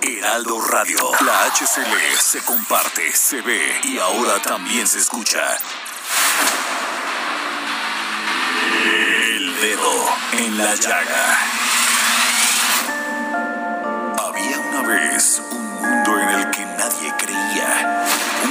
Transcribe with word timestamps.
Heraldo 0.00 0.60
Radio. 0.60 0.98
La 1.24 1.44
HCL 1.46 2.18
se 2.20 2.40
comparte, 2.44 3.12
se 3.12 3.40
ve 3.42 3.80
y 3.84 3.98
ahora 3.98 4.40
también 4.42 4.86
se 4.86 4.98
escucha. 4.98 5.40
El 8.84 9.60
dedo 9.60 10.08
en 10.32 10.58
la 10.58 10.74
llaga. 10.74 11.38
Había 14.26 14.58
una 14.60 14.82
vez 14.82 15.42
un 15.50 15.66
mundo 15.80 16.18
en 16.20 16.28
el 16.28 16.50
que 16.50 16.64
nadie 16.64 17.12
creía. 17.18 18.07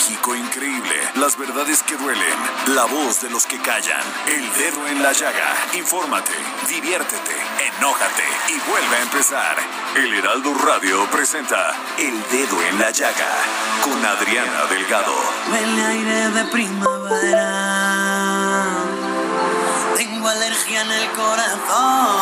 México 0.00 0.34
increíble. 0.34 0.96
Las 1.16 1.36
verdades 1.36 1.82
que 1.82 1.94
duelen. 1.94 2.38
La 2.68 2.86
voz 2.86 3.20
de 3.20 3.28
los 3.28 3.44
que 3.44 3.58
callan. 3.60 4.00
El 4.26 4.50
dedo 4.54 4.86
en 4.86 5.02
la 5.02 5.12
llaga. 5.12 5.54
Infórmate, 5.74 6.32
diviértete, 6.70 7.36
enójate 7.76 8.24
y 8.48 8.58
vuelve 8.70 8.96
a 8.96 9.02
empezar. 9.02 9.58
El 9.94 10.14
Heraldo 10.14 10.54
Radio 10.54 11.04
presenta 11.10 11.74
El 11.98 12.18
Dedo 12.30 12.62
en 12.62 12.78
la 12.78 12.90
Llaga 12.90 13.28
con 13.84 14.02
Adriana 14.02 14.64
Delgado. 14.70 15.12
Huele 15.52 15.84
aire 15.84 16.30
de 16.30 16.44
primavera. 16.46 17.48
Tengo 19.98 20.28
alergia 20.30 20.80
en 20.80 20.92
el 20.92 21.10
corazón. 21.10 22.16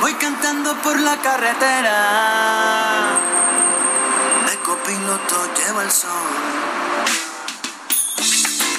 Voy 0.00 0.14
cantando 0.14 0.76
por 0.76 1.00
la 1.00 1.16
carretera. 1.16 1.96
Copiloto 4.66 5.38
lleva 5.54 5.82
el 5.84 5.92
sol. 5.92 6.10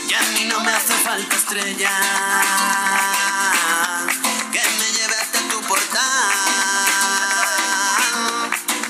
Y 0.09 0.13
a 0.13 0.21
no 0.49 0.59
me 0.59 0.71
hace 0.73 0.93
falta 0.95 1.33
estrella. 1.33 1.91
Que 4.51 4.59
me 4.79 4.91
lleve 4.97 5.15
hasta 5.15 5.39
tu 5.49 5.61
portal. 5.61 6.01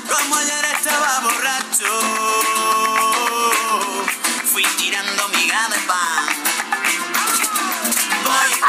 Como 0.09 0.37
ayer 0.37 0.65
estaba 0.75 1.19
borracho. 1.19 1.91
Fui 4.51 4.65
tirando 4.79 5.27
miga 5.27 5.67
de 5.69 5.79
pan. 5.85 6.25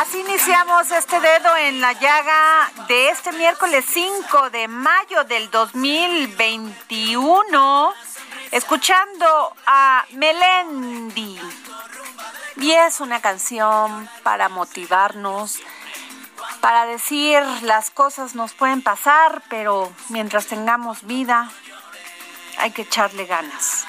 Así 0.01 0.19
iniciamos 0.21 0.91
este 0.91 1.19
dedo 1.19 1.57
en 1.57 1.81
la 1.81 1.95
llaga 1.95 2.71
de 2.89 3.09
este 3.09 3.33
miércoles 3.33 3.87
5 3.89 4.51
de 4.51 4.69
mayo 4.69 5.25
del 5.25 5.51
2021, 5.51 7.95
escuchando 8.51 9.55
a 9.67 10.05
Melendi. 10.13 11.39
Y 12.57 12.73
es 12.73 13.01
una 13.01 13.21
canción 13.21 14.09
para 14.23 14.49
motivarnos, 14.49 15.61
para 16.61 16.87
decir 16.87 17.41
las 17.63 17.91
cosas 17.91 18.35
nos 18.35 18.55
pueden 18.55 18.83
pasar, 18.83 19.43
pero 19.49 19.93
mientras 20.09 20.47
tengamos 20.47 21.07
vida 21.07 21.51
hay 22.59 22.73
que 22.73 22.83
echarle 22.83 23.27
ganas. 23.27 23.87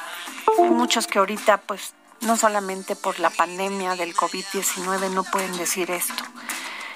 Hay 0.58 0.70
muchos 0.70 1.08
que 1.08 1.20
ahorita 1.20 1.58
pues 1.58 1.94
no 2.22 2.38
solamente 2.38 2.96
por 2.96 3.20
la 3.20 3.30
pandemia 3.30 3.96
del 3.96 4.16
COVID-19 4.16 5.10
no 5.12 5.24
pueden 5.24 5.58
decir 5.58 5.90
esto, 5.90 6.24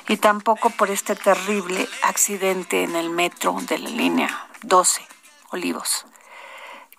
y 0.08 0.18
tampoco 0.18 0.70
por 0.70 0.90
este 0.90 1.16
terrible 1.16 1.88
accidente 2.04 2.84
en 2.84 2.96
el 2.96 3.10
metro 3.10 3.58
de 3.62 3.80
la 3.80 3.90
línea 3.90 4.48
12, 4.62 5.02
Olivos. 5.52 6.06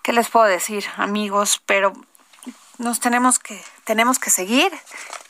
¿Qué 0.05 0.13
les 0.13 0.29
puedo 0.29 0.45
decir, 0.45 0.85
amigos? 0.97 1.63
Pero 1.65 1.91
nos 2.77 2.99
tenemos 2.99 3.39
que, 3.39 3.59
tenemos 3.85 4.19
que 4.19 4.29
seguir 4.29 4.71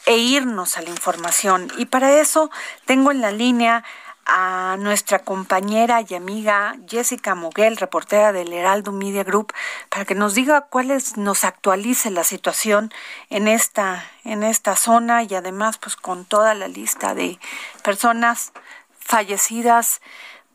e 0.06 0.18
irnos 0.18 0.75
a 0.75 0.81
la 0.81 0.90
información. 0.90 1.72
Y 1.78 1.86
para 1.86 2.19
eso 2.19 2.52
tengo 2.84 3.12
en 3.12 3.22
la 3.22 3.31
línea 3.31 3.86
a 4.25 4.75
nuestra 4.78 5.19
compañera 5.19 6.02
y 6.06 6.13
amiga 6.13 6.75
Jessica 6.90 7.36
Moguel, 7.36 7.78
reportera 7.78 8.34
del 8.34 8.52
Heraldo 8.52 8.91
Media 8.91 9.24
Group, 9.24 9.53
para 9.88 10.03
que 10.03 10.13
nos 10.13 10.34
diga 10.34 10.68
cuáles 10.69 11.16
nos 11.16 11.46
actualice 11.46 12.12
la 12.12 12.25
situación 12.25 12.92
en 13.30 13.47
esta 13.47 14.03
en 14.25 14.44
esta 14.44 14.75
zona 14.75 15.24
y 15.24 15.36
además 15.36 15.78
pues 15.78 15.96
con 15.96 16.25
toda 16.25 16.53
la 16.53 16.68
lista 16.68 17.16
de 17.16 17.40
personas 17.81 18.52
fallecidas 19.00 20.02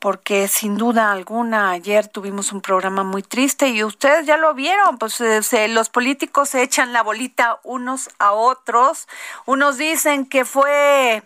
porque 0.00 0.48
sin 0.48 0.76
duda 0.76 1.12
alguna 1.12 1.70
ayer 1.70 2.08
tuvimos 2.08 2.52
un 2.52 2.62
programa 2.62 3.04
muy 3.04 3.22
triste 3.22 3.68
y 3.68 3.84
ustedes 3.84 4.26
ya 4.26 4.38
lo 4.38 4.54
vieron, 4.54 4.98
pues 4.98 5.20
eh, 5.20 5.68
los 5.68 5.90
políticos 5.90 6.48
se 6.48 6.62
echan 6.62 6.92
la 6.92 7.02
bolita 7.02 7.60
unos 7.62 8.08
a 8.18 8.32
otros, 8.32 9.06
unos 9.46 9.76
dicen 9.76 10.26
que 10.26 10.44
fue 10.44 11.22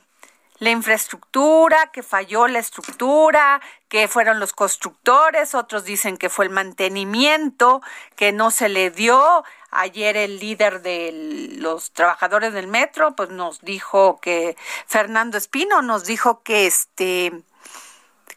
la 0.59 0.71
infraestructura, 0.71 1.91
que 1.93 2.03
falló 2.03 2.49
la 2.49 2.59
estructura, 2.59 3.61
que 3.89 4.09
fueron 4.09 4.41
los 4.41 4.53
constructores, 4.53 5.55
otros 5.55 5.85
dicen 5.85 6.17
que 6.17 6.29
fue 6.29 6.47
el 6.47 6.51
mantenimiento, 6.51 7.83
que 8.17 8.33
no 8.33 8.51
se 8.51 8.69
le 8.69 8.91
dio. 8.91 9.45
Ayer 9.71 10.17
el 10.17 10.39
líder 10.39 10.83
de 10.83 11.57
los 11.59 11.93
trabajadores 11.93 12.53
del 12.55 12.69
metro, 12.69 13.17
pues 13.17 13.31
nos 13.31 13.61
dijo 13.61 14.21
que 14.21 14.57
Fernando 14.87 15.37
Espino 15.37 15.83
nos 15.83 16.05
dijo 16.05 16.43
que 16.43 16.67
este 16.67 17.43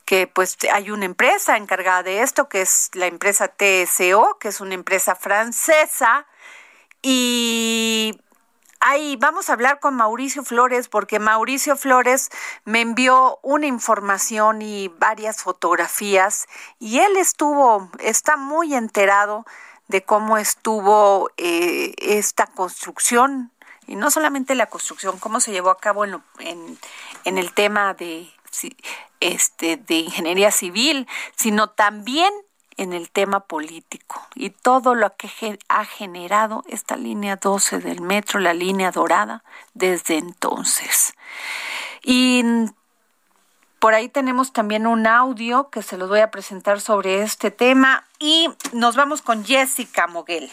que 0.07 0.25
pues 0.25 0.57
hay 0.73 0.89
una 0.89 1.03
empresa 1.03 1.57
encargada 1.57 2.01
de 2.01 2.21
esto, 2.21 2.47
que 2.47 2.61
es 2.61 2.89
la 2.93 3.07
empresa 3.07 3.49
TSO, 3.49 4.37
que 4.39 4.47
es 4.47 4.61
una 4.61 4.73
empresa 4.73 5.15
francesa, 5.15 6.25
y 7.03 8.19
Ahí 8.79 9.15
vamos 9.15 9.49
a 9.49 9.53
hablar 9.53 9.79
con 9.79 9.95
Mauricio 9.95 10.43
Flores 10.43 10.87
porque 10.87 11.17
Mauricio 11.17 11.75
Flores 11.75 12.29
me 12.63 12.81
envió 12.81 13.39
una 13.41 13.65
información 13.65 14.61
y 14.61 14.89
varias 14.89 15.41
fotografías 15.41 16.45
y 16.77 16.99
él 16.99 17.17
estuvo, 17.17 17.89
está 17.97 18.37
muy 18.37 18.75
enterado 18.75 19.47
de 19.87 20.03
cómo 20.03 20.37
estuvo 20.37 21.31
eh, 21.37 21.95
esta 21.97 22.45
construcción 22.45 23.51
y 23.87 23.95
no 23.95 24.11
solamente 24.11 24.53
la 24.53 24.67
construcción, 24.67 25.17
cómo 25.17 25.39
se 25.39 25.51
llevó 25.51 25.71
a 25.71 25.79
cabo 25.79 26.05
en, 26.05 26.21
en, 26.37 26.77
en 27.23 27.37
el 27.39 27.53
tema 27.53 27.95
de, 27.95 28.31
este, 29.19 29.77
de 29.77 29.95
ingeniería 29.95 30.51
civil, 30.51 31.07
sino 31.35 31.67
también 31.67 32.33
en 32.77 32.93
el 32.93 33.09
tema 33.09 33.41
político 33.41 34.21
y 34.35 34.51
todo 34.51 34.93
lo 34.95 35.15
que 35.15 35.59
ha 35.67 35.85
generado 35.85 36.63
esta 36.67 36.95
línea 36.95 37.35
12 37.35 37.79
del 37.79 38.01
metro, 38.01 38.39
la 38.39 38.53
línea 38.53 38.91
dorada, 38.91 39.43
desde 39.73 40.17
entonces. 40.17 41.15
Y 42.03 42.43
por 43.79 43.93
ahí 43.93 44.09
tenemos 44.09 44.53
también 44.53 44.87
un 44.87 45.07
audio 45.07 45.69
que 45.69 45.81
se 45.81 45.97
los 45.97 46.09
voy 46.09 46.19
a 46.19 46.31
presentar 46.31 46.79
sobre 46.79 47.21
este 47.23 47.51
tema 47.51 48.05
y 48.19 48.49
nos 48.73 48.95
vamos 48.95 49.21
con 49.21 49.43
Jessica 49.43 50.07
Moguel. 50.07 50.51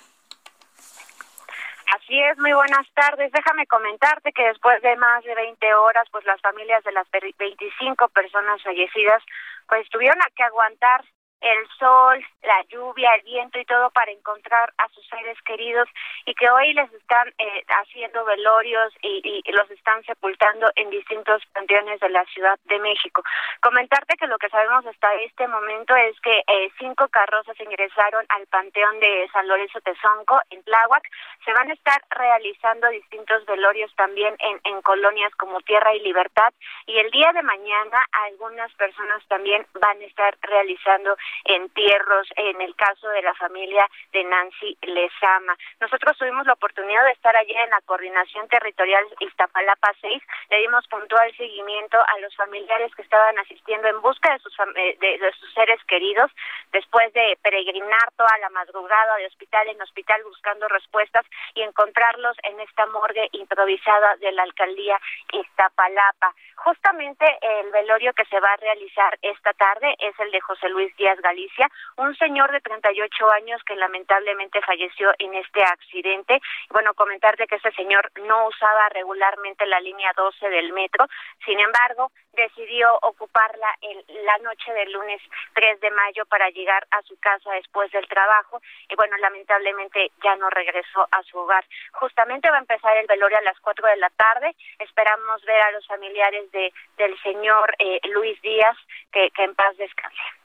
Así 1.94 2.20
es, 2.20 2.36
muy 2.38 2.52
buenas 2.52 2.88
tardes. 2.94 3.30
Déjame 3.30 3.68
comentarte 3.68 4.32
que 4.32 4.42
después 4.48 4.82
de 4.82 4.96
más 4.96 5.22
de 5.22 5.32
20 5.32 5.74
horas, 5.74 6.04
pues 6.10 6.24
las 6.24 6.40
familias 6.40 6.82
de 6.82 6.90
las 6.90 7.06
25 7.38 8.08
personas 8.08 8.60
fallecidas, 8.64 9.22
pues 9.68 9.88
tuvieron 9.90 10.18
que 10.34 10.42
aguantar 10.42 11.04
el 11.44 11.68
sol, 11.78 12.24
la 12.42 12.62
lluvia, 12.68 13.14
el 13.16 13.22
viento 13.22 13.58
y 13.58 13.64
todo 13.66 13.90
para 13.90 14.10
encontrar 14.10 14.72
a 14.78 14.88
sus 14.88 15.06
seres 15.08 15.36
queridos 15.42 15.88
y 16.24 16.34
que 16.34 16.48
hoy 16.48 16.72
les 16.72 16.90
están 16.94 17.28
eh, 17.38 17.64
haciendo 17.68 18.24
velorios 18.24 18.94
y, 19.02 19.42
y, 19.44 19.52
los 19.52 19.70
están 19.70 20.02
sepultando 20.04 20.70
en 20.74 20.90
distintos 20.90 21.42
panteones 21.52 22.00
de 22.00 22.08
la 22.08 22.24
Ciudad 22.26 22.58
de 22.64 22.78
México. 22.80 23.22
Comentarte 23.60 24.16
que 24.16 24.26
lo 24.26 24.38
que 24.38 24.48
sabemos 24.48 24.84
hasta 24.86 25.14
este 25.16 25.46
momento 25.46 25.94
es 25.94 26.18
que 26.20 26.42
eh, 26.46 26.70
cinco 26.78 27.06
carrozas 27.08 27.60
ingresaron 27.60 28.24
al 28.30 28.46
panteón 28.46 28.98
de 28.98 29.28
San 29.32 29.46
Lorenzo 29.46 29.80
Tezonco 29.82 30.40
en 30.50 30.62
Tláhuac. 30.64 31.08
Se 31.44 31.52
van 31.52 31.70
a 31.70 31.74
estar 31.74 32.02
realizando 32.10 32.88
distintos 32.88 33.44
velorios 33.46 33.94
también 33.96 34.34
en, 34.38 34.60
en 34.64 34.82
colonias 34.82 35.32
como 35.36 35.60
Tierra 35.60 35.94
y 35.94 36.00
Libertad 36.00 36.52
y 36.86 36.98
el 36.98 37.10
día 37.10 37.32
de 37.32 37.42
mañana 37.42 38.04
algunas 38.26 38.72
personas 38.74 39.22
también 39.28 39.66
van 39.80 40.00
a 40.00 40.04
estar 40.04 40.36
realizando 40.42 41.16
entierros 41.44 42.28
en 42.36 42.60
el 42.60 42.74
caso 42.76 43.08
de 43.08 43.22
la 43.22 43.34
familia 43.34 43.86
de 44.12 44.24
Nancy 44.24 44.76
Lezama. 44.82 45.56
Nosotros 45.80 46.16
tuvimos 46.18 46.46
la 46.46 46.54
oportunidad 46.54 47.04
de 47.04 47.12
estar 47.12 47.36
ayer 47.36 47.56
en 47.64 47.70
la 47.70 47.80
coordinación 47.82 48.48
territorial 48.48 49.04
Iztapalapa 49.20 49.92
6, 50.00 50.22
le 50.50 50.58
dimos 50.58 50.86
puntual 50.88 51.34
seguimiento 51.36 51.98
a 51.98 52.18
los 52.20 52.34
familiares 52.36 52.94
que 52.94 53.02
estaban 53.02 53.38
asistiendo 53.38 53.88
en 53.88 54.00
busca 54.00 54.32
de 54.32 54.38
sus, 54.38 54.56
de, 54.74 55.18
de 55.18 55.32
sus 55.38 55.52
seres 55.54 55.82
queridos 55.84 56.30
después 56.72 57.12
de 57.12 57.38
peregrinar 57.42 58.12
toda 58.16 58.36
la 58.38 58.50
madrugada 58.50 59.16
de 59.16 59.26
hospital 59.26 59.68
en 59.68 59.80
hospital 59.82 60.20
buscando 60.24 60.68
respuestas 60.68 61.24
y 61.54 61.62
encontrarlos 61.62 62.36
en 62.42 62.60
esta 62.60 62.86
morgue 62.86 63.28
improvisada 63.32 64.16
de 64.16 64.32
la 64.32 64.42
alcaldía 64.42 64.98
Iztapalapa. 65.32 66.34
Justamente 66.56 67.24
el 67.40 67.70
velorio 67.70 68.12
que 68.14 68.24
se 68.26 68.40
va 68.40 68.48
a 68.48 68.56
realizar 68.56 69.18
esta 69.22 69.52
tarde 69.52 69.94
es 69.98 70.18
el 70.20 70.30
de 70.30 70.40
José 70.40 70.68
Luis 70.68 70.94
Díaz 70.96 71.18
Galicia, 71.24 71.68
un 71.96 72.14
señor 72.16 72.52
de 72.52 72.60
38 72.60 73.30
años 73.30 73.62
que 73.64 73.74
lamentablemente 73.76 74.60
falleció 74.60 75.12
en 75.18 75.34
este 75.34 75.64
accidente. 75.64 76.40
Bueno, 76.70 76.92
comentarte 76.94 77.46
que 77.46 77.56
ese 77.56 77.72
señor 77.72 78.12
no 78.22 78.46
usaba 78.46 78.90
regularmente 78.90 79.64
la 79.66 79.80
línea 79.80 80.12
12 80.14 80.48
del 80.50 80.72
metro, 80.72 81.06
sin 81.46 81.58
embargo, 81.58 82.12
decidió 82.32 82.98
ocuparla 83.02 83.68
en 83.80 84.04
la 84.26 84.36
noche 84.38 84.72
del 84.72 84.92
lunes 84.92 85.22
3 85.54 85.80
de 85.80 85.90
mayo 85.90 86.26
para 86.26 86.50
llegar 86.50 86.86
a 86.90 87.00
su 87.02 87.18
casa 87.20 87.50
después 87.52 87.90
del 87.92 88.06
trabajo 88.08 88.60
y 88.88 88.94
bueno, 88.96 89.16
lamentablemente 89.18 90.10
ya 90.22 90.36
no 90.36 90.50
regresó 90.50 91.06
a 91.10 91.22
su 91.22 91.38
hogar. 91.38 91.64
Justamente 91.92 92.50
va 92.50 92.56
a 92.56 92.60
empezar 92.66 92.96
el 92.96 93.06
velorio 93.06 93.38
a 93.38 93.42
las 93.42 93.58
4 93.60 93.88
de 93.88 93.96
la 93.96 94.10
tarde. 94.10 94.54
Esperamos 94.78 95.42
ver 95.44 95.60
a 95.62 95.70
los 95.72 95.86
familiares 95.86 96.50
de 96.52 96.72
del 96.98 97.18
señor 97.22 97.74
eh, 97.78 98.00
Luis 98.10 98.40
Díaz 98.42 98.76
que, 99.12 99.30
que 99.30 99.44
en 99.44 99.54
paz 99.54 99.76
descanse. 99.76 100.43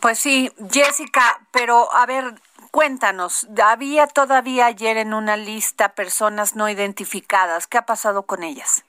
Pues 0.00 0.18
sí, 0.18 0.50
Jessica, 0.70 1.40
pero 1.52 1.92
a 1.94 2.06
ver, 2.06 2.24
cuéntanos, 2.70 3.46
había 3.62 4.06
todavía 4.06 4.66
ayer 4.66 4.96
en 4.96 5.14
una 5.14 5.36
lista 5.36 5.94
personas 5.94 6.56
no 6.56 6.68
identificadas. 6.68 7.66
¿Qué 7.66 7.78
ha 7.78 7.86
pasado 7.86 8.24
con 8.24 8.42
ellas? 8.42 8.84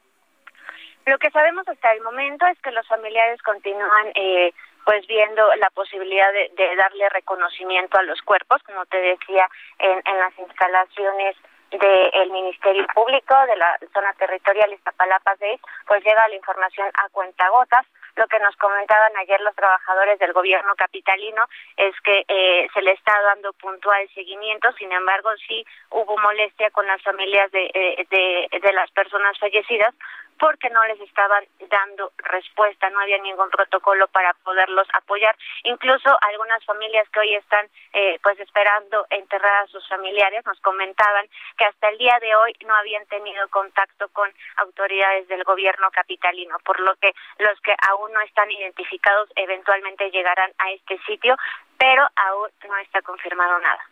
Lo 1.05 1.19
que 1.19 1.29
sabemos 1.31 1.67
hasta 1.67 1.91
el 1.91 2.01
momento 2.01 2.45
es 2.47 2.57
que 2.59 2.71
los 2.71 2.87
familiares 2.87 3.41
continúan 3.43 4.07
eh, 4.15 4.53
pues 4.85 5.05
viendo 5.07 5.43
la 5.55 5.69
posibilidad 5.71 6.31
de, 6.31 6.51
de, 6.55 6.75
darle 6.75 7.09
reconocimiento 7.09 7.97
a 7.97 8.03
los 8.03 8.21
cuerpos, 8.21 8.61
como 8.63 8.85
te 8.85 8.97
decía, 8.97 9.47
en, 9.79 10.01
en 10.05 10.17
las 10.17 10.37
instalaciones 10.39 11.35
del 11.79 12.31
Ministerio 12.31 12.85
Público 12.93 13.35
de 13.47 13.55
la 13.55 13.77
zona 13.93 14.13
territorial 14.13 14.71
Iztapalapa 14.73 15.35
6, 15.37 15.59
pues 15.87 16.03
llega 16.03 16.27
la 16.27 16.35
información 16.35 16.89
a 16.93 17.09
cuentagotas. 17.09 17.85
Lo 18.15 18.27
que 18.27 18.39
nos 18.39 18.55
comentaban 18.57 19.17
ayer 19.17 19.41
los 19.41 19.55
trabajadores 19.55 20.19
del 20.19 20.33
gobierno 20.33 20.75
capitalino 20.75 21.45
es 21.77 21.99
que 22.01 22.23
eh, 22.27 22.67
se 22.71 22.81
le 22.83 22.91
está 22.91 23.13
dando 23.23 23.53
puntual 23.53 24.07
seguimiento, 24.13 24.71
sin 24.73 24.91
embargo 24.91 25.29
sí 25.47 25.65
hubo 25.89 26.15
molestia 26.19 26.69
con 26.69 26.85
las 26.85 27.01
familias 27.01 27.51
de, 27.51 27.71
eh, 27.73 28.05
de, 28.11 28.59
de 28.59 28.73
las 28.73 28.91
personas 28.91 29.37
fallecidas 29.39 29.95
porque 30.39 30.69
no 30.69 30.83
les 30.85 30.99
estaban 31.01 31.45
dando 31.69 32.11
respuesta, 32.17 32.89
no 32.89 32.99
había 32.99 33.17
ningún 33.19 33.49
protocolo 33.49 34.07
para 34.07 34.33
poderlos 34.33 34.87
apoyar. 34.93 35.35
Incluso 35.63 36.15
algunas 36.21 36.63
familias 36.65 37.07
que 37.09 37.19
hoy 37.19 37.35
están 37.35 37.67
eh, 37.93 38.19
pues 38.21 38.39
esperando 38.39 39.05
enterrar 39.09 39.63
a 39.63 39.67
sus 39.67 39.87
familiares 39.87 40.45
nos 40.45 40.59
comentaban 40.61 41.27
que 41.57 41.65
hasta 41.65 41.89
el 41.89 41.97
día 41.97 42.17
de 42.21 42.35
hoy 42.35 42.53
no 42.65 42.75
habían 42.75 43.05
tenido 43.07 43.47
contacto 43.49 44.09
con 44.09 44.31
autoridades 44.57 45.27
del 45.27 45.43
gobierno 45.43 45.89
capitalino, 45.91 46.57
por 46.59 46.79
lo 46.79 46.95
que 46.95 47.13
los 47.39 47.59
que 47.61 47.73
aún 47.89 48.11
no 48.13 48.21
están 48.21 48.49
identificados 48.51 49.29
eventualmente 49.35 50.09
llegarán 50.11 50.51
a 50.57 50.71
este 50.71 50.99
sitio, 51.05 51.35
pero 51.77 52.07
aún 52.15 52.49
no 52.67 52.77
está 52.77 53.01
confirmado 53.01 53.59
nada. 53.59 53.89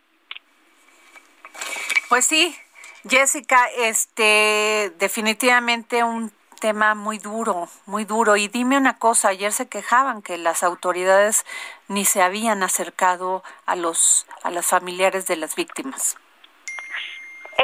Pues 2.08 2.26
sí, 2.26 2.54
Jessica, 3.08 3.66
este, 3.78 4.92
definitivamente 4.98 6.04
un 6.04 6.32
tema 6.60 6.94
muy 6.94 7.18
duro, 7.18 7.68
muy 7.86 8.04
duro. 8.04 8.36
Y 8.36 8.46
dime 8.46 8.76
una 8.76 8.98
cosa, 8.98 9.28
ayer 9.28 9.52
se 9.52 9.66
quejaban 9.66 10.22
que 10.22 10.38
las 10.38 10.62
autoridades 10.62 11.44
ni 11.88 12.04
se 12.04 12.22
habían 12.22 12.62
acercado 12.62 13.42
a 13.66 13.74
los 13.74 14.26
a 14.44 14.50
las 14.50 14.66
familiares 14.66 15.26
de 15.26 15.36
las 15.36 15.56
víctimas. 15.56 16.16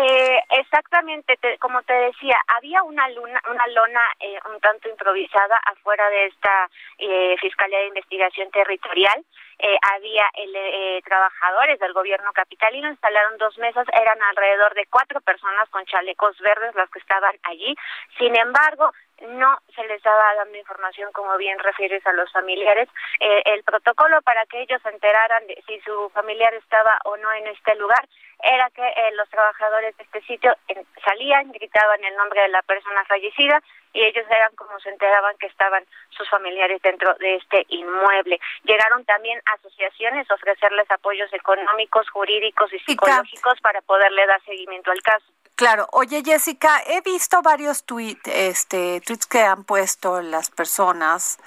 Eh, 0.00 0.40
exactamente, 0.50 1.36
te, 1.38 1.58
como 1.58 1.82
te 1.82 1.92
decía, 1.92 2.36
había 2.46 2.84
una 2.84 3.08
luna, 3.08 3.42
una 3.50 3.66
lona 3.66 4.00
eh, 4.20 4.38
un 4.48 4.60
tanto 4.60 4.88
improvisada 4.88 5.58
afuera 5.64 6.08
de 6.08 6.26
esta 6.26 6.70
eh, 6.98 7.34
Fiscalía 7.40 7.80
de 7.80 7.88
Investigación 7.88 8.48
Territorial. 8.52 9.24
Eh, 9.58 9.76
había 9.92 10.22
el, 10.34 10.54
eh, 10.54 11.02
trabajadores 11.04 11.80
del 11.80 11.92
gobierno 11.94 12.32
capitalino, 12.32 12.88
instalaron 12.88 13.38
dos 13.38 13.58
mesas, 13.58 13.88
eran 13.92 14.22
alrededor 14.22 14.72
de 14.74 14.86
cuatro 14.86 15.20
personas 15.20 15.68
con 15.70 15.84
chalecos 15.86 16.38
verdes 16.38 16.76
las 16.76 16.88
que 16.90 17.00
estaban 17.00 17.34
allí. 17.42 17.74
Sin 18.18 18.36
embargo, 18.36 18.92
no 19.26 19.58
se 19.74 19.82
les 19.84 19.96
estaba 19.96 20.34
dando 20.34 20.56
información, 20.58 21.10
como 21.12 21.36
bien 21.36 21.58
refieres 21.58 22.06
a 22.06 22.12
los 22.12 22.30
familiares. 22.32 22.88
Eh, 23.20 23.42
el 23.46 23.62
protocolo 23.64 24.22
para 24.22 24.46
que 24.46 24.62
ellos 24.62 24.80
se 24.82 24.90
enteraran 24.90 25.46
de 25.46 25.62
si 25.66 25.80
su 25.80 26.10
familiar 26.10 26.54
estaba 26.54 26.98
o 27.04 27.16
no 27.16 27.32
en 27.32 27.46
este 27.48 27.74
lugar 27.76 28.08
era 28.40 28.70
que 28.70 28.86
eh, 28.86 29.10
los 29.16 29.28
trabajadores 29.30 29.96
de 29.96 30.04
este 30.04 30.22
sitio 30.22 30.54
eh, 30.68 30.84
salían, 31.04 31.50
gritaban 31.50 32.02
el 32.04 32.14
nombre 32.16 32.42
de 32.42 32.48
la 32.48 32.62
persona 32.62 33.04
fallecida 33.06 33.60
y 33.92 34.02
ellos 34.04 34.24
eran 34.30 34.54
como 34.54 34.78
se 34.80 34.90
enteraban 34.90 35.36
que 35.38 35.46
estaban 35.46 35.84
sus 36.10 36.28
familiares 36.30 36.80
dentro 36.82 37.14
de 37.14 37.36
este 37.36 37.66
inmueble. 37.68 38.38
Llegaron 38.62 39.04
también 39.04 39.40
asociaciones 39.56 40.30
a 40.30 40.34
ofrecerles 40.34 40.88
apoyos 40.90 41.32
económicos, 41.32 42.08
jurídicos 42.10 42.72
y 42.72 42.78
psicológicos 42.80 43.60
para 43.60 43.80
poderle 43.82 44.26
dar 44.26 44.40
seguimiento 44.44 44.92
al 44.92 45.02
caso. 45.02 45.26
Claro, 45.58 45.88
oye 45.90 46.22
Jessica, 46.24 46.80
he 46.86 47.00
visto 47.00 47.42
varios 47.42 47.82
tweets, 47.82 48.20
este, 48.26 49.00
tweets 49.00 49.26
que 49.26 49.42
han 49.42 49.64
puesto 49.64 50.22
las 50.22 50.50
personas 50.50 51.38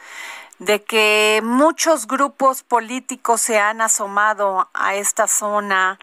de 0.59 0.83
que 0.83 1.39
muchos 1.41 2.07
grupos 2.07 2.61
políticos 2.61 3.39
se 3.39 3.57
han 3.57 3.79
asomado 3.79 4.69
a 4.73 4.95
esta 4.95 5.29
zona 5.29 5.97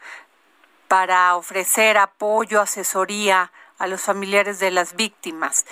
para 0.89 1.37
ofrecer 1.37 1.99
apoyo, 1.99 2.63
asesoría 2.63 3.53
a 3.77 3.87
los 3.87 4.01
familiares 4.01 4.59
de 4.59 4.71
las 4.71 4.97
víctimas, 4.97 5.67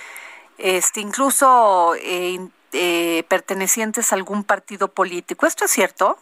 este, 0.59 1.01
incluso 1.01 1.95
eh, 1.95 2.51
eh, 2.73 3.25
pertenecientes 3.29 4.13
a 4.13 4.15
algún 4.15 4.45
partido 4.45 4.89
político. 4.89 5.47
¿Esto 5.47 5.65
es 5.65 5.71
cierto? 5.71 6.19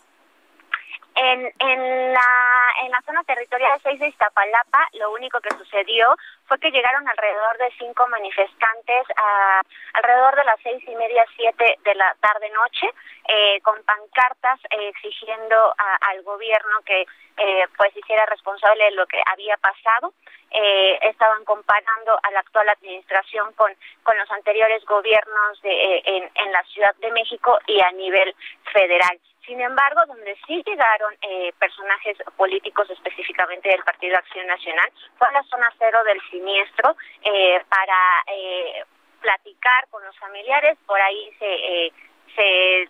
En, 1.17 1.53
en, 1.61 2.13
la, 2.13 2.73
en 2.83 2.91
la 2.91 3.01
zona 3.07 3.23
territorial 3.23 3.79
6 3.85 4.01
de 4.01 4.09
Iztapalapa, 4.09 4.89
lo 4.95 5.13
único 5.13 5.41
que 5.41 5.55
sucedió 5.55 6.17
fue 6.47 6.59
que 6.59 6.73
llegaron 6.73 7.09
alrededor 7.09 7.57
de 7.59 7.73
cinco 7.79 8.07
manifestantes 8.09 9.07
a 9.17 9.61
alrededor 9.95 10.35
de 10.35 10.45
las 10.45 10.61
seis 10.63 10.83
y 10.87 10.95
media, 10.97 11.25
siete 11.37 11.79
de 11.85 11.95
la 11.95 12.17
tarde-noche, 12.21 12.91
eh, 13.29 13.61
con 13.63 13.81
pancartas 13.85 14.59
eh, 14.71 14.89
exigiendo 14.89 15.57
a, 15.79 15.97
al 16.11 16.23
gobierno 16.25 16.83
que 16.85 17.07
eh, 17.37 17.65
pues 17.77 17.97
hiciera 17.97 18.27
responsable 18.27 18.85
de 18.85 18.91
lo 18.93 19.07
que 19.07 19.21
había 19.27 19.57
pasado. 19.59 20.15
Eh, 20.51 20.99
estaban 21.03 21.45
comparando 21.45 22.19
a 22.23 22.31
la 22.31 22.41
actual 22.41 22.69
administración 22.69 23.53
con, 23.55 23.73
con 24.03 24.17
los 24.17 24.31
anteriores 24.31 24.85
gobiernos 24.85 25.61
de, 25.63 25.71
eh, 25.71 26.03
en, 26.05 26.31
en 26.35 26.53
la 26.53 26.63
Ciudad 26.65 26.95
de 26.97 27.11
México 27.11 27.59
y 27.67 27.81
a 27.81 27.91
nivel 27.93 28.35
federal. 28.73 29.19
Sin 29.47 29.61
embargo, 29.61 30.01
donde 30.07 30.37
sí 30.47 30.63
llegaron 30.65 31.15
eh, 31.21 31.53
personajes 31.59 32.17
políticos 32.37 32.89
específicamente 32.91 33.69
del 33.69 33.83
Partido 33.85 34.17
Acción 34.17 34.47
Nacional 34.47 34.91
fue 35.19 35.29
a 35.29 35.33
la 35.33 35.43
zona 35.45 35.73
cero 35.79 35.99
del 36.05 36.21
siniestro 36.31 36.97
eh, 37.23 37.63
para 37.69 38.25
eh, 38.27 38.85
platicar 39.21 39.89
con 39.91 40.05
los 40.05 40.17
familiares. 40.19 40.79
Por 40.87 41.01
ahí 41.01 41.31
se, 41.39 41.47
eh, 41.87 41.93
se 42.35 42.89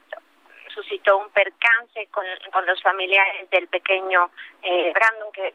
suscitó 0.73 1.19
un 1.19 1.31
percance 1.31 2.07
con, 2.13 2.25
con 2.53 2.67
los 2.67 2.81
familiares 2.83 3.51
del 3.51 3.69
pequeño 3.69 4.31
eh, 4.63 4.93
Brandon 4.93 5.33
que 5.33 5.55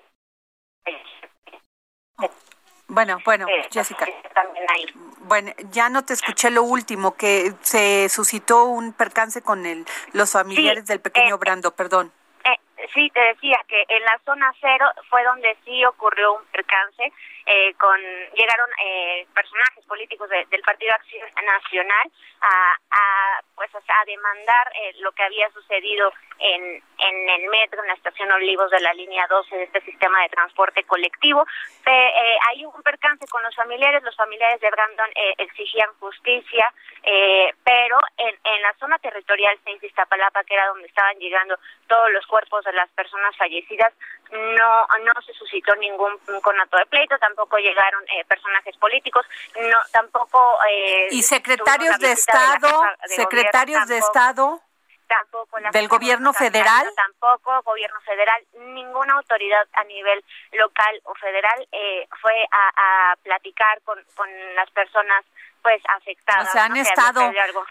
bueno, 2.87 3.19
bueno, 3.23 3.47
eh, 3.47 3.67
Jessica. 3.71 4.05
también 4.33 4.65
ahí. 4.69 4.85
Bueno, 5.21 5.51
ya 5.71 5.89
no 5.89 6.03
te 6.05 6.13
escuché 6.13 6.49
lo 6.49 6.63
último, 6.63 7.15
que 7.15 7.53
se 7.61 8.09
suscitó 8.09 8.65
un 8.65 8.93
percance 8.93 9.41
con 9.41 9.65
el, 9.65 9.85
los 10.13 10.31
familiares 10.31 10.85
Sí, 10.85 10.93
del 10.93 11.01
pequeño 11.01 11.35
eh, 11.35 11.37
Brando, 11.39 11.75
perdón. 11.75 12.11
Eh, 12.45 12.57
sí, 12.93 13.09
te 13.13 13.19
decía 13.19 13.59
que 13.67 13.83
en 13.89 14.03
la 14.03 14.19
zona 14.25 14.53
cero 14.61 14.85
fue 15.09 15.23
donde 15.23 15.57
sí 15.65 15.83
ocurrió 15.85 16.33
un 16.33 16.45
percance. 16.45 17.11
Eh, 17.45 17.73
con 17.75 17.99
llegaron 18.35 18.69
eh, 18.85 19.27
personajes 19.33 19.83
políticos 19.85 20.29
de, 20.29 20.45
del 20.51 20.61
Partido 20.61 20.93
Acción 20.93 21.27
Nacional 21.43 22.11
a, 22.41 22.77
a 22.91 23.18
pues 23.59 23.75
a 23.75 24.05
demandar 24.05 24.71
eh, 24.73 24.93
lo 24.99 25.11
que 25.11 25.23
había 25.23 25.51
sucedido 25.51 26.13
en 26.39 26.81
en 26.99 27.29
el 27.29 27.49
metro, 27.49 27.81
en 27.81 27.87
la 27.87 27.93
estación 27.93 28.31
Olivos 28.31 28.69
de 28.71 28.79
la 28.81 28.93
línea 28.93 29.25
12 29.27 29.55
de 29.55 29.63
este 29.63 29.81
sistema 29.81 30.21
de 30.21 30.29
transporte 30.29 30.83
colectivo. 30.83 31.45
Eh, 31.85 32.37
hay 32.49 32.65
un 32.65 32.81
percance 32.83 33.25
con 33.27 33.41
los 33.43 33.55
familiares, 33.55 34.03
los 34.03 34.15
familiares 34.15 34.59
de 34.61 34.69
Brandon 34.69 35.09
eh, 35.15 35.33
exigían 35.37 35.89
justicia, 35.99 36.71
eh, 37.03 37.53
pero 37.63 37.97
en, 38.17 38.35
en 38.43 38.61
la 38.61 38.73
zona 38.79 38.99
territorial 38.99 39.57
6 39.63 39.81
de 39.81 39.87
Iztapalapa, 39.87 40.43
que 40.43 40.53
era 40.53 40.67
donde 40.67 40.87
estaban 40.87 41.17
llegando 41.17 41.57
todos 41.87 42.11
los 42.11 42.25
cuerpos 42.27 42.63
de 42.65 42.73
las 42.73 42.89
personas 42.91 43.35
fallecidas, 43.37 43.93
no 44.31 44.87
no 45.03 45.21
se 45.25 45.33
suscitó 45.33 45.75
ningún 45.77 46.17
conato 46.41 46.77
de 46.77 46.85
pleito, 46.85 47.17
tampoco 47.17 47.57
llegaron 47.57 48.03
eh, 48.09 48.23
personajes 48.25 48.75
políticos, 48.77 49.25
no 49.59 49.77
tampoco 49.91 50.59
eh, 50.69 51.07
y 51.11 51.21
secretarios 51.23 51.97
de 51.99 52.11
Estado, 52.11 52.69
secretarios 53.07 53.49
de 53.65 53.97
Estado 53.97 54.61
tampoco 55.07 55.57
del 55.71 55.87
gobierno 55.87 56.33
federal. 56.33 56.87
Tampoco 56.95 57.61
gobierno 57.63 57.99
federal 58.01 58.41
ninguna 58.53 59.15
autoridad 59.15 59.67
a 59.73 59.83
nivel 59.83 60.23
local 60.53 61.01
o 61.03 61.15
federal 61.15 61.67
eh, 61.71 62.07
fue 62.21 62.45
a, 62.51 63.11
a 63.11 63.15
platicar 63.17 63.81
con, 63.81 63.97
con 64.15 64.29
las 64.55 64.69
personas 64.71 65.25
pues 65.61 65.81
afectadas 65.89 66.47
o 66.47 66.51
sea 66.53 66.65
han 66.65 66.77
estado 66.77 67.21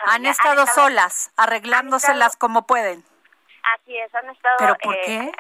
han 0.07 0.27
estado 0.27 0.67
solas 0.67 1.33
arreglándoselas 1.37 2.37
como 2.37 2.67
pueden. 2.67 3.03
Así 3.75 3.97
es 3.97 4.15
han 4.15 4.29
estado 4.31 4.57
pero 4.59 4.75
por 4.77 4.95
eh, 4.95 5.03
qué 5.05 5.33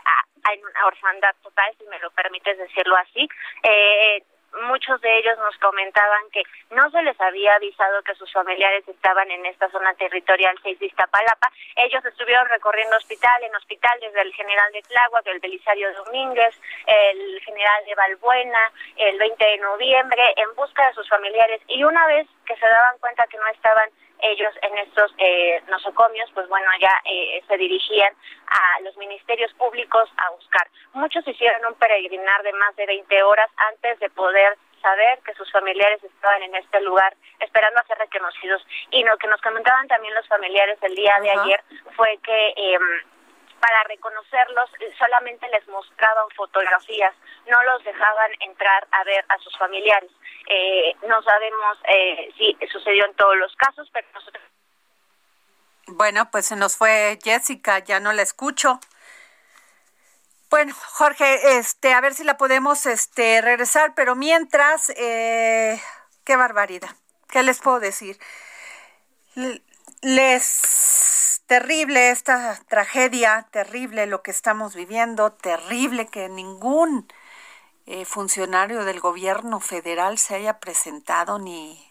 en 0.52 0.64
una 0.64 0.87
orfandad 0.87 1.35
total 1.43 1.75
si 1.78 1.85
me 1.87 1.99
lo 1.99 2.11
permites 2.12 2.57
decirlo 2.57 2.97
así. 2.97 3.28
Eh, 3.62 4.23
muchos 4.62 5.00
de 5.00 5.19
ellos 5.19 5.38
nos 5.38 5.57
comentaban 5.59 6.31
que 6.33 6.43
no 6.71 6.90
se 6.90 7.02
les 7.02 7.21
había 7.21 7.55
avisado 7.55 8.02
que 8.02 8.14
sus 8.14 8.33
familiares 8.33 8.87
estaban 8.88 9.31
en 9.31 9.47
esta 9.47 9.71
zona 9.71 9.95
territorial 9.95 10.57
6 10.62 10.78
de 10.78 10.87
Iztapalapa. 10.87 11.50
Ellos 11.76 12.05
estuvieron 12.05 12.49
recorriendo 12.49 12.97
hospital 12.97 13.43
en 13.43 13.55
hospital 13.55 13.99
desde 14.00 14.23
el 14.23 14.33
general 14.35 14.73
de 14.73 14.83
Tláhuac, 14.83 15.26
el 15.26 15.40
Belisario 15.40 15.93
Domínguez, 15.95 16.61
el 16.87 17.40
general 17.40 17.85
de 17.85 17.95
Balbuena, 17.95 18.73
el 18.97 19.19
20 19.19 19.45
de 19.45 19.59
noviembre, 19.59 20.23
en 20.37 20.55
busca 20.55 20.87
de 20.88 20.95
sus 20.95 21.09
familiares. 21.09 21.61
Y 21.69 21.85
una 21.85 22.07
vez 22.07 22.26
que 22.47 22.57
se 22.57 22.67
daban 22.67 22.99
cuenta 23.00 23.26
que 23.26 23.38
no 23.38 23.47
estaban 23.49 23.90
ellos 24.20 24.52
en 24.62 24.78
estos 24.78 25.12
eh, 25.18 25.62
nosocomios, 25.68 26.30
pues 26.34 26.48
bueno, 26.48 26.66
ya 26.80 26.92
eh, 27.04 27.42
se 27.46 27.56
dirigían 27.56 28.12
a 28.46 28.80
los 28.80 28.96
ministerios 28.96 29.52
públicos 29.54 30.08
a 30.16 30.30
buscar. 30.30 30.68
Muchos 30.94 31.26
hicieron 31.26 31.64
un 31.66 31.75
peregrinar 31.75 32.42
de 32.42 32.52
más 32.52 32.75
de 32.76 32.87
20 32.87 33.22
horas 33.22 33.50
antes 33.70 33.98
de 34.00 34.10
poder 34.10 34.56
saber 34.82 35.18
que 35.25 35.34
sus 35.34 35.50
familiares 35.50 36.02
estaban 36.02 36.42
en 36.42 36.54
este 36.54 36.80
lugar 36.80 37.14
esperando 37.40 37.80
a 37.80 37.87
ser 37.87 37.98
reconocidos. 37.98 38.64
Y 38.90 39.02
lo 39.04 39.16
que 39.18 39.26
nos 39.26 39.40
comentaban 39.40 39.88
también 39.88 40.14
los 40.14 40.26
familiares 40.28 40.78
el 40.82 40.94
día 40.94 41.16
de 41.20 41.30
ayer 41.30 41.62
fue 41.96 42.18
que... 42.22 42.54
Eh, 42.56 42.78
para 43.61 43.85
reconocerlos 43.85 44.71
solamente 44.99 45.49
les 45.49 45.67
mostraban 45.69 46.29
fotografías, 46.37 47.15
no 47.47 47.62
los 47.65 47.85
dejaban 47.85 48.31
entrar 48.41 48.87
a 48.91 49.05
ver 49.05 49.25
a 49.29 49.38
sus 49.38 49.57
familiares. 49.59 50.11
Eh, 50.49 50.97
no 51.07 51.23
sabemos 51.23 51.79
eh, 51.88 52.33
si 52.37 52.57
sucedió 52.73 53.05
en 53.05 53.15
todos 53.15 53.37
los 53.37 53.55
casos, 53.57 53.88
pero 53.93 54.07
nosotros... 54.15 54.45
Bueno, 55.88 56.31
pues 56.31 56.47
se 56.47 56.57
nos 56.57 56.77
fue 56.77 57.19
Jessica, 57.23 57.79
ya 57.79 58.00
no 58.00 58.12
la 58.12 58.23
escucho. 58.23 58.79
Bueno, 60.50 60.75
Jorge, 60.75 61.59
este, 61.59 61.93
a 61.93 62.00
ver 62.00 62.15
si 62.15 62.25
la 62.25 62.38
podemos 62.38 62.87
este, 62.87 63.43
regresar, 63.43 63.95
pero 63.95 64.15
mientras, 64.15 64.91
eh, 64.91 65.81
qué 66.25 66.37
barbaridad, 66.37 66.91
¿qué 67.29 67.43
les 67.43 67.61
puedo 67.61 67.81
decir? 67.81 68.19
Les 70.03 71.27
terrible 71.49 72.11
esta 72.11 72.61
tragedia, 72.69 73.49
terrible 73.50 74.07
lo 74.07 74.23
que 74.23 74.31
estamos 74.31 74.75
viviendo, 74.76 75.33
terrible 75.33 76.07
que 76.07 76.28
ningún 76.28 77.09
eh, 77.87 78.05
funcionario 78.05 78.85
del 78.85 79.00
gobierno 79.00 79.59
federal 79.59 80.19
se 80.19 80.37
haya 80.37 80.61
presentado 80.61 81.38
ni 81.38 81.85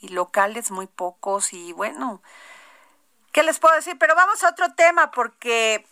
y 0.00 0.08
locales 0.08 0.70
muy 0.70 0.86
pocos 0.86 1.52
y 1.52 1.72
bueno, 1.72 2.22
¿qué 3.32 3.42
les 3.42 3.58
puedo 3.58 3.74
decir? 3.74 3.96
Pero 3.98 4.14
vamos 4.14 4.44
a 4.44 4.50
otro 4.50 4.74
tema 4.74 5.10
porque 5.10 5.86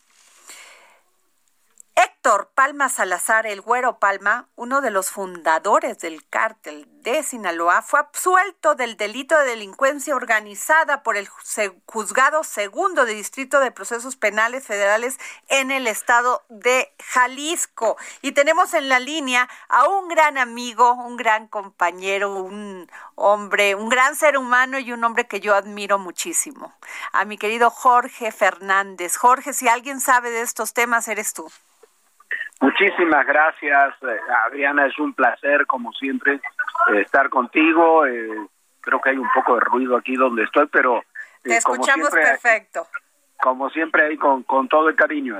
Héctor 1.99 2.51
Palma 2.55 2.91
Salazar, 2.91 3.47
el 3.47 3.63
Güero 3.63 3.99
Palma, 3.99 4.49
uno 4.55 4.83
de 4.83 4.91
los 4.91 5.11
fundadores 5.11 5.99
del 5.99 6.29
cártel 6.29 6.87
de 7.03 7.23
Sinaloa, 7.23 7.81
fue 7.81 8.01
absuelto 8.01 8.75
del 8.75 8.99
delito 8.99 9.39
de 9.39 9.47
delincuencia 9.47 10.15
organizada 10.15 11.03
por 11.03 11.17
el 11.17 11.27
juzgado 11.87 12.45
segundo 12.45 13.07
de 13.07 13.15
Distrito 13.15 13.61
de 13.61 13.71
Procesos 13.71 14.17
Penales 14.17 14.67
Federales 14.67 15.19
en 15.49 15.71
el 15.71 15.87
estado 15.87 16.45
de 16.51 16.93
Jalisco. 17.03 17.97
Y 18.21 18.33
tenemos 18.33 18.75
en 18.75 18.91
la 18.91 18.99
línea 18.99 19.49
a 19.69 19.89
un 19.89 20.09
gran 20.09 20.37
amigo, 20.37 20.93
un 20.93 21.17
gran 21.17 21.49
compañero, 21.49 22.43
un 22.43 22.91
hombre, 23.15 23.75
un 23.75 23.89
gran 23.89 24.17
ser 24.17 24.37
humano 24.37 24.79
y 24.79 24.93
un 24.93 25.03
hombre 25.03 25.27
que 25.29 25.41
yo 25.41 25.55
admiro 25.55 25.99
muchísimo, 25.99 26.75
a 27.13 27.25
mi 27.25 27.39
querido 27.39 27.71
Jorge 27.71 28.33
Fernández. 28.33 29.17
Jorge, 29.17 29.55
si 29.55 29.69
alguien 29.69 30.01
sabe 30.01 30.31
de 30.31 30.43
estos 30.43 30.75
temas, 30.75 31.09
eres 31.09 31.33
tú. 31.33 31.51
Muchísimas 32.61 33.27
gracias, 33.27 33.95
eh, 34.03 34.19
Adriana. 34.47 34.87
Es 34.87 34.99
un 34.99 35.15
placer, 35.15 35.67
como 35.67 35.93
siempre, 35.93 36.35
eh, 36.35 37.01
estar 37.01 37.29
contigo. 37.29 38.07
Eh, 38.07 38.49
creo 38.81 39.01
que 39.01 39.11
hay 39.11 39.19
un 39.19 39.29
poco 39.35 39.55
de 39.55 39.61
ruido 39.61 39.97
aquí 39.97 40.15
donde 40.15 40.45
estoy, 40.45 40.67
pero... 40.69 41.03
Te 41.43 41.57
escuchamos 41.57 42.11
perfecto. 42.11 42.87
Como 43.41 43.71
siempre, 43.71 44.07
ahí 44.07 44.17
con, 44.17 44.43
con 44.43 44.69
todo 44.69 44.89
el 44.89 44.97
cariño. 44.97 45.39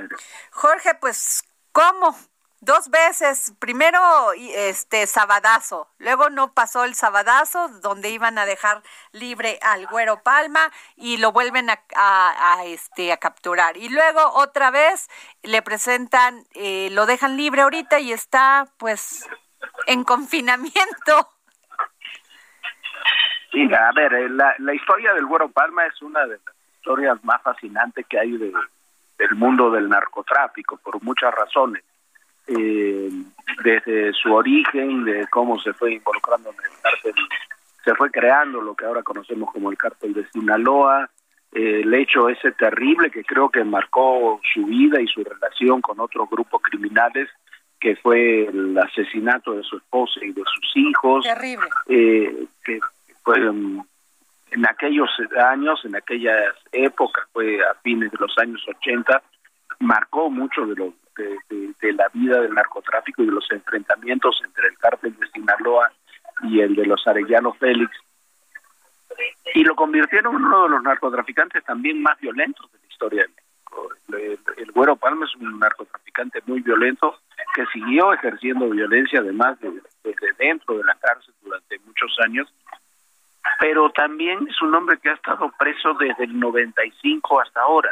Jorge, 0.51 0.91
pues, 1.01 1.43
¿cómo? 1.71 2.15
Dos 2.61 2.89
veces, 2.89 3.53
primero 3.59 3.99
este 4.35 5.05
sabadazo, 5.07 5.87
luego 5.99 6.29
no 6.29 6.53
pasó 6.53 6.83
el 6.85 6.95
sabadazo 6.95 7.67
donde 7.81 8.09
iban 8.09 8.37
a 8.37 8.45
dejar 8.45 8.81
libre 9.11 9.59
al 9.61 9.85
Güero 9.87 10.23
Palma 10.23 10.71
y 10.95 11.17
lo 11.17 11.31
vuelven 11.31 11.69
a, 11.69 12.63
este 12.65 13.11
a 13.11 13.17
capturar. 13.17 13.77
Y 13.77 13.89
luego 13.89 14.21
otra 14.33 14.71
vez 14.71 15.09
le 15.43 15.61
presentan, 15.61 16.43
eh, 16.53 16.89
lo 16.91 17.05
dejan 17.05 17.37
libre 17.37 17.61
ahorita 17.61 17.99
y 17.99 18.11
está 18.11 18.67
pues 18.77 19.29
en 19.85 20.03
confinamiento. 20.03 21.29
Sí, 23.51 23.63
a 23.73 23.91
ver, 23.95 24.13
eh, 24.13 24.29
la, 24.29 24.55
la 24.59 24.73
historia 24.73 25.13
del 25.13 25.25
Güero 25.25 25.49
Palma 25.49 25.85
es 25.85 26.01
una 26.01 26.21
de 26.25 26.39
las 26.45 26.55
historias 26.79 27.23
más 27.23 27.41
fascinantes 27.41 28.05
que 28.07 28.19
hay 28.19 28.37
de, 28.37 28.51
del 29.17 29.35
mundo 29.35 29.71
del 29.71 29.89
narcotráfico 29.89 30.77
por 30.77 31.01
muchas 31.01 31.33
razones 31.33 31.83
eh, 32.47 33.09
desde 33.63 34.13
su 34.13 34.33
origen, 34.33 35.03
de 35.03 35.27
cómo 35.27 35.59
se 35.59 35.73
fue 35.73 35.93
involucrando 35.93 36.49
en 36.49 36.55
el 36.55 36.81
cártel, 36.81 37.13
se 37.83 37.95
fue 37.95 38.11
creando 38.11 38.61
lo 38.61 38.75
que 38.75 38.85
ahora 38.85 39.03
conocemos 39.03 39.51
como 39.51 39.71
el 39.71 39.77
cártel 39.77 40.13
de 40.13 40.27
Sinaloa, 40.29 41.09
eh, 41.53 41.81
el 41.81 41.93
hecho 41.93 42.29
ese 42.29 42.51
terrible 42.51 43.09
que 43.09 43.23
creo 43.23 43.49
que 43.49 43.63
marcó 43.63 44.39
su 44.53 44.65
vida 44.65 45.01
y 45.01 45.07
su 45.07 45.23
relación 45.23 45.81
con 45.81 45.99
otros 45.99 46.29
grupos 46.29 46.61
criminales, 46.61 47.29
que 47.79 47.95
fue 47.95 48.45
el 48.45 48.77
asesinato 48.77 49.53
de 49.53 49.63
su 49.63 49.77
esposa 49.77 50.19
y 50.21 50.31
de 50.31 50.43
sus 50.43 50.75
hijos. 50.75 51.23
Terrible. 51.23 51.67
Eh, 51.87 52.45
que 52.63 52.79
fue 53.23 53.37
en 53.39 54.65
aquellos 54.65 55.09
años, 55.37 55.83
en 55.85 55.95
aquellas 55.95 56.55
épocas, 56.71 57.25
fue 57.31 57.59
a 57.61 57.73
fines 57.75 58.11
de 58.11 58.17
los 58.19 58.37
años 58.37 58.63
80, 58.67 59.21
marcó 59.79 60.29
mucho 60.29 60.65
de 60.65 60.75
lo 60.75 60.93
de, 61.17 61.93
la 61.93 62.07
vida 62.13 62.41
del 62.41 62.53
narcotráfico 62.53 63.23
y 63.23 63.25
de 63.25 63.31
los 63.31 63.49
enfrentamientos 63.51 64.39
entre 64.43 64.67
el 64.67 64.77
cártel 64.77 65.15
de 65.17 65.27
Sinaloa 65.29 65.91
y 66.43 66.59
el 66.61 66.75
de 66.75 66.85
los 66.85 67.05
Arellano 67.07 67.53
Félix 67.53 67.91
y 69.53 69.63
lo 69.63 69.75
convirtieron 69.75 70.35
en 70.35 70.45
uno 70.45 70.63
de 70.63 70.69
los 70.69 70.83
narcotraficantes 70.83 71.63
también 71.63 72.01
más 72.01 72.19
violentos 72.19 72.71
de 72.71 72.79
la 72.79 72.87
historia 72.87 73.21
de 73.23 73.29
México. 73.29 73.89
El, 74.09 74.39
el, 74.57 74.71
Güero 74.71 74.95
Palma 74.95 75.25
es 75.25 75.35
un 75.35 75.59
narcotraficante 75.59 76.41
muy 76.45 76.61
violento 76.61 77.19
que 77.55 77.65
siguió 77.73 78.13
ejerciendo 78.13 78.69
violencia 78.69 79.19
además 79.19 79.57
desde 79.59 80.33
dentro 80.37 80.77
de 80.77 80.83
la 80.83 80.95
cárcel 80.95 81.33
durante 81.41 81.79
muchos 81.79 82.15
años 82.23 82.47
pero 83.59 83.89
también 83.89 84.47
es 84.47 84.61
un 84.61 84.73
hombre 84.75 84.97
que 84.99 85.09
ha 85.09 85.13
estado 85.13 85.51
preso 85.57 85.93
desde 85.95 86.25
el 86.25 86.39
95 86.39 87.41
hasta 87.41 87.61
ahora 87.61 87.91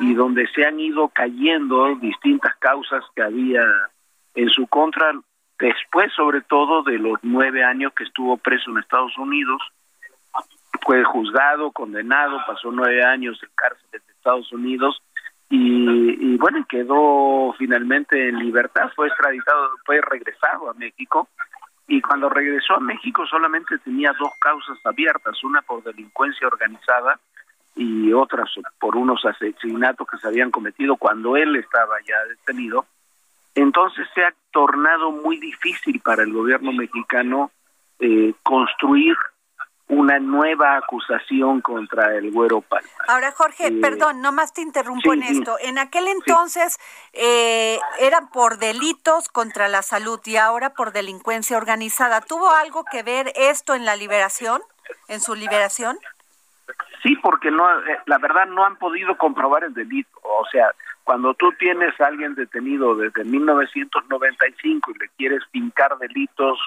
y 0.00 0.14
donde 0.14 0.46
se 0.48 0.64
han 0.64 0.78
ido 0.80 1.08
cayendo 1.08 1.94
distintas 1.96 2.54
causas 2.56 3.04
que 3.14 3.22
había 3.22 3.62
en 4.34 4.48
su 4.50 4.66
contra 4.66 5.12
después 5.58 6.12
sobre 6.14 6.42
todo 6.42 6.82
de 6.82 6.98
los 6.98 7.18
nueve 7.22 7.64
años 7.64 7.92
que 7.94 8.04
estuvo 8.04 8.36
preso 8.36 8.70
en 8.70 8.78
Estados 8.78 9.16
Unidos 9.18 9.60
fue 10.82 11.02
juzgado 11.04 11.72
condenado 11.72 12.38
pasó 12.46 12.70
nueve 12.70 13.04
años 13.04 13.38
en 13.42 13.50
cárcel 13.54 13.86
de 13.90 13.98
Estados 13.98 14.52
Unidos 14.52 15.02
y, 15.50 16.32
y 16.32 16.36
bueno 16.36 16.64
quedó 16.68 17.54
finalmente 17.58 18.28
en 18.28 18.38
libertad 18.38 18.90
fue 18.94 19.08
extraditado 19.08 19.70
fue 19.84 20.00
regresado 20.00 20.70
a 20.70 20.74
México 20.74 21.28
y 21.88 22.02
cuando 22.02 22.28
regresó 22.28 22.74
a 22.74 22.80
México 22.80 23.26
solamente 23.26 23.78
tenía 23.78 24.12
dos 24.20 24.32
causas 24.38 24.78
abiertas, 24.84 25.42
una 25.42 25.62
por 25.62 25.82
delincuencia 25.82 26.46
organizada 26.46 27.18
y 27.74 28.12
otras 28.12 28.50
por 28.78 28.94
unos 28.94 29.24
asesinatos 29.24 30.06
que 30.06 30.18
se 30.18 30.28
habían 30.28 30.50
cometido 30.50 30.96
cuando 30.96 31.36
él 31.36 31.56
estaba 31.56 31.96
ya 32.06 32.16
detenido. 32.28 32.84
Entonces 33.54 34.06
se 34.14 34.22
ha 34.22 34.34
tornado 34.52 35.12
muy 35.12 35.38
difícil 35.38 36.00
para 36.00 36.22
el 36.24 36.32
gobierno 36.32 36.72
mexicano 36.72 37.50
eh, 37.98 38.34
construir 38.42 39.16
una 39.88 40.18
nueva 40.18 40.76
acusación 40.76 41.60
contra 41.62 42.14
el 42.14 42.30
Güero 42.30 42.60
Palma. 42.60 42.88
Ahora, 43.06 43.32
Jorge, 43.32 43.68
Eh, 43.68 43.80
perdón, 43.80 44.20
nomás 44.20 44.52
te 44.52 44.60
interrumpo 44.60 45.12
sí, 45.12 45.18
en 45.18 45.24
sí. 45.24 45.38
esto. 45.38 45.56
En 45.60 45.78
aquel 45.78 46.08
entonces 46.08 46.78
eh, 47.12 47.78
eran 47.98 48.28
por 48.28 48.58
delitos 48.58 49.28
contra 49.28 49.68
la 49.68 49.82
salud 49.82 50.20
y 50.26 50.36
ahora 50.36 50.70
por 50.70 50.92
delincuencia 50.92 51.56
organizada. 51.56 52.20
¿Tuvo 52.20 52.50
algo 52.50 52.84
que 52.84 53.02
ver 53.02 53.32
esto 53.34 53.74
en 53.74 53.84
la 53.84 53.96
liberación, 53.96 54.60
en 55.08 55.20
su 55.20 55.34
liberación? 55.34 55.98
Sí, 57.02 57.16
porque 57.16 57.50
no, 57.50 57.64
eh, 57.80 57.98
la 58.06 58.18
verdad 58.18 58.46
no 58.46 58.64
han 58.64 58.76
podido 58.76 59.16
comprobar 59.16 59.64
el 59.64 59.72
delito. 59.72 60.10
O 60.22 60.46
sea, 60.52 60.70
cuando 61.04 61.32
tú 61.32 61.50
tienes 61.58 61.98
a 62.00 62.06
alguien 62.06 62.34
detenido 62.34 62.94
desde 62.94 63.24
1995 63.24 64.90
y 64.90 64.98
le 64.98 65.08
quieres 65.16 65.42
fincar 65.50 65.96
delitos 65.98 66.58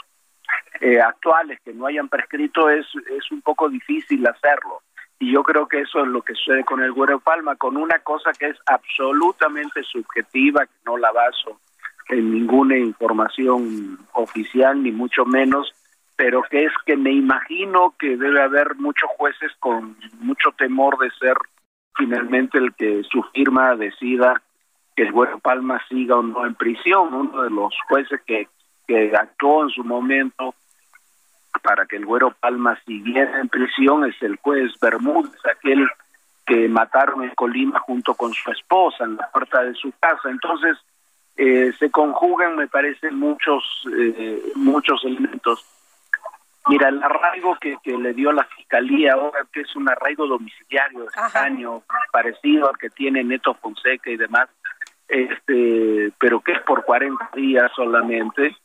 eh, 0.79 0.99
actuales 0.99 1.59
que 1.63 1.73
no 1.73 1.87
hayan 1.87 2.09
prescrito, 2.09 2.69
es, 2.69 2.85
es 3.09 3.31
un 3.31 3.41
poco 3.41 3.69
difícil 3.69 4.25
hacerlo. 4.27 4.81
Y 5.19 5.31
yo 5.31 5.43
creo 5.43 5.67
que 5.67 5.81
eso 5.81 6.01
es 6.01 6.07
lo 6.07 6.23
que 6.23 6.33
sucede 6.33 6.63
con 6.63 6.81
el 6.81 6.91
Güero 6.91 7.19
Palma, 7.19 7.55
con 7.55 7.77
una 7.77 7.99
cosa 7.99 8.31
que 8.33 8.47
es 8.47 8.57
absolutamente 8.65 9.83
subjetiva, 9.83 10.65
que 10.65 10.73
no 10.85 10.97
la 10.97 11.11
baso 11.11 11.59
en 12.09 12.31
ninguna 12.31 12.77
información 12.77 13.99
oficial, 14.13 14.81
ni 14.81 14.91
mucho 14.91 15.25
menos, 15.25 15.73
pero 16.15 16.43
que 16.43 16.65
es 16.65 16.71
que 16.85 16.97
me 16.97 17.11
imagino 17.11 17.93
que 17.97 18.17
debe 18.17 18.41
haber 18.41 18.75
muchos 18.75 19.09
jueces 19.17 19.51
con 19.59 19.95
mucho 20.19 20.51
temor 20.57 20.97
de 20.97 21.09
ser 21.11 21.37
finalmente 21.95 22.57
el 22.57 22.73
que 22.73 23.03
su 23.09 23.23
firma 23.33 23.75
decida 23.75 24.41
que 24.95 25.03
el 25.03 25.11
Güero 25.11 25.39
Palma 25.39 25.81
siga 25.87 26.17
o 26.17 26.23
no 26.23 26.45
en 26.45 26.55
prisión. 26.55 27.13
Uno 27.13 27.43
de 27.43 27.49
los 27.49 27.73
jueces 27.87 28.19
que, 28.25 28.47
que 28.91 29.15
actuó 29.15 29.63
en 29.63 29.69
su 29.69 29.85
momento 29.85 30.53
para 31.63 31.85
que 31.85 31.95
el 31.95 32.05
Güero 32.05 32.31
Palma 32.31 32.77
siguiera 32.85 33.39
en 33.39 33.47
prisión 33.47 34.03
es 34.03 34.21
el 34.21 34.35
juez 34.35 34.77
Bermúdez, 34.81 35.39
aquel 35.45 35.87
que 36.45 36.67
mataron 36.67 37.23
en 37.23 37.29
Colima 37.29 37.79
junto 37.79 38.15
con 38.15 38.33
su 38.33 38.51
esposa 38.51 39.05
en 39.05 39.15
la 39.15 39.29
puerta 39.31 39.63
de 39.63 39.73
su 39.75 39.93
casa. 39.97 40.29
Entonces, 40.29 40.77
eh, 41.37 41.71
se 41.79 41.89
conjugan, 41.89 42.57
me 42.57 42.67
parece, 42.67 43.11
muchos, 43.11 43.63
eh, 43.97 44.51
muchos 44.55 45.05
elementos. 45.05 45.65
Mira, 46.67 46.89
el 46.89 47.01
arraigo 47.01 47.55
que, 47.61 47.77
que 47.81 47.97
le 47.97 48.13
dio 48.13 48.33
la 48.33 48.43
fiscalía 48.43 49.13
ahora, 49.13 49.45
que 49.53 49.61
es 49.61 49.73
un 49.77 49.87
arraigo 49.87 50.27
domiciliario 50.27 51.05
extraño, 51.05 51.83
parecido 52.11 52.69
al 52.69 52.77
que 52.77 52.89
tiene 52.89 53.23
Neto 53.23 53.53
Fonseca 53.53 54.09
y 54.09 54.17
demás, 54.17 54.49
este, 55.07 56.11
pero 56.19 56.41
que 56.41 56.51
es 56.51 56.61
por 56.63 56.83
40 56.83 57.29
días 57.35 57.71
solamente. 57.73 58.55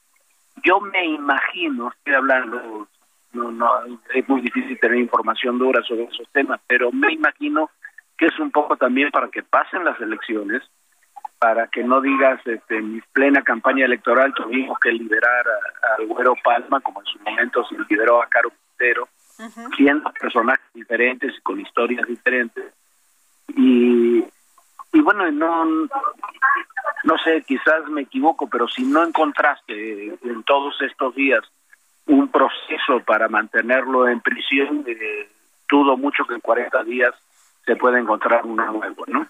Yo 0.64 0.80
me 0.80 1.04
imagino, 1.04 1.88
estoy 1.96 2.14
hablando, 2.14 2.88
no, 3.32 3.50
no, 3.50 3.70
es 4.14 4.28
muy 4.28 4.40
difícil 4.40 4.78
tener 4.80 4.98
información 4.98 5.58
dura 5.58 5.82
sobre 5.82 6.04
esos 6.04 6.28
temas, 6.32 6.60
pero 6.66 6.90
me 6.92 7.12
imagino 7.12 7.70
que 8.16 8.26
es 8.26 8.38
un 8.38 8.50
poco 8.50 8.76
también 8.76 9.10
para 9.10 9.28
que 9.28 9.42
pasen 9.42 9.84
las 9.84 10.00
elecciones, 10.00 10.62
para 11.38 11.66
que 11.66 11.84
no 11.84 12.00
digas, 12.00 12.40
este, 12.46 12.78
en 12.78 12.94
mi 12.94 13.00
plena 13.12 13.42
campaña 13.42 13.84
electoral 13.84 14.32
tuvimos 14.34 14.78
que 14.80 14.90
liberar 14.90 15.44
a- 15.46 15.94
al 16.00 16.06
Güero 16.06 16.34
Palma, 16.42 16.80
como 16.80 17.00
en 17.00 17.06
su 17.06 17.18
momento 17.20 17.64
se 17.66 17.76
liberó 17.90 18.22
a 18.22 18.26
Caro 18.26 18.50
Quintero, 18.50 19.08
siendo 19.76 20.10
personajes 20.18 20.64
diferentes 20.72 21.34
y 21.36 21.40
con 21.42 21.60
historias 21.60 22.06
diferentes. 22.08 22.64
Y, 23.54 24.24
y 24.96 25.00
bueno, 25.02 25.30
no, 25.30 25.66
no 27.04 27.18
sé, 27.22 27.42
quizás 27.42 27.86
me 27.88 28.02
equivoco, 28.02 28.48
pero 28.48 28.66
si 28.66 28.82
no 28.82 29.04
encontraste 29.04 30.06
en 30.22 30.42
todos 30.44 30.80
estos 30.80 31.14
días 31.14 31.42
un 32.06 32.28
proceso 32.28 33.00
para 33.04 33.28
mantenerlo 33.28 34.08
en 34.08 34.22
prisión, 34.22 34.84
eh, 34.86 35.28
dudo 35.68 35.98
mucho 35.98 36.24
que 36.24 36.32
en 36.32 36.40
40 36.40 36.82
días 36.84 37.14
se 37.66 37.76
pueda 37.76 37.98
encontrar 37.98 38.46
uno 38.46 38.72
nuevo, 38.72 39.04
¿no? 39.06 39.26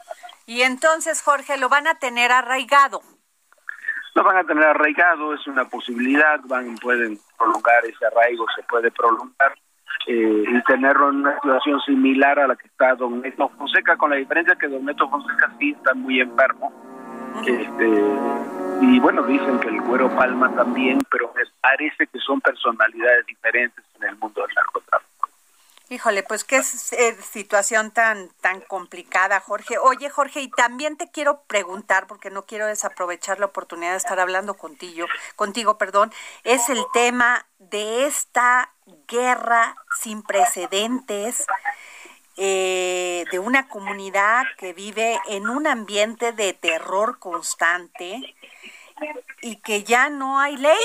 Y 0.46 0.62
entonces, 0.62 1.20
Jorge, 1.20 1.58
lo 1.58 1.68
van 1.68 1.88
a 1.88 1.98
tener 1.98 2.30
arraigado. 2.30 3.00
Lo 4.14 4.22
van 4.22 4.36
a 4.36 4.44
tener 4.44 4.62
arraigado, 4.62 5.34
es 5.34 5.44
una 5.48 5.64
posibilidad, 5.64 6.38
van 6.44 6.76
pueden 6.76 7.18
prolongar 7.36 7.84
ese 7.86 8.06
arraigo, 8.06 8.46
se 8.54 8.62
puede 8.62 8.92
prolongar 8.92 9.58
eh, 10.06 10.44
y 10.48 10.62
tenerlo 10.62 11.10
en 11.10 11.16
una 11.16 11.34
situación 11.40 11.80
similar 11.80 12.38
a 12.38 12.46
la 12.48 12.56
que 12.56 12.68
está 12.68 12.94
don 12.94 13.22
Neto 13.22 13.48
Fonseca, 13.50 13.96
con 13.96 14.10
la 14.10 14.16
diferencia 14.16 14.56
que 14.56 14.68
don 14.68 14.84
Neto 14.84 15.08
Fonseca 15.08 15.50
sí 15.58 15.70
está 15.70 15.94
muy 15.94 16.20
enfermo. 16.20 16.72
Este, 17.46 18.02
y 18.80 18.98
bueno, 19.00 19.22
dicen 19.24 19.58
que 19.60 19.68
el 19.68 19.80
Güero 19.82 20.08
Palma 20.16 20.54
también, 20.54 20.98
pero 21.10 21.32
me 21.34 21.42
parece 21.60 22.06
que 22.06 22.18
son 22.20 22.40
personalidades 22.40 23.26
diferentes 23.26 23.84
en 24.00 24.08
el 24.08 24.16
mundo 24.16 24.42
del 24.42 24.54
narcotráfico. 24.54 25.05
Híjole, 25.88 26.24
pues 26.24 26.42
qué 26.42 26.56
eh, 26.56 27.16
situación 27.30 27.92
tan 27.92 28.28
tan 28.40 28.60
complicada, 28.60 29.38
Jorge. 29.38 29.78
Oye, 29.78 30.10
Jorge, 30.10 30.40
y 30.40 30.50
también 30.50 30.96
te 30.96 31.08
quiero 31.12 31.42
preguntar 31.42 32.08
porque 32.08 32.28
no 32.28 32.44
quiero 32.44 32.66
desaprovechar 32.66 33.38
la 33.38 33.46
oportunidad 33.46 33.92
de 33.92 33.98
estar 33.98 34.18
hablando 34.18 34.54
contigo, 34.54 35.06
contigo, 35.36 35.78
perdón, 35.78 36.12
es 36.42 36.68
el 36.70 36.84
tema 36.92 37.46
de 37.60 38.06
esta 38.06 38.72
guerra 39.06 39.76
sin 40.00 40.22
precedentes 40.22 41.46
eh, 42.36 43.24
de 43.30 43.38
una 43.38 43.68
comunidad 43.68 44.44
que 44.58 44.72
vive 44.72 45.20
en 45.28 45.48
un 45.48 45.68
ambiente 45.68 46.32
de 46.32 46.52
terror 46.52 47.20
constante 47.20 48.34
y 49.40 49.56
que 49.56 49.84
ya 49.84 50.10
no 50.10 50.40
hay 50.40 50.56
ley. 50.56 50.78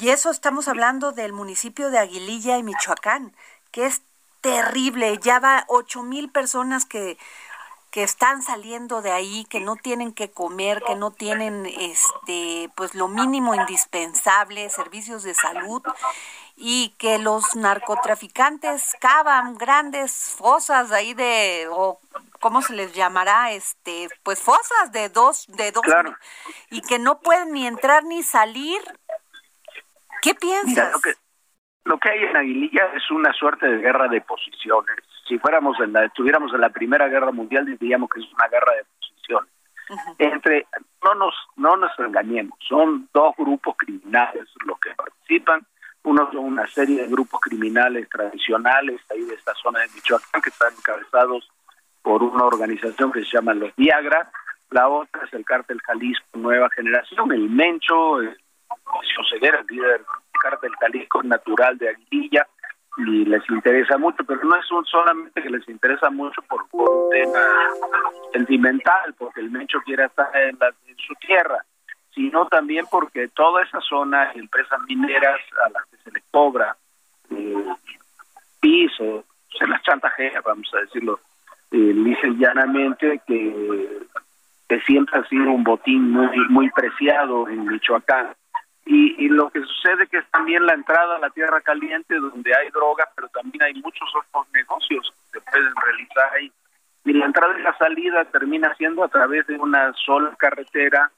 Y 0.00 0.08
eso 0.10 0.30
estamos 0.30 0.66
hablando 0.68 1.12
del 1.12 1.32
municipio 1.32 1.90
de 1.90 1.98
Aguililla 1.98 2.56
y 2.56 2.62
Michoacán, 2.62 3.34
que 3.70 3.86
es 3.86 4.02
terrible. 4.40 5.18
Ya 5.18 5.38
va 5.40 5.64
ocho 5.68 6.02
mil 6.02 6.30
personas 6.30 6.86
que, 6.86 7.18
que 7.90 8.02
están 8.02 8.40
saliendo 8.42 9.02
de 9.02 9.12
ahí, 9.12 9.44
que 9.50 9.60
no 9.60 9.76
tienen 9.76 10.12
que 10.12 10.30
comer, 10.30 10.82
que 10.86 10.94
no 10.94 11.10
tienen 11.10 11.66
este 11.66 12.70
pues 12.76 12.94
lo 12.94 13.08
mínimo 13.08 13.54
indispensable, 13.54 14.70
servicios 14.70 15.22
de 15.22 15.34
salud 15.34 15.82
y 16.56 16.90
que 16.98 17.18
los 17.18 17.54
narcotraficantes 17.56 18.96
cavan 19.00 19.56
grandes 19.56 20.34
fosas 20.36 20.92
ahí 20.92 21.14
de 21.14 21.68
o 21.70 21.98
cómo 22.38 22.60
se 22.62 22.74
les 22.74 22.92
llamará 22.94 23.52
este 23.52 24.08
pues 24.22 24.40
fosas 24.40 24.92
de 24.92 25.08
dos 25.08 25.46
de 25.48 25.72
dos 25.72 25.82
Claro. 25.82 26.14
y 26.70 26.82
que 26.82 26.98
no 26.98 27.20
pueden 27.20 27.52
ni 27.52 27.66
entrar 27.66 28.04
ni 28.04 28.22
salir 28.22 28.80
¿Qué 30.22 30.34
piensas? 30.34 30.66
Mira, 30.66 30.90
lo 30.90 31.00
que, 31.00 31.14
lo 31.84 31.98
que 31.98 32.10
hay 32.10 32.24
en 32.24 32.36
Aguililla 32.36 32.86
es 32.94 33.10
una 33.10 33.32
suerte 33.32 33.66
de 33.66 33.78
guerra 33.78 34.08
de 34.08 34.20
posiciones. 34.20 34.96
Si 35.28 35.38
fuéramos 35.38 35.78
en 35.80 35.92
la, 35.92 36.04
estuviéramos 36.04 36.52
en 36.52 36.60
la 36.60 36.70
Primera 36.70 37.08
Guerra 37.08 37.32
Mundial, 37.32 37.64
diríamos 37.66 38.10
que 38.10 38.20
es 38.20 38.32
una 38.32 38.48
guerra 38.48 38.72
de 38.74 38.84
posiciones. 38.84 39.50
Entre, 40.18 40.66
no 41.02 41.14
nos, 41.14 41.34
no 41.56 41.76
nos 41.76 41.90
engañemos, 41.98 42.56
son 42.68 43.08
dos 43.12 43.34
grupos 43.36 43.74
criminales 43.76 44.46
los 44.64 44.78
que 44.78 44.90
participan. 44.94 45.66
Uno 46.02 46.30
son 46.32 46.44
una 46.44 46.66
serie 46.68 47.02
de 47.02 47.08
grupos 47.08 47.40
criminales 47.40 48.08
tradicionales 48.08 49.00
ahí 49.10 49.22
de 49.22 49.34
esta 49.34 49.52
zona 49.54 49.80
de 49.80 49.88
Michoacán 49.94 50.40
que 50.40 50.50
están 50.50 50.72
encabezados 50.72 51.50
por 52.02 52.22
una 52.22 52.44
organización 52.44 53.12
que 53.12 53.20
se 53.20 53.36
llama 53.36 53.52
Los 53.52 53.74
Viagra. 53.76 54.30
La 54.70 54.88
otra 54.88 55.24
es 55.24 55.32
el 55.34 55.44
cártel 55.44 55.80
Jalisco 55.82 56.38
Nueva 56.38 56.70
Generación, 56.70 57.32
el 57.32 57.50
Mencho, 57.50 58.20
el 58.20 58.38
Mauricio 58.92 59.22
Ceguera, 59.30 59.62
líder 59.68 60.04
cártel 60.42 60.72
Jalisco 60.80 61.22
natural 61.22 61.76
de 61.78 61.90
Aguililla, 61.90 62.46
y 62.96 63.24
les 63.24 63.48
interesa 63.50 63.96
mucho, 63.98 64.24
pero 64.24 64.40
no 64.44 64.56
es 64.56 64.70
un, 64.72 64.84
solamente 64.84 65.42
que 65.42 65.50
les 65.50 65.66
interesa 65.68 66.10
mucho 66.10 66.42
por, 66.42 66.66
por 66.68 66.90
un 66.90 67.08
tema 67.10 67.40
sentimental, 68.32 69.14
porque 69.16 69.40
el 69.40 69.50
Mencho 69.50 69.80
quiere 69.84 70.04
estar 70.06 70.28
en, 70.36 70.56
la- 70.58 70.74
en 70.86 70.96
su 70.96 71.14
tierra, 71.14 71.64
sino 72.14 72.46
también 72.46 72.86
porque 72.90 73.28
toda 73.28 73.62
esa 73.62 73.80
zona, 73.80 74.32
empresas 74.32 74.80
mineras 74.88 75.40
a 75.66 75.70
las 75.70 75.86
que 75.86 75.96
se 75.98 76.10
les 76.10 76.22
cobra 76.30 76.76
eh, 77.30 77.64
piso, 78.60 79.24
se 79.56 79.66
las 79.66 79.82
chantajea, 79.82 80.40
vamos 80.42 80.70
a 80.74 80.80
decirlo 80.80 81.20
eh, 81.70 81.94
y 81.94 82.36
llanamente, 82.38 83.20
que, 83.26 83.98
que 84.68 84.80
siempre 84.80 85.20
ha 85.20 85.24
sido 85.28 85.50
un 85.52 85.62
botín 85.64 86.10
muy, 86.10 86.36
muy 86.48 86.70
preciado 86.70 87.48
en 87.48 87.64
Michoacán. 87.66 88.34
Y, 88.92 89.14
y 89.24 89.28
lo 89.28 89.50
que 89.50 89.60
sucede 89.60 90.08
que 90.08 90.18
es 90.18 90.28
también 90.32 90.66
la 90.66 90.74
entrada 90.74 91.14
a 91.14 91.20
la 91.20 91.30
tierra 91.30 91.60
caliente 91.60 92.16
donde 92.16 92.50
hay 92.56 92.70
drogas, 92.70 93.08
pero 93.14 93.28
también 93.28 93.62
hay 93.62 93.74
muchos 93.74 94.08
otros 94.16 94.48
negocios 94.52 95.14
que 95.32 95.38
se 95.38 95.46
pueden 95.48 95.72
realizar 95.76 96.34
ahí. 96.34 96.52
Y 97.04 97.12
la 97.12 97.26
entrada 97.26 97.56
y 97.56 97.62
la 97.62 97.78
salida 97.78 98.24
termina 98.24 98.74
siendo 98.74 99.04
a 99.04 99.08
través 99.08 99.46
de 99.46 99.56
una 99.56 99.92
sola 99.92 100.34
carretera 100.36 101.08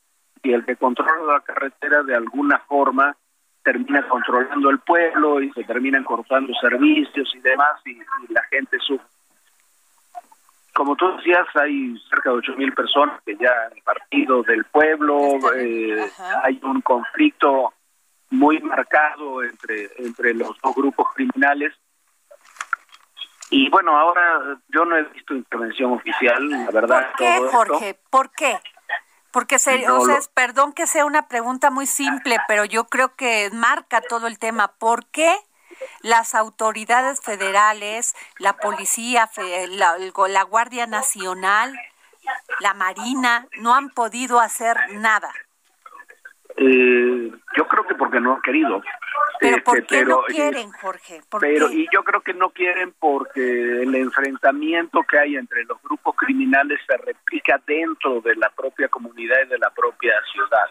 y 0.42 0.52
el 0.52 0.66
que 0.66 0.76
controla 0.76 1.32
la 1.32 1.40
carretera 1.40 2.02
de 2.02 2.14
alguna 2.14 2.58
forma 2.58 3.16
termina 3.62 4.06
controlando 4.06 4.68
el 4.68 4.80
pueblo 4.80 5.40
y 5.40 5.50
se 5.52 5.64
terminan 5.64 6.04
cortando 6.04 6.52
servicios 6.60 7.32
y 7.34 7.40
demás 7.40 7.80
y, 7.86 7.98
la 8.32 8.42
gente 8.50 8.78
sufre. 8.80 9.06
Como 10.74 10.96
tú 10.96 11.16
decías, 11.16 11.46
hay 11.54 11.94
cerca 12.08 12.30
de 12.30 12.36
ocho 12.36 12.52
mil 12.56 12.72
personas 12.72 13.20
que 13.24 13.36
ya 13.36 13.50
han 13.66 13.78
partido 13.84 14.42
del 14.42 14.64
pueblo, 14.64 15.38
eh, 15.54 16.10
hay 16.42 16.58
un 16.62 16.80
conflicto 16.80 17.74
muy 18.30 18.58
marcado 18.60 19.42
entre, 19.42 19.90
entre 19.98 20.34
los 20.34 20.58
dos 20.62 20.74
grupos 20.74 21.08
criminales. 21.14 21.74
Y 23.50 23.68
bueno, 23.68 23.98
ahora 23.98 24.58
yo 24.68 24.86
no 24.86 24.96
he 24.96 25.02
visto 25.04 25.34
intervención 25.34 25.92
oficial, 25.92 26.48
la 26.48 26.70
verdad. 26.70 27.08
¿Por 27.08 27.16
qué, 27.18 27.40
Jorge? 27.50 28.00
¿Por 28.08 28.30
qué? 28.30 28.58
Porque, 29.30 29.58
se, 29.58 29.88
o 29.90 30.00
sea, 30.04 30.18
perdón 30.34 30.72
que 30.72 30.86
sea 30.86 31.04
una 31.04 31.28
pregunta 31.28 31.70
muy 31.70 31.86
simple, 31.86 32.36
pero 32.48 32.64
yo 32.64 32.84
creo 32.84 33.14
que 33.14 33.50
marca 33.52 34.02
todo 34.02 34.26
el 34.26 34.38
tema. 34.38 34.68
¿Por 34.78 35.06
qué 35.06 35.34
las 36.02 36.34
autoridades 36.34 37.20
federales, 37.20 38.14
la 38.38 38.54
policía, 38.54 39.30
la, 39.70 39.96
la 39.98 40.42
Guardia 40.42 40.86
Nacional, 40.86 41.74
la 42.60 42.74
Marina, 42.74 43.46
no 43.60 43.74
han 43.74 43.90
podido 43.90 44.40
hacer 44.40 44.76
nada? 44.92 45.32
Eh, 46.56 47.32
yo 47.56 47.66
creo 47.66 47.86
que 47.86 47.94
porque 47.94 48.20
no 48.20 48.34
han 48.34 48.42
querido. 48.42 48.82
Pero 49.40 49.62
¿por 49.64 49.78
este, 49.78 49.96
qué 49.96 50.04
no 50.04 50.22
quieren, 50.22 50.70
Jorge? 50.70 51.20
pero 51.40 51.70
y 51.70 51.88
yo 51.92 52.04
creo 52.04 52.20
que 52.20 52.34
no 52.34 52.50
quieren 52.50 52.94
porque 52.98 53.82
el 53.82 53.94
enfrentamiento 53.94 55.02
que 55.02 55.18
hay 55.18 55.36
entre 55.36 55.64
los 55.64 55.82
grupos 55.82 56.14
criminales 56.16 56.78
se 56.86 56.96
replica 56.96 57.60
dentro 57.66 58.20
de 58.20 58.36
la 58.36 58.50
propia 58.50 58.88
comunidad 58.88 59.36
y 59.44 59.48
de 59.48 59.58
la 59.58 59.70
propia 59.70 60.12
ciudad. 60.30 60.70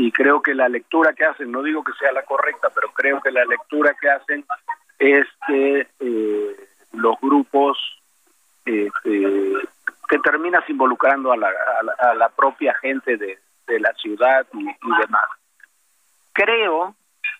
Y 0.00 0.12
creo 0.12 0.40
que 0.40 0.54
la 0.54 0.68
lectura 0.68 1.12
que 1.12 1.24
hacen, 1.24 1.50
no 1.50 1.60
digo 1.60 1.82
que 1.82 1.92
sea 1.98 2.12
la 2.12 2.22
correcta, 2.22 2.70
pero 2.72 2.92
creo 2.92 3.20
que 3.20 3.32
la 3.32 3.44
lectura 3.44 3.96
que 4.00 4.08
hacen 4.08 4.44
es 4.96 5.26
que 5.44 5.88
eh, 5.98 6.68
los 6.92 7.16
grupos 7.20 7.76
este, 8.64 9.54
que 10.08 10.18
terminas 10.20 10.62
involucrando 10.70 11.32
a 11.32 11.36
la, 11.36 11.50
a 11.98 12.14
la, 12.14 12.28
propia 12.28 12.74
gente 12.76 13.16
de, 13.16 13.40
de 13.66 13.80
la 13.80 13.92
ciudad 13.94 14.46
y 14.52 14.66
demás. 15.00 15.26
Creo 16.32 16.94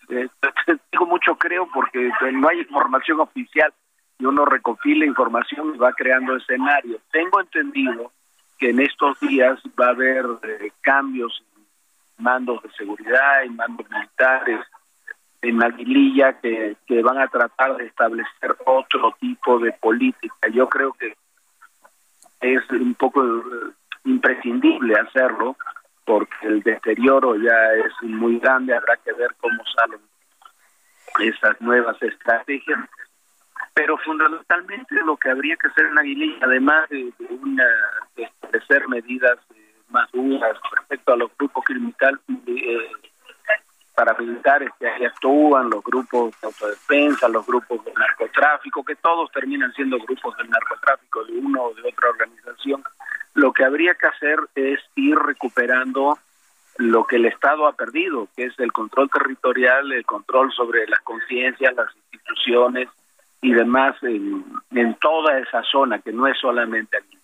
eh, 0.09 0.27
digo 0.91 1.05
mucho 1.05 1.37
creo 1.37 1.65
porque 1.73 2.11
no 2.33 2.49
hay 2.49 2.59
información 2.59 3.21
oficial 3.21 3.73
y 4.17 4.25
uno 4.25 4.43
recopila 4.43 5.05
información 5.05 5.75
y 5.75 5.77
va 5.77 5.93
creando 5.93 6.35
escenarios. 6.35 7.01
Tengo 7.09 7.39
entendido 7.39 8.11
que 8.57 8.71
en 8.71 8.81
estos 8.81 9.17
días 9.21 9.57
va 9.79 9.87
a 9.87 9.91
haber 9.91 10.25
eh, 10.43 10.71
cambios 10.81 11.41
mandos 12.19 12.61
de 12.63 12.69
seguridad, 12.71 13.43
y 13.45 13.49
mandos 13.49 13.89
militares 13.89 14.59
en 15.41 15.63
Aguililla 15.63 16.39
que, 16.39 16.75
que 16.85 17.01
van 17.01 17.17
a 17.17 17.27
tratar 17.27 17.77
de 17.77 17.85
establecer 17.85 18.55
otro 18.65 19.15
tipo 19.19 19.59
de 19.59 19.71
política. 19.73 20.47
Yo 20.51 20.67
creo 20.67 20.93
que 20.93 21.15
es 22.41 22.69
un 22.71 22.93
poco 22.95 23.23
eh, 23.23 23.71
imprescindible 24.05 24.95
hacerlo 24.95 25.55
porque 26.05 26.47
el 26.47 26.63
deterioro 26.63 27.35
ya 27.35 27.73
es 27.73 27.93
muy 28.01 28.39
grande, 28.39 28.75
habrá 28.75 28.97
que 28.97 29.13
ver 29.13 29.35
cómo 29.39 29.63
salen 29.77 29.99
esas 31.19 31.59
nuevas 31.61 32.01
estrategias. 32.01 32.79
Pero 33.73 33.97
fundamentalmente 33.99 34.95
lo 35.05 35.17
que 35.17 35.29
habría 35.29 35.55
que 35.55 35.67
hacer 35.67 35.85
en 35.85 35.97
Aguililla, 35.99 36.39
además 36.41 36.89
de, 36.89 37.13
una, 37.29 37.65
establecer 38.15 38.87
medidas 38.87 39.37
eh, 39.55 39.58
más 39.89 40.11
duras 40.11 40.57
respecto 40.71 41.13
a 41.13 41.17
los 41.17 41.31
grupos 41.37 41.63
criminales 41.65 42.19
eh, 42.47 42.91
paramilitares 43.99 44.69
que 44.79 44.87
ahí 44.87 45.05
actúan, 45.05 45.69
los 45.69 45.83
grupos 45.83 46.33
de 46.39 46.47
autodefensa, 46.47 47.27
los 47.27 47.45
grupos 47.45 47.83
de 47.83 47.91
narcotráfico, 47.93 48.83
que 48.83 48.95
todos 48.95 49.29
terminan 49.31 49.73
siendo 49.73 49.97
grupos 49.97 50.37
del 50.37 50.49
narcotráfico 50.49 51.25
de 51.25 51.33
uno 51.33 51.63
o 51.63 51.73
de 51.73 51.89
otra 51.89 52.09
organización, 52.09 52.83
lo 53.33 53.51
que 53.51 53.65
habría 53.65 53.95
que 53.95 54.07
hacer 54.07 54.39
es 54.55 54.79
ir 54.95 55.17
recuperando 55.17 56.17
lo 56.77 57.05
que 57.05 57.17
el 57.17 57.25
Estado 57.25 57.67
ha 57.67 57.73
perdido, 57.73 58.29
que 58.37 58.45
es 58.45 58.57
el 58.59 58.71
control 58.71 59.09
territorial, 59.09 59.91
el 59.91 60.05
control 60.05 60.49
sobre 60.53 60.87
las 60.87 61.01
conciencias, 61.01 61.75
las 61.75 61.93
instituciones 62.13 62.87
y 63.41 63.51
demás 63.51 64.01
en, 64.01 64.45
en, 64.71 64.95
toda 64.95 65.39
esa 65.39 65.61
zona, 65.63 65.99
que 65.99 66.13
no 66.13 66.25
es 66.25 66.37
solamente 66.39 66.97
aquí. 66.97 67.18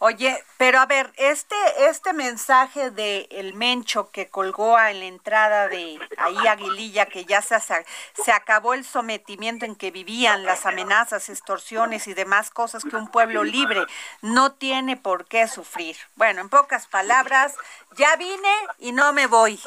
Oye, 0.00 0.44
pero 0.58 0.78
a 0.78 0.86
ver, 0.86 1.12
este 1.16 1.56
este 1.88 2.12
mensaje 2.12 2.92
de 2.92 3.26
el 3.32 3.54
Mencho 3.54 4.10
que 4.12 4.28
colgó 4.28 4.78
en 4.78 5.00
la 5.00 5.06
entrada 5.06 5.66
de 5.66 5.98
ahí 6.18 6.46
Aguililla 6.46 7.06
que 7.06 7.24
ya 7.24 7.42
se 7.42 7.58
se 7.58 8.32
acabó 8.32 8.74
el 8.74 8.84
sometimiento 8.84 9.64
en 9.64 9.74
que 9.74 9.90
vivían 9.90 10.44
las 10.44 10.66
amenazas, 10.66 11.28
extorsiones 11.28 12.06
y 12.06 12.14
demás 12.14 12.50
cosas 12.50 12.84
que 12.84 12.94
un 12.94 13.08
pueblo 13.08 13.42
libre 13.42 13.84
no 14.22 14.52
tiene 14.52 14.96
por 14.96 15.26
qué 15.26 15.48
sufrir. 15.48 15.96
Bueno, 16.14 16.42
en 16.42 16.48
pocas 16.48 16.86
palabras, 16.86 17.56
ya 17.96 18.14
vine 18.14 18.52
y 18.78 18.92
no 18.92 19.12
me 19.12 19.26
voy. 19.26 19.60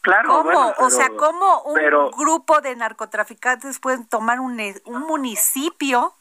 Claro, 0.00 0.28
¿Cómo? 0.30 0.74
o 0.78 0.88
sea, 0.88 1.10
¿cómo 1.10 1.62
un 1.64 2.10
grupo 2.12 2.62
de 2.62 2.74
narcotraficantes 2.76 3.78
pueden 3.78 4.06
tomar 4.06 4.40
un, 4.40 4.58
un 4.86 5.02
municipio 5.02 6.14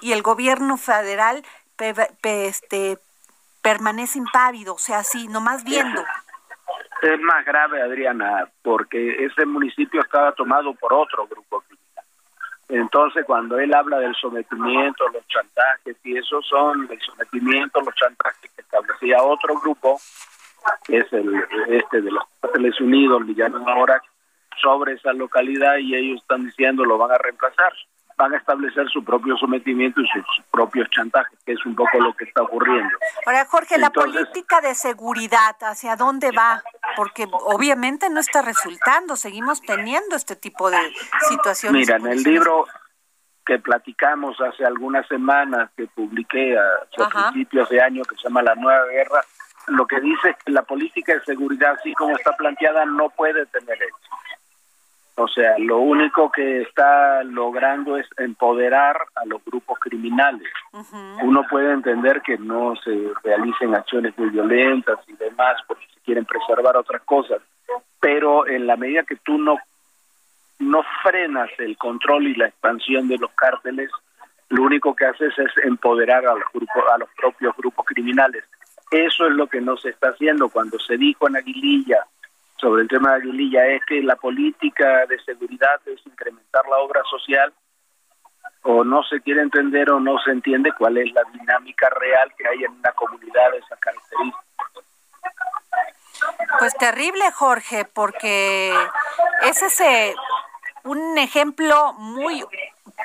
y 0.00 0.12
el 0.12 0.22
gobierno 0.22 0.76
federal 0.76 1.44
este, 1.80 2.98
permanece 3.62 4.18
impávido, 4.18 4.74
o 4.74 4.78
sea, 4.78 4.98
así, 4.98 5.28
nomás 5.28 5.64
viendo. 5.64 6.02
Es 7.02 7.20
más 7.20 7.44
grave, 7.44 7.82
Adriana, 7.82 8.48
porque 8.62 9.24
ese 9.24 9.46
municipio 9.46 10.00
estaba 10.00 10.32
tomado 10.32 10.74
por 10.74 10.92
otro 10.92 11.26
grupo 11.26 11.60
criminal. 11.62 12.04
Entonces, 12.68 13.24
cuando 13.26 13.58
él 13.58 13.74
habla 13.74 13.98
del 13.98 14.14
sometimiento, 14.14 15.08
los 15.08 15.26
chantajes, 15.28 15.96
y 16.04 16.16
esos 16.16 16.46
son 16.46 16.88
el 16.90 17.00
sometimiento, 17.00 17.80
los 17.80 17.94
chantajes 17.94 18.50
que 18.54 18.62
establecía 18.62 19.22
otro 19.22 19.58
grupo, 19.60 19.98
que 20.84 20.98
es 20.98 21.12
el 21.12 21.42
este 21.68 22.02
de 22.02 22.10
los 22.10 22.24
Estados 22.42 22.80
Unidos, 22.80 23.26
le 23.26 23.34
llaman 23.34 23.68
ahora, 23.68 24.00
sobre 24.60 24.92
esa 24.92 25.12
localidad 25.12 25.78
y 25.78 25.94
ellos 25.94 26.20
están 26.20 26.44
diciendo 26.44 26.84
lo 26.84 26.98
van 26.98 27.12
a 27.12 27.18
reemplazar 27.18 27.72
van 28.20 28.34
a 28.34 28.36
establecer 28.36 28.86
su 28.90 29.02
propio 29.02 29.34
sometimiento 29.38 30.02
y 30.02 30.06
sus 30.08 30.44
propios 30.50 30.90
chantajes, 30.90 31.38
que 31.46 31.52
es 31.52 31.64
un 31.64 31.74
poco 31.74 31.98
lo 31.98 32.12
que 32.12 32.24
está 32.24 32.42
ocurriendo. 32.42 32.90
Ahora, 33.24 33.46
Jorge, 33.46 33.78
la 33.78 33.88
política 33.88 34.60
de 34.60 34.74
seguridad, 34.74 35.56
¿hacia 35.62 35.96
dónde 35.96 36.30
va? 36.30 36.62
Porque 36.96 37.26
obviamente 37.32 38.10
no 38.10 38.20
está 38.20 38.42
resultando, 38.42 39.16
seguimos 39.16 39.62
teniendo 39.62 40.16
este 40.16 40.36
tipo 40.36 40.70
de 40.70 40.76
situaciones. 41.30 41.80
Mira, 41.80 41.96
en 41.96 42.06
el 42.08 42.22
libro 42.22 42.66
que 43.46 43.58
platicamos 43.58 44.38
hace 44.38 44.66
algunas 44.66 45.08
semanas, 45.08 45.70
que 45.74 45.86
publiqué 45.86 46.58
a, 46.58 47.30
principios 47.32 47.70
de 47.70 47.80
año, 47.80 48.02
que 48.02 48.16
se 48.16 48.24
llama 48.24 48.42
La 48.42 48.54
Nueva 48.54 48.84
Guerra, 48.86 49.22
lo 49.68 49.86
que 49.86 49.98
dice 49.98 50.30
es 50.30 50.36
que 50.44 50.52
la 50.52 50.62
política 50.62 51.14
de 51.14 51.24
seguridad, 51.24 51.72
así 51.78 51.94
como 51.94 52.14
está 52.14 52.32
planteada, 52.36 52.84
no 52.84 53.08
puede 53.08 53.46
tener 53.46 53.82
éxito. 53.82 54.16
O 55.22 55.28
sea, 55.28 55.58
lo 55.58 55.80
único 55.80 56.32
que 56.32 56.62
está 56.62 57.22
logrando 57.24 57.98
es 57.98 58.06
empoderar 58.16 58.96
a 59.16 59.26
los 59.26 59.44
grupos 59.44 59.78
criminales. 59.78 60.48
Uno 61.22 61.44
puede 61.50 61.72
entender 61.72 62.22
que 62.22 62.38
no 62.38 62.74
se 62.76 63.12
realicen 63.22 63.74
acciones 63.74 64.16
muy 64.16 64.30
violentas 64.30 64.98
y 65.08 65.12
demás 65.16 65.56
porque 65.68 65.84
se 65.92 66.00
quieren 66.00 66.24
preservar 66.24 66.74
otras 66.78 67.02
cosas, 67.02 67.42
pero 68.00 68.48
en 68.48 68.66
la 68.66 68.78
medida 68.78 69.02
que 69.02 69.16
tú 69.16 69.36
no 69.36 69.58
no 70.58 70.82
frenas 71.02 71.50
el 71.58 71.76
control 71.76 72.26
y 72.26 72.34
la 72.34 72.46
expansión 72.46 73.06
de 73.08 73.18
los 73.18 73.30
cárteles, 73.32 73.90
lo 74.48 74.62
único 74.62 74.94
que 74.94 75.04
haces 75.04 75.32
es 75.38 75.64
empoderar 75.64 76.26
a 76.26 76.34
los 76.34 76.50
grupos, 76.52 76.82
a 76.94 76.98
los 76.98 77.10
propios 77.16 77.54
grupos 77.56 77.84
criminales. 77.84 78.44
Eso 78.90 79.26
es 79.26 79.32
lo 79.32 79.46
que 79.48 79.60
no 79.60 79.76
se 79.76 79.90
está 79.90 80.10
haciendo 80.10 80.48
cuando 80.48 80.78
se 80.78 80.96
dijo 80.96 81.28
en 81.28 81.36
Aguililla 81.36 82.06
sobre 82.60 82.82
el 82.82 82.88
tema 82.88 83.10
de 83.10 83.16
Aguililla 83.16 83.66
es 83.66 83.84
que 83.86 84.02
la 84.02 84.16
política 84.16 85.06
de 85.06 85.18
seguridad 85.24 85.80
es 85.86 86.04
incrementar 86.06 86.62
la 86.68 86.78
obra 86.78 87.02
social 87.10 87.52
o 88.62 88.84
no 88.84 89.02
se 89.04 89.20
quiere 89.22 89.40
entender 89.40 89.90
o 89.90 89.98
no 89.98 90.18
se 90.18 90.30
entiende 90.30 90.70
cuál 90.76 90.98
es 90.98 91.10
la 91.12 91.22
dinámica 91.32 91.88
real 91.88 92.32
que 92.36 92.46
hay 92.46 92.64
en 92.64 92.72
una 92.72 92.92
comunidad 92.92 93.52
de 93.52 93.58
esas 93.58 93.78
características. 93.78 94.44
Pues 96.58 96.74
terrible, 96.74 97.30
Jorge, 97.32 97.86
porque 97.86 98.74
ese 99.42 99.66
es 99.66 100.14
un 100.84 101.16
ejemplo 101.16 101.94
muy 101.94 102.44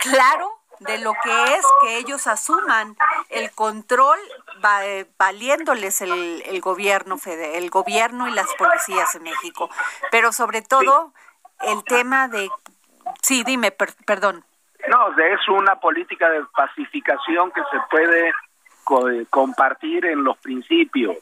claro 0.02 0.52
de 0.80 0.98
lo 1.00 1.14
que 1.24 1.44
es 1.56 1.66
que 1.82 1.98
ellos 1.98 2.28
asuman 2.28 2.96
el 3.30 3.52
control 3.52 4.20
eh, 4.84 5.06
valiéndoles 5.18 6.02
el, 6.02 6.44
el 6.46 6.62
gobierno 6.62 7.18
el 7.26 7.70
gobierno 7.70 8.28
y 8.28 8.32
las 8.32 8.54
policías 8.56 9.16
en 9.16 9.24
México. 9.24 9.70
Pero 10.12 10.32
sobre 10.32 10.62
todo 10.62 11.14
el 11.62 11.84
tema 11.84 12.28
de 12.28 12.50
sí 13.22 13.44
dime 13.46 13.72
perdón. 13.72 14.44
No 14.88 15.10
es 15.18 15.48
una 15.50 15.80
política 15.80 16.30
de 16.30 16.44
pacificación 16.56 17.52
que 17.52 17.62
se 17.72 17.80
puede 17.90 18.32
compartir 19.30 20.06
en 20.06 20.24
los 20.24 20.38
principios 20.38 21.18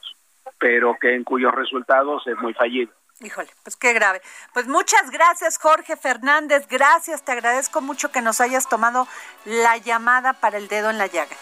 pero 0.58 0.96
que 1.00 1.14
en 1.14 1.24
cuyos 1.24 1.54
resultados 1.54 2.26
es 2.26 2.36
muy 2.38 2.54
fallido 2.54 2.92
Híjole, 3.24 3.48
pues 3.62 3.76
qué 3.76 3.94
grave. 3.94 4.20
Pues 4.52 4.66
muchas 4.66 5.10
gracias, 5.10 5.58
Jorge 5.58 5.96
Fernández. 5.96 6.66
Gracias, 6.68 7.22
te 7.22 7.32
agradezco 7.32 7.80
mucho 7.80 8.12
que 8.12 8.20
nos 8.20 8.40
hayas 8.40 8.68
tomado 8.68 9.08
la 9.46 9.78
llamada 9.78 10.34
para 10.34 10.58
el 10.58 10.68
dedo 10.68 10.90
en 10.90 10.98
la 10.98 11.06
llaga. 11.06 11.34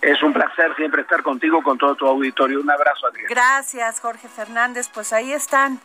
Es 0.00 0.22
un 0.22 0.32
placer 0.32 0.74
siempre 0.76 1.02
estar 1.02 1.22
contigo, 1.22 1.62
con 1.62 1.76
todo 1.76 1.94
tu 1.94 2.06
auditorio. 2.06 2.60
Un 2.60 2.70
abrazo, 2.70 3.06
Adrián. 3.06 3.26
Gracias, 3.28 4.00
Jorge 4.00 4.28
Fernández. 4.28 4.88
Pues 4.88 5.12
ahí 5.12 5.32
están. 5.32 5.78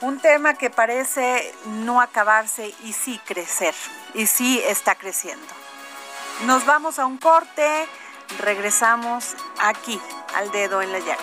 Un 0.00 0.18
tema 0.18 0.54
que 0.54 0.70
parece 0.70 1.52
no 1.66 2.00
acabarse 2.00 2.74
y 2.84 2.92
sí 2.92 3.20
crecer. 3.26 3.74
Y 4.14 4.26
sí 4.26 4.62
está 4.66 4.94
creciendo. 4.94 5.46
Nos 6.46 6.64
vamos 6.64 6.98
a 6.98 7.06
un 7.06 7.18
corte. 7.18 7.86
Regresamos 8.38 9.36
aquí, 9.58 10.00
al 10.34 10.50
dedo 10.52 10.80
en 10.80 10.92
la 10.92 11.00
llaga. 11.00 11.22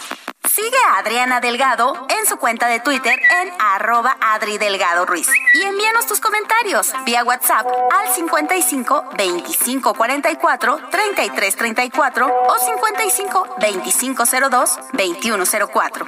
Sigue 0.43 0.77
a 0.89 0.97
Adriana 0.97 1.39
Delgado 1.39 2.07
en 2.09 2.25
su 2.25 2.37
cuenta 2.37 2.67
de 2.67 2.79
Twitter 2.79 3.19
en 3.41 3.53
arroba 3.59 4.17
Adri 4.19 4.57
Delgado 4.57 5.05
Ruiz. 5.05 5.27
Y 5.53 5.61
envíanos 5.61 6.07
tus 6.07 6.19
comentarios 6.19 6.91
vía 7.05 7.23
WhatsApp 7.23 7.67
al 7.67 8.13
55 8.13 9.09
25 9.17 9.93
44 9.93 10.79
33 10.89 11.55
34 11.55 12.27
o 12.47 12.57
55 12.57 13.55
25 13.59 14.23
02 14.49 14.79
21 14.93 15.43
04. 15.71 16.05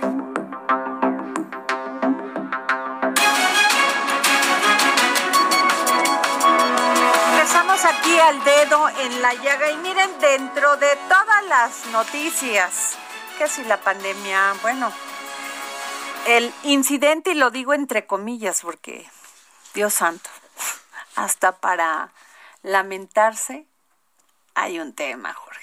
Empezamos 7.34 7.86
aquí 7.86 8.20
al 8.20 8.44
dedo 8.44 8.90
en 8.90 9.22
la 9.22 9.34
llaga 9.36 9.70
y 9.70 9.78
miren 9.78 10.10
dentro 10.20 10.76
de 10.78 10.96
todas 11.08 11.44
las 11.50 11.86
noticias, 11.92 12.98
que 13.38 13.48
si 13.48 13.64
la 13.66 13.78
pandemia, 13.78 14.54
bueno, 14.62 14.92
el 16.28 16.54
incidente, 16.64 17.32
y 17.32 17.36
lo 17.36 17.52
digo 17.52 17.74
entre 17.74 18.06
comillas 18.06 18.62
porque, 18.62 19.10
Dios 19.74 19.94
santo, 19.96 20.30
hasta 21.16 21.58
para 21.58 22.12
lamentarse 22.62 23.66
hay 24.56 24.80
un 24.80 24.94
tema, 24.94 25.34
Jorge. 25.34 25.62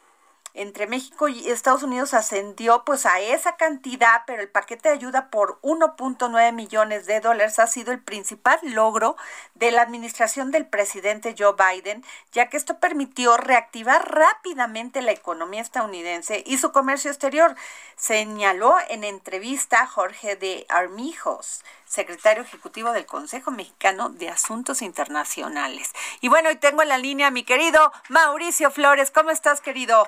entre 0.58 0.88
México 0.88 1.28
y 1.28 1.50
Estados 1.50 1.84
Unidos 1.84 2.13
ascendió 2.13 2.84
pues 2.84 3.06
a 3.06 3.20
esa 3.20 3.56
cantidad, 3.58 4.24
pero 4.26 4.41
el 4.41 4.50
paquete 4.50 4.89
de 4.89 4.96
ayuda 4.96 5.30
por 5.30 5.62
1.9 5.62 6.52
millones 6.52 7.06
de 7.06 7.20
dólares 7.20 7.60
ha 7.60 7.67
sido 7.67 7.91
el 7.91 8.02
principal 8.02 8.60
logro 8.63 9.15
de 9.54 9.72
la 9.72 9.84
administración 9.84 10.52
del 10.52 10.65
presidente 10.65 11.36
Joe 11.38 11.54
Biden, 11.54 12.04
ya 12.32 12.50
que 12.50 12.58
esto 12.58 12.80
permitió 12.80 13.38
reactivar 13.38 14.12
rápidamente 14.12 15.02
la 15.02 15.12
economía 15.12 15.62
estadounidense 15.62 16.43
y 16.46 16.58
su 16.58 16.72
comercio 16.72 17.12
exterior, 17.12 17.56
señaló 17.96 18.76
en 18.89 19.04
entrevista 19.04 19.86
Jorge 19.86 20.36
de 20.36 20.65
Armijos, 20.70 21.63
secretario 21.86 22.43
ejecutivo 22.43 22.91
del 22.91 23.06
Consejo 23.06 23.52
Mexicano 23.52 24.10
de 24.10 24.30
Asuntos 24.30 24.82
Internacionales. 24.82 25.91
Y 26.22 26.30
bueno, 26.30 26.50
hoy 26.50 26.56
tengo 26.56 26.82
en 26.82 26.89
la 26.89 26.98
línea 26.98 27.28
a 27.28 27.32
mi 27.32 27.43
querido 27.43 27.91
Mauricio 28.10 28.72
Flores. 28.72 29.12
¿Cómo 29.12 29.30
estás, 29.30 29.62
querido? 29.62 30.08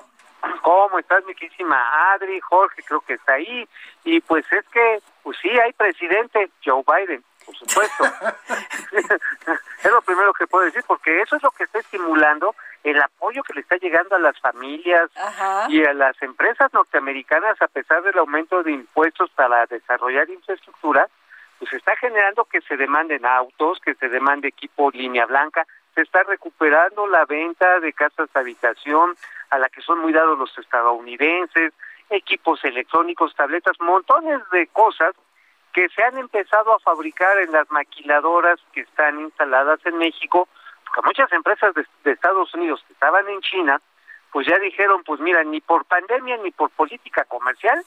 ¿Cómo 0.62 0.98
estás, 0.98 1.24
mi 1.24 1.34
querísima 1.34 2.12
Adri? 2.12 2.40
Jorge, 2.40 2.82
creo 2.82 3.00
que 3.00 3.14
está 3.14 3.34
ahí. 3.34 3.68
Y 4.04 4.20
pues 4.20 4.44
es 4.52 4.66
que, 4.68 5.00
pues 5.22 5.36
sí, 5.40 5.48
hay 5.48 5.72
presidente, 5.72 6.50
Joe 6.64 6.82
Biden, 6.86 7.24
por 7.44 7.56
supuesto. 7.56 8.04
es 9.84 9.90
lo 9.90 10.02
primero 10.02 10.32
que 10.32 10.46
puedo 10.46 10.64
decir, 10.64 10.82
porque 10.86 11.20
eso 11.20 11.36
es 11.36 11.42
lo 11.42 11.50
que 11.50 11.64
está 11.64 11.78
estimulando 11.78 12.54
el 12.82 13.00
apoyo 13.00 13.42
que 13.42 13.54
le 13.54 13.60
está 13.60 13.76
llegando 13.76 14.16
a 14.16 14.18
las 14.18 14.38
familias 14.40 15.10
Ajá. 15.16 15.66
y 15.68 15.84
a 15.84 15.92
las 15.92 16.20
empresas 16.22 16.72
norteamericanas 16.72 17.60
a 17.60 17.68
pesar 17.68 18.02
del 18.02 18.18
aumento 18.18 18.62
de 18.62 18.72
impuestos 18.72 19.30
para 19.30 19.66
desarrollar 19.66 20.30
infraestructura, 20.30 21.06
pues 21.58 21.72
está 21.74 21.94
generando 21.96 22.44
que 22.46 22.62
se 22.62 22.76
demanden 22.76 23.26
autos, 23.26 23.80
que 23.80 23.94
se 23.94 24.08
demande 24.08 24.48
equipo 24.48 24.90
línea 24.90 25.26
blanca, 25.26 25.66
se 25.94 26.02
está 26.02 26.22
recuperando 26.22 27.06
la 27.06 27.26
venta 27.26 27.80
de 27.80 27.92
casas 27.92 28.32
de 28.32 28.40
habitación 28.40 29.14
a 29.50 29.58
la 29.58 29.68
que 29.68 29.82
son 29.82 29.98
muy 29.98 30.12
dados 30.12 30.38
los 30.38 30.56
estadounidenses, 30.58 31.72
equipos 32.08 32.64
electrónicos, 32.64 33.34
tabletas, 33.34 33.76
montones 33.80 34.40
de 34.50 34.66
cosas 34.68 35.14
que 35.72 35.88
se 35.90 36.02
han 36.02 36.18
empezado 36.18 36.74
a 36.74 36.80
fabricar 36.80 37.38
en 37.38 37.52
las 37.52 37.70
maquiladoras 37.70 38.58
que 38.72 38.80
están 38.80 39.20
instaladas 39.20 39.80
en 39.84 39.98
México, 39.98 40.48
porque 40.84 41.06
muchas 41.06 41.32
empresas 41.32 41.74
de, 41.74 42.12
Estados 42.12 42.52
Unidos 42.54 42.82
que 42.86 42.92
estaban 42.92 43.28
en 43.28 43.40
China, 43.40 43.80
pues 44.32 44.46
ya 44.46 44.58
dijeron, 44.58 45.02
pues 45.04 45.20
mira, 45.20 45.44
ni 45.44 45.60
por 45.60 45.84
pandemia 45.84 46.36
ni 46.38 46.50
por 46.50 46.70
política 46.70 47.24
comercial 47.24 47.84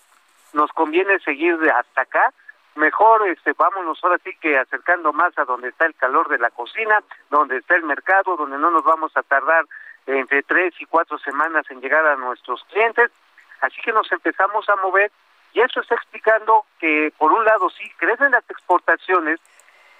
nos 0.53 0.71
conviene 0.71 1.19
seguir 1.19 1.57
de 1.57 1.71
hasta 1.71 2.01
acá, 2.01 2.33
mejor 2.75 3.27
este 3.27 3.53
vámonos 3.53 3.99
ahora 4.03 4.17
sí 4.23 4.31
que 4.39 4.57
acercando 4.57 5.11
más 5.11 5.37
a 5.37 5.45
donde 5.45 5.69
está 5.69 5.85
el 5.85 5.95
calor 5.95 6.29
de 6.29 6.39
la 6.39 6.51
cocina, 6.51 7.03
donde 7.29 7.57
está 7.57 7.75
el 7.75 7.83
mercado, 7.83 8.37
donde 8.37 8.57
no 8.57 8.71
nos 8.71 8.83
vamos 8.83 9.15
a 9.15 9.23
tardar 9.23 9.65
entre 10.05 10.43
tres 10.43 10.73
y 10.79 10.85
cuatro 10.85 11.17
semanas 11.19 11.65
en 11.69 11.81
llegar 11.81 12.05
a 12.05 12.15
nuestros 12.15 12.63
clientes, 12.65 13.11
así 13.61 13.81
que 13.81 13.93
nos 13.93 14.11
empezamos 14.11 14.67
a 14.69 14.75
mover 14.77 15.11
y 15.53 15.61
eso 15.61 15.81
está 15.81 15.95
explicando 15.95 16.65
que 16.79 17.13
por 17.17 17.31
un 17.31 17.45
lado 17.45 17.69
sí 17.69 17.89
crecen 17.97 18.31
las 18.31 18.43
exportaciones, 18.49 19.39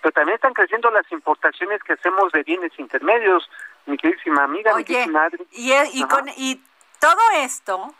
pero 0.01 0.11
también 0.11 0.35
están 0.35 0.53
creciendo 0.53 0.89
las 0.91 1.09
importaciones 1.11 1.81
que 1.83 1.93
hacemos 1.93 2.31
de 2.31 2.43
bienes 2.43 2.71
intermedios, 2.77 3.49
mi 3.85 3.97
queridísima 3.97 4.43
amiga, 4.43 4.73
mi 4.75 4.83
queridísima 4.83 5.25
Adri. 5.25 5.47
y, 5.51 5.73
y, 5.93 6.03
con, 6.07 6.27
y 6.35 6.61
todo 6.99 7.21
esto, 7.35 7.93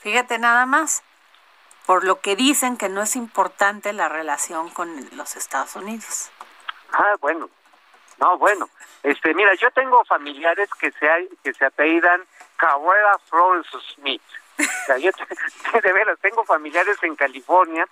fíjate 0.00 0.38
nada 0.38 0.66
más, 0.66 1.02
por 1.86 2.04
lo 2.04 2.20
que 2.20 2.34
dicen 2.34 2.76
que 2.76 2.88
no 2.88 3.02
es 3.02 3.14
importante 3.14 3.92
la 3.92 4.08
relación 4.08 4.70
con 4.70 4.88
los 5.16 5.36
Estados 5.36 5.76
Unidos. 5.76 6.30
Ah, 6.92 7.14
bueno. 7.20 7.50
No, 8.18 8.38
bueno. 8.38 8.68
Este, 9.04 9.32
mira, 9.34 9.54
yo 9.54 9.70
tengo 9.70 10.04
familiares 10.06 10.68
que 10.80 10.90
se 10.92 11.08
hay- 11.08 11.28
que 11.44 11.52
se 11.52 11.64
apellidan 11.64 12.22
Carrera 12.56 13.16
Flores 13.30 13.66
Smith. 13.94 14.22
O 14.58 14.62
sea, 14.86 14.98
yo 14.98 15.10
te- 15.12 15.26
de 15.82 15.92
veras 15.92 16.18
tengo 16.20 16.42
familiares 16.44 16.96
en 17.02 17.14
California 17.14 17.86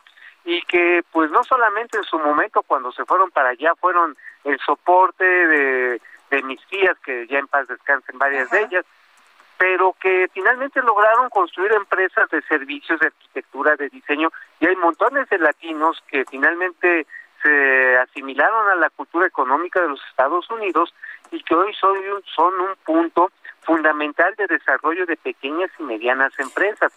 y 0.45 0.61
que 0.63 1.05
pues 1.13 1.31
no 1.31 1.45
solamente 1.45 1.99
en 1.99 2.05
su 2.05 2.19
momento 2.19 2.63
cuando 2.63 2.91
se 2.93 3.05
fueron 3.05 3.31
para 3.31 3.51
allá 3.51 3.75
fueron 3.77 4.17
el 4.45 4.59
soporte 4.61 5.25
de, 5.25 6.01
de 6.31 6.43
mis 6.43 6.61
tías 6.67 6.99
que 7.05 7.27
ya 7.29 7.39
en 7.39 7.47
paz 7.47 7.69
descansen 7.69 8.19
varias 8.19 8.51
de 8.51 8.63
ellas, 8.63 8.85
pero 9.59 9.95
que 10.01 10.29
finalmente 10.33 10.81
lograron 10.83 11.29
construir 11.31 11.73
empresas 11.73 12.29
de 12.31 12.43
servicios 12.43 12.99
de 13.01 13.09
arquitectura, 13.09 13.77
de 13.77 13.89
diseño, 13.91 14.33
y 14.59 14.67
hay 14.67 14.75
montones 14.77 15.29
de 15.29 15.39
latinos 15.39 16.03
que 16.09 16.25
finalmente 16.29 17.07
se 17.43 17.99
asimilaron 17.99 18.69
a 18.71 18.75
la 18.77 18.91
cultura 18.91 19.27
económica 19.27 19.81
de 19.81 19.89
los 19.89 20.01
Estados 20.11 20.49
Unidos 20.51 20.95
y 21.31 21.43
que 21.43 21.55
hoy 21.55 21.75
son 21.75 21.97
un, 21.97 22.23
son 22.35 22.55
un 22.61 22.77
punto 22.85 23.31
fundamental 23.63 24.35
de 24.37 24.47
desarrollo 24.47 25.07
de 25.07 25.17
pequeñas 25.17 25.71
y 25.79 25.83
medianas 25.83 26.33
empresas. 26.39 26.93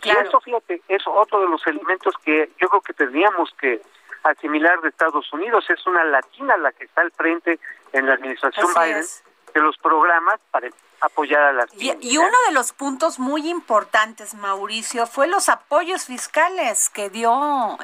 Claro. 0.00 0.20
Y 0.20 0.28
eso, 0.28 0.40
fíjate, 0.40 0.82
es 0.88 1.02
otro 1.06 1.40
de 1.40 1.48
los 1.48 1.66
elementos 1.66 2.14
que 2.24 2.50
yo 2.60 2.68
creo 2.68 2.80
que 2.80 2.92
tendríamos 2.92 3.50
que 3.60 3.80
asimilar 4.24 4.80
de 4.80 4.88
Estados 4.88 5.32
Unidos. 5.32 5.64
Es 5.68 5.86
una 5.86 6.04
latina 6.04 6.56
la 6.56 6.72
que 6.72 6.84
está 6.84 7.02
al 7.02 7.12
frente 7.12 7.58
en 7.92 8.06
la 8.06 8.14
administración 8.14 8.66
Así 8.70 8.80
Biden 8.80 8.98
es. 8.98 9.24
de 9.54 9.60
los 9.60 9.76
programas 9.78 10.40
para 10.50 10.68
apoyar 11.00 11.42
a 11.42 11.52
las 11.52 11.74
Y, 11.74 11.92
y 12.00 12.16
¿eh? 12.16 12.18
uno 12.18 12.36
de 12.48 12.54
los 12.54 12.72
puntos 12.72 13.18
muy 13.18 13.48
importantes, 13.48 14.34
Mauricio, 14.34 15.06
fue 15.06 15.26
los 15.26 15.48
apoyos 15.48 16.06
fiscales 16.06 16.88
que 16.90 17.10
dio 17.10 17.30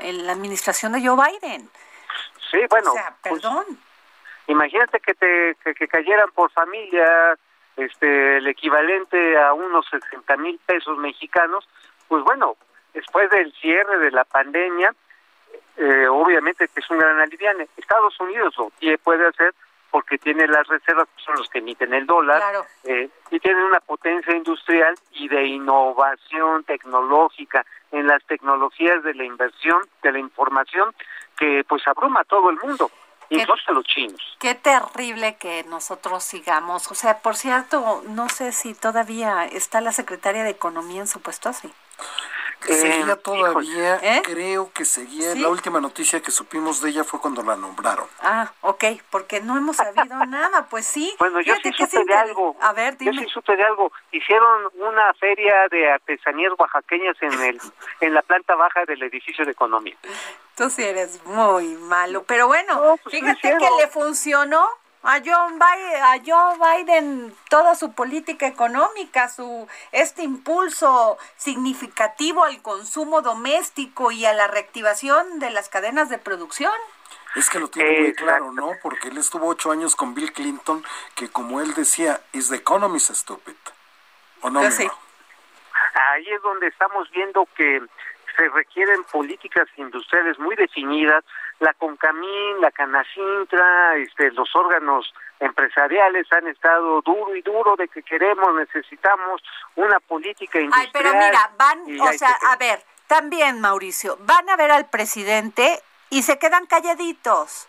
la 0.01 0.33
administración 0.33 0.93
de 0.93 1.07
Joe 1.07 1.17
Biden. 1.17 1.71
Sí, 2.51 2.59
bueno, 2.71 2.91
o 2.91 2.95
sea, 2.95 3.15
pues, 3.23 3.43
perdón. 3.43 3.65
imagínate 4.47 5.01
que 5.01 5.15
te 5.15 5.57
que, 5.63 5.75
que 5.75 5.89
cayeran 5.89 6.31
por 6.33 6.51
familia 6.51 7.37
este 7.77 8.39
el 8.39 8.47
equivalente 8.47 9.39
a 9.39 9.53
unos 9.53 9.87
60 9.91 10.37
mil 10.39 10.59
pesos 10.67 10.99
mexicanos, 10.99 11.69
pues 12.09 12.25
bueno, 12.25 12.57
después 12.95 13.31
del 13.31 13.53
cierre 13.55 13.99
de 13.99 14.11
la 14.11 14.25
pandemia, 14.25 14.95
eh, 15.77 16.07
obviamente 16.09 16.69
que 16.69 16.81
es 16.81 16.91
un 16.91 16.99
gran 16.99 17.21
aliviane. 17.21 17.69
Estados 17.77 18.19
Unidos 18.21 18.55
lo 18.57 18.71
puede 18.99 19.27
hacer 19.27 19.55
porque 19.91 20.19
tiene 20.19 20.47
las 20.47 20.67
reservas, 20.69 21.09
que 21.17 21.23
son 21.25 21.37
los 21.37 21.49
que 21.49 21.59
emiten 21.59 21.95
el 21.95 22.07
dólar, 22.07 22.39
Claro. 22.41 22.67
eh, 22.85 23.09
y 23.31 23.41
tiene 23.41 23.65
una 23.65 23.81
potencia 23.81 24.35
industrial 24.37 24.95
y 25.13 25.29
de 25.29 25.47
innovación 25.47 26.65
tecnológica 26.65 27.65
en 27.93 28.07
las 28.07 28.23
tecnologías 28.25 29.03
de 29.03 29.15
la 29.15 29.25
inversión, 29.25 29.81
de 30.03 30.13
la 30.13 30.19
información, 30.19 30.95
que 31.39 31.65
pues 31.69 31.87
abruma 31.87 32.21
a 32.21 32.25
todo 32.25 32.51
el 32.51 32.57
mundo, 32.59 32.91
incluso 33.31 33.63
a 33.69 33.73
los 33.73 33.85
chinos. 33.85 34.21
Qué 34.41 34.55
terrible 34.55 35.37
que 35.37 35.65
nosotros 35.65 36.23
sigamos. 36.25 36.91
O 36.91 36.95
sea, 36.95 37.19
por 37.21 37.37
cierto, 37.37 38.03
no 38.09 38.29
sé 38.29 38.53
si 38.53 38.75
todavía 38.75 39.45
está 39.47 39.81
la 39.81 39.93
secretaria 39.93 40.45
de 40.45 40.51
Economía 40.51 41.01
en 41.01 41.07
su 41.07 41.21
puesto 41.23 41.49
así. 41.49 41.73
Seguía 42.67 43.17
todavía, 43.17 43.97
¿Eh? 44.03 44.23
creo 44.25 44.71
que 44.73 44.85
seguía. 44.85 45.33
¿Sí? 45.33 45.39
La 45.41 45.49
última 45.49 45.81
noticia 45.81 46.21
que 46.21 46.31
supimos 46.31 46.81
de 46.83 46.91
ella 46.91 47.05
fue 47.05 47.21
cuando 47.21 47.43
la 47.43 47.57
nombraron. 47.57 48.07
Ah, 48.21 48.51
ok, 48.63 48.85
porque 49.11 49.41
no 49.41 49.57
hemos 49.57 49.77
sabido 49.77 50.05
nada, 50.27 50.67
pues 50.69 50.87
sí. 50.87 51.15
Bueno, 51.19 51.41
yo 51.41 51.55
Fíjate 51.57 51.73
sí 51.77 51.87
supe 51.87 52.05
de 52.05 52.15
algo. 52.15 52.57
A 52.61 52.73
ver, 52.73 52.97
Yo 52.99 53.11
dime. 53.11 53.25
sí 53.25 53.31
supe 53.33 53.57
de 53.57 53.63
algo. 53.65 53.93
Hicieron 54.13 54.71
una 54.75 55.15
feria 55.15 55.55
de 55.71 55.91
artesanías 55.91 56.53
oaxaqueñas 56.59 57.17
en 57.23 57.33
el 57.41 57.61
en 58.01 58.15
la 58.15 58.23
planta 58.23 58.55
baja 58.55 58.85
del 58.87 59.03
edificio 59.03 59.45
de 59.45 59.53
economía. 59.53 59.97
Tú 60.57 60.69
sí 60.71 60.83
eres 60.83 61.25
muy 61.25 61.69
malo. 61.77 62.25
Pero 62.27 62.49
bueno, 62.49 62.75
No, 62.75 62.97
pues, 62.97 63.15
fíjate 63.15 63.41
que 63.41 63.71
le 63.81 63.87
funcionó 63.89 64.69
a 65.03 65.21
John 65.25 65.59
Biden, 65.59 66.03
a 66.03 66.19
Joe 66.25 66.59
Biden 66.59 67.35
toda 67.49 67.75
su 67.75 67.93
política 67.93 68.47
económica, 68.47 69.29
su 69.29 69.69
este 69.93 70.23
impulso 70.23 71.19
significativo 71.37 72.45
al 72.45 72.61
consumo 72.63 73.23
doméstico 73.23 74.11
y 74.11 74.27
a 74.27 74.33
la 74.33 74.49
reactivación 74.49 75.39
de 75.39 75.51
las 75.51 75.69
cadenas 75.69 76.09
de 76.09 76.19
producción. 76.19 76.75
Es 77.35 77.51
que 77.51 77.61
lo 77.61 77.69
tiene 77.69 78.01
muy 78.01 78.15
claro, 78.15 78.53
¿no? 78.53 78.73
Porque 78.83 79.09
él 79.09 79.19
estuvo 79.19 79.47
ocho 79.47 79.71
años 79.71 79.95
con 79.95 80.15
Bill 80.15 80.33
Clinton, 80.33 80.85
que 81.15 81.29
como 81.29 81.61
él 81.61 81.75
decía, 81.75 82.21
is 82.33 82.49
the 82.49 82.57
economy 82.57 82.99
stupid. 82.99 83.55
¿O 84.41 84.51
no, 84.51 84.61
Pues 84.61 84.75
sí. 84.77 84.89
Ahí 86.11 86.27
es 86.29 86.43
donde 86.43 86.69
estamos 86.69 87.09
viendo 87.11 87.47
que 87.55 87.83
se 88.37 88.49
requieren 88.51 89.05
políticas 89.05 89.69
industriales 89.77 90.39
muy 90.39 90.57
definidas, 90.57 91.25
la 91.61 91.75
Concamín, 91.75 92.61
la 92.61 92.71
Canacintra, 92.71 93.97
este, 93.97 94.31
los 94.33 94.49
órganos 94.55 95.13
empresariales 95.41 96.27
han 96.33 96.47
estado 96.49 97.01
duro 97.03 97.35
y 97.35 97.43
duro 97.43 97.75
de 97.77 97.89
que 97.89 98.03
queremos, 98.03 98.55
necesitamos 98.55 99.43
una 99.77 99.99
política 100.01 100.59
Ay, 100.59 100.65
industrial. 100.65 100.91
pero 100.93 101.13
mira, 101.15 101.51
van, 101.57 102.01
o 102.01 102.13
sea, 102.13 102.37
a 102.49 102.57
ver, 102.57 102.85
también 103.07 103.61
Mauricio, 103.61 104.17
van 104.21 104.49
a 104.51 104.57
ver 104.57 104.71
al 104.71 104.87
presidente 104.87 105.83
y 106.11 106.23
se 106.23 106.39
quedan 106.39 106.67
calladitos. 106.67 107.69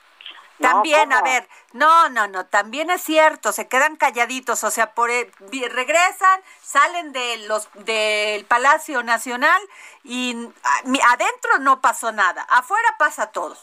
No, 0.59 0.69
También, 0.73 1.13
a 1.13 1.21
ver, 1.21 1.47
no, 1.71 2.09
no, 2.09 2.27
no, 2.27 2.45
también 2.45 2.89
es 2.89 3.01
cierto, 3.01 3.53
se 3.53 3.69
quedan 3.69 3.95
calladitos, 3.95 4.61
o 4.65 4.69
sea, 4.71 4.91
por 4.93 5.09
vi- 5.49 5.65
regresan, 5.69 6.41
salen 6.61 7.13
de 7.13 7.37
los 7.47 7.69
del 7.85 8.43
Palacio 8.43 9.01
Nacional 9.01 9.61
y 10.03 10.35
ah, 10.65 10.81
adentro 11.13 11.59
no 11.61 11.79
pasó 11.79 12.11
nada, 12.11 12.45
afuera 12.49 12.95
pasa 12.99 13.31
todo. 13.31 13.55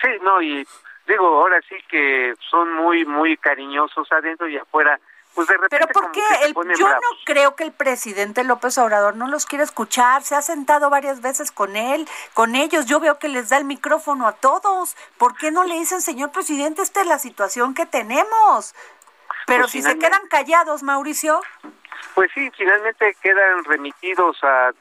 Sí, 0.00 0.08
no, 0.22 0.40
y 0.42 0.66
digo, 1.06 1.26
ahora 1.26 1.60
sí 1.68 1.76
que 1.88 2.34
son 2.50 2.72
muy, 2.74 3.04
muy 3.04 3.36
cariñosos 3.36 4.10
adentro 4.12 4.48
y 4.48 4.56
afuera, 4.58 4.98
pues 5.34 5.48
de 5.48 5.54
repente 5.58 5.76
Pero 5.76 5.88
¿por 5.92 6.12
qué? 6.12 6.22
El- 6.44 6.54
yo 6.54 6.86
bravos. 6.86 7.02
no 7.02 7.18
creo 7.26 7.56
que 7.56 7.64
el 7.64 7.72
presidente 7.72 8.42
López 8.44 8.78
Obrador 8.78 9.16
no 9.16 9.28
los 9.28 9.44
quiera 9.44 9.64
escuchar. 9.64 10.22
Se 10.22 10.34
ha 10.34 10.40
sentado 10.42 10.88
varias 10.88 11.20
veces 11.20 11.52
con 11.52 11.76
él, 11.76 12.08
con 12.32 12.54
ellos. 12.54 12.86
Yo 12.86 13.00
veo 13.00 13.18
que 13.18 13.28
les 13.28 13.50
da 13.50 13.58
el 13.58 13.64
micrófono 13.66 14.26
a 14.26 14.32
todos. 14.32 14.96
¿Por 15.18 15.36
qué 15.36 15.50
no 15.50 15.64
le 15.64 15.74
dicen, 15.74 16.00
señor 16.00 16.32
presidente, 16.32 16.80
esta 16.80 17.02
es 17.02 17.06
la 17.06 17.18
situación 17.18 17.74
que 17.74 17.84
tenemos? 17.84 18.74
Pero 19.46 19.62
Pues 19.64 19.72
si 19.72 19.82
se 19.82 19.98
quedan 19.98 20.26
callados, 20.28 20.82
Mauricio, 20.82 21.40
Pues 22.14 22.30
sí, 22.34 22.50
finalmente 22.56 23.14
quedan 23.22 23.62
remitidos 23.64 24.42
a 24.42 24.72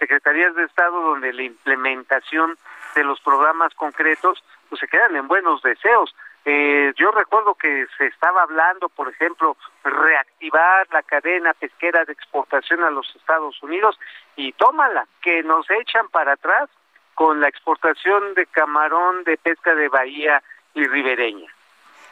secretarías 0.00 0.52
de 0.56 0.64
Estado 0.64 1.00
donde 1.00 1.32
la 1.32 1.42
implementación 1.44 2.58
de 2.94 3.04
los 3.04 3.20
programas 3.20 3.74
concretos 3.74 4.42
pues 4.68 4.80
se 4.80 4.88
quedan 4.88 5.14
en 5.16 5.28
buenos 5.28 5.62
deseos. 5.62 6.14
Eh, 6.44 6.92
yo 6.96 7.10
recuerdo 7.12 7.54
que 7.54 7.86
se 7.96 8.06
estaba 8.06 8.42
hablando, 8.42 8.88
por 8.88 9.08
ejemplo, 9.08 9.56
reactivar 9.84 10.88
la 10.90 11.02
cadena 11.02 11.54
pesquera 11.54 12.04
de 12.04 12.12
exportación 12.12 12.82
a 12.82 12.90
los 12.90 13.14
Estados 13.14 13.62
Unidos 13.62 13.98
y 14.34 14.52
tómala, 14.52 15.06
que 15.20 15.42
nos 15.42 15.70
echan 15.70 16.08
para 16.08 16.32
atrás 16.32 16.68
con 17.14 17.40
la 17.40 17.48
exportación 17.48 18.34
de 18.34 18.46
camarón 18.46 19.22
de 19.24 19.36
pesca 19.36 19.74
de 19.74 19.88
bahía 19.88 20.42
y 20.74 20.84
ribereña. 20.86 21.52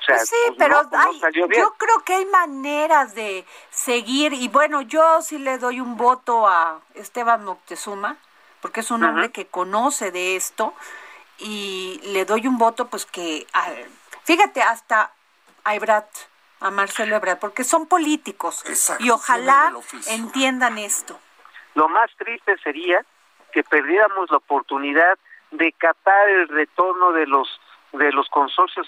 O 0.01 0.03
sea, 0.03 0.17
Pues 0.17 0.29
sí, 0.29 0.37
pues 0.47 0.59
pero 0.59 0.83
no, 0.83 0.91
pues 0.91 1.37
no 1.37 1.47
yo 1.49 1.75
creo 1.77 2.05
que 2.05 2.15
hay 2.15 2.27
maneras 2.27 3.15
de 3.15 3.45
seguir. 3.71 4.33
Y 4.33 4.49
bueno, 4.49 4.83
yo 4.83 5.23
sí 5.23 5.39
le 5.39 5.59
doy 5.59 5.81
un 5.81 5.97
voto 5.97 6.47
a 6.47 6.81
Esteban 6.95 7.45
Moctezuma, 7.45 8.17
porque 8.61 8.81
es 8.81 8.91
un 8.91 9.05
hombre 9.05 9.31
que 9.31 9.47
conoce 9.47 10.11
de 10.11 10.37
esto. 10.37 10.75
Y 11.39 12.01
le 12.05 12.25
doy 12.25 12.47
un 12.47 12.59
voto, 12.59 12.89
pues 12.89 13.07
que. 13.07 13.47
a- 13.53 13.73
fíjate, 14.25 14.63
hasta 14.63 15.13
a 15.65 15.75
Ebrat, 15.75 16.07
a 16.61 16.71
Marcelo 16.71 17.17
Ebrat, 17.17 17.39
porque 17.41 17.65
son 17.65 17.87
políticos. 17.87 18.63
Exacto, 18.67 19.03
y 19.05 19.11
ojalá 19.11 19.73
entiendan 20.09 20.79
esto. 20.79 21.19
Lo 21.75 21.89
más 21.89 22.11
triste 22.19 22.57
sería 22.63 23.05
que 23.53 23.63
perdiéramos 23.65 24.31
la 24.31 24.37
oportunidad 24.37 25.19
de 25.51 25.73
captar 25.73 26.29
el 26.29 26.49
retorno 26.49 27.13
de 27.13 27.27
los 27.27 27.49
de 27.93 28.13
los 28.13 28.29
consorcios 28.29 28.87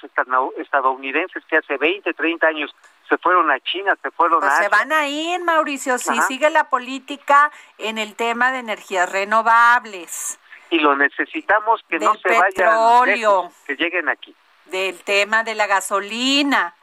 estadounidenses 0.58 1.44
que 1.46 1.56
hace 1.56 1.76
20, 1.76 2.14
30 2.14 2.46
años 2.46 2.70
se 3.12 3.18
fueron 3.18 3.50
a 3.50 3.60
China, 3.60 3.94
se 4.02 4.10
fueron 4.10 4.40
Pues 4.40 4.50
a 4.52 4.56
se 4.62 4.68
van 4.70 4.90
a 4.90 5.06
ir, 5.06 5.38
Mauricio, 5.44 5.98
si 5.98 6.12
Ajá. 6.12 6.22
sigue 6.22 6.48
la 6.48 6.70
política 6.70 7.50
en 7.76 7.98
el 7.98 8.14
tema 8.16 8.50
de 8.52 8.60
energías 8.60 9.12
renovables. 9.12 10.38
y 10.70 10.78
lo 10.78 10.96
necesitamos 10.96 11.82
que 11.90 11.98
no 11.98 12.14
se 12.14 12.30
vayan 12.30 12.48
petróleo. 12.54 13.42
lejos, 13.42 13.54
que 13.66 13.76
lleguen 13.76 14.08
aquí. 14.08 14.34
del 14.66 14.98
tema 15.04 15.44
de 15.44 15.54
la 15.54 15.66
gasolina. 15.66 16.74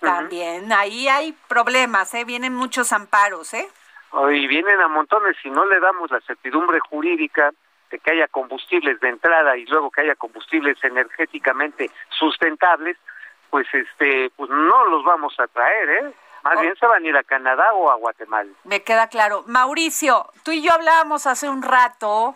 También 0.00 0.72
ahí 0.72 1.08
hay 1.08 1.32
problemas, 1.46 2.14
¿eh? 2.14 2.24
vienen 2.24 2.54
muchos 2.54 2.92
amparos, 2.94 3.52
¿eh? 3.52 3.68
Y 4.32 4.46
vienen 4.46 4.80
a 4.80 4.88
montones 4.88 5.36
si 5.42 5.50
no 5.50 5.66
le 5.66 5.78
damos 5.80 6.10
la 6.10 6.20
certidumbre 6.22 6.78
jurídica 6.80 7.50
de 7.90 7.98
que 7.98 8.12
haya 8.12 8.28
combustibles 8.28 8.98
de 9.00 9.10
entrada 9.10 9.56
y 9.58 9.66
luego 9.66 9.90
que 9.90 10.00
haya 10.00 10.14
combustibles 10.14 10.82
energéticamente 10.82 11.90
sustentables, 12.18 12.96
pues 13.50 13.66
este, 13.72 14.30
pues 14.36 14.50
no 14.50 14.84
los 14.86 15.04
vamos 15.04 15.34
a 15.38 15.46
traer, 15.46 15.88
¿eh? 15.90 16.14
Más 16.42 16.58
Oh. 16.58 16.60
bien 16.60 16.76
se 16.78 16.86
van 16.86 17.04
a 17.04 17.08
ir 17.08 17.16
a 17.16 17.24
Canadá 17.24 17.72
o 17.74 17.90
a 17.90 17.96
Guatemala. 17.96 18.50
Me 18.64 18.82
queda 18.82 19.08
claro. 19.08 19.42
Mauricio, 19.46 20.30
tú 20.44 20.52
y 20.52 20.62
yo 20.62 20.72
hablábamos 20.72 21.26
hace 21.26 21.48
un 21.48 21.62
rato, 21.62 22.34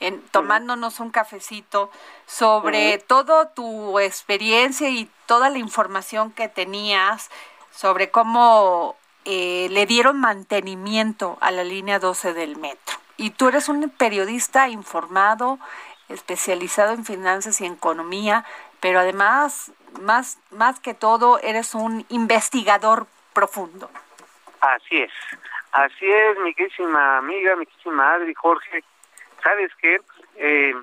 en, 0.00 0.20
tomándonos 0.28 1.00
un 1.00 1.10
cafecito, 1.10 1.90
sobre 2.26 2.98
todo 2.98 3.48
tu 3.48 3.98
experiencia 3.98 4.88
y 4.90 5.10
toda 5.26 5.50
la 5.50 5.58
información 5.58 6.30
que 6.32 6.48
tenías 6.48 7.30
sobre 7.72 8.10
cómo 8.10 8.96
eh, 9.24 9.68
le 9.70 9.86
dieron 9.86 10.20
mantenimiento 10.20 11.38
a 11.40 11.50
la 11.50 11.64
línea 11.64 11.98
12 11.98 12.34
del 12.34 12.56
metro. 12.56 12.96
Y 13.16 13.30
tú 13.30 13.48
eres 13.48 13.68
un 13.68 13.88
periodista 13.90 14.68
informado, 14.68 15.58
especializado 16.08 16.92
en 16.92 17.04
finanzas 17.04 17.60
y 17.60 17.66
economía, 17.66 18.44
pero 18.80 19.00
además, 19.00 19.72
más, 20.00 20.38
más 20.50 20.80
que 20.80 20.94
todo, 20.94 21.38
eres 21.40 21.74
un 21.74 22.04
investigador 22.08 23.06
profundo. 23.32 23.90
Así 24.60 24.98
es, 24.98 25.12
así 25.72 26.10
es, 26.10 26.38
mi 26.38 26.54
querísima 26.54 27.18
amiga, 27.18 27.56
mi 27.56 27.66
querísima 27.66 28.14
Adri, 28.14 28.34
Jorge. 28.34 28.82
¿Sabes 29.42 29.70
qué? 29.80 30.00
Eh, 30.36 30.74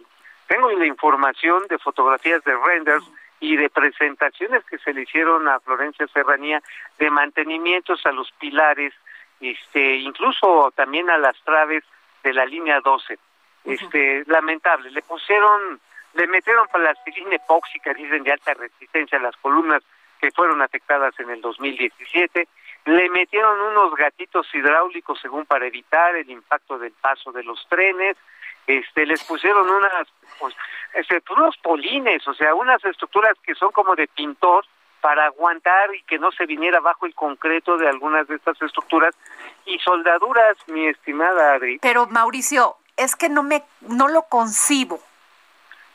tengo 0.48 0.70
la 0.72 0.86
información 0.86 1.66
de 1.68 1.80
fotografías 1.80 2.44
de 2.44 2.56
renders 2.56 3.04
y 3.40 3.56
de 3.56 3.70
presentaciones 3.70 4.64
que 4.66 4.78
se 4.78 4.94
le 4.94 5.02
hicieron 5.02 5.48
a 5.48 5.60
Florencia 5.62 6.08
Serranía 6.08 6.62
de 7.00 7.10
mantenimientos 7.10 8.06
a 8.06 8.12
los 8.12 8.32
pilares, 8.34 8.94
este, 9.40 9.96
incluso 9.96 10.72
también 10.76 11.10
a 11.10 11.18
las 11.18 11.36
traves 11.44 11.84
de 12.24 12.34
la 12.34 12.46
línea 12.46 12.80
12. 12.82 13.18
Este, 13.64 14.24
lamentable, 14.28 14.92
le 14.92 15.02
pusieron, 15.02 15.80
le 16.14 16.28
metieron 16.28 16.68
plastilina 16.68 17.36
epóxica, 17.36 17.94
dicen 17.94 18.24
de 18.24 18.32
alta 18.32 18.54
resistencia 18.54 19.18
a 19.18 19.22
las 19.22 19.36
columnas 19.38 19.82
que 20.20 20.32
fueron 20.32 20.62
afectadas 20.62 21.20
en 21.20 21.30
el 21.30 21.42
2017, 21.42 22.48
le 22.86 23.10
metieron 23.10 23.60
unos 23.60 23.94
gatitos 23.96 24.48
hidráulicos 24.54 25.20
según 25.22 25.46
para 25.46 25.66
evitar 25.66 26.16
el 26.16 26.30
impacto 26.30 26.78
del 26.78 26.94
paso 26.94 27.32
de 27.32 27.44
los 27.44 27.66
trenes, 27.68 28.18
este 28.68 29.06
les 29.06 29.24
pusieron 29.24 29.70
unas 29.70 30.08
pues, 30.40 30.56
este, 30.94 31.22
pues, 31.22 31.40
unos 31.40 31.58
polines, 31.58 32.28
o 32.28 32.34
sea, 32.34 32.54
unas 32.56 32.84
estructuras 32.86 33.38
que 33.44 33.56
son 33.56 33.72
como 33.72 33.96
de 33.96 34.08
pintor 34.08 34.66
para 35.02 35.26
aguantar 35.26 35.94
y 35.96 36.04
que 36.04 36.20
no 36.20 36.32
se 36.32 36.46
viniera 36.46 36.80
bajo 36.80 37.06
el 37.06 37.16
concreto 37.16 37.78
de 37.78 37.88
algunas 37.88 38.28
de 38.28 38.36
estas 38.36 38.62
estructuras 38.62 39.16
y 39.66 39.80
soldaduras, 39.80 40.58
mi 40.68 40.88
estimada 40.88 41.54
Adri. 41.54 41.80
Pero 41.80 42.06
Mauricio, 42.08 42.78
es 42.98 43.16
que 43.16 43.30
no 43.30 43.42
me 43.42 43.64
no 43.82 44.08
lo 44.08 44.24
concibo. 44.24 45.00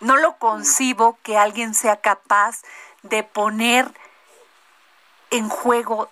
No 0.01 0.17
lo 0.17 0.37
concibo 0.37 1.19
que 1.23 1.37
alguien 1.39 1.75
sea 1.75 1.97
capaz 2.01 2.63
de 3.03 3.23
poner 3.23 3.87
en 5.31 5.49
juego 5.49 6.11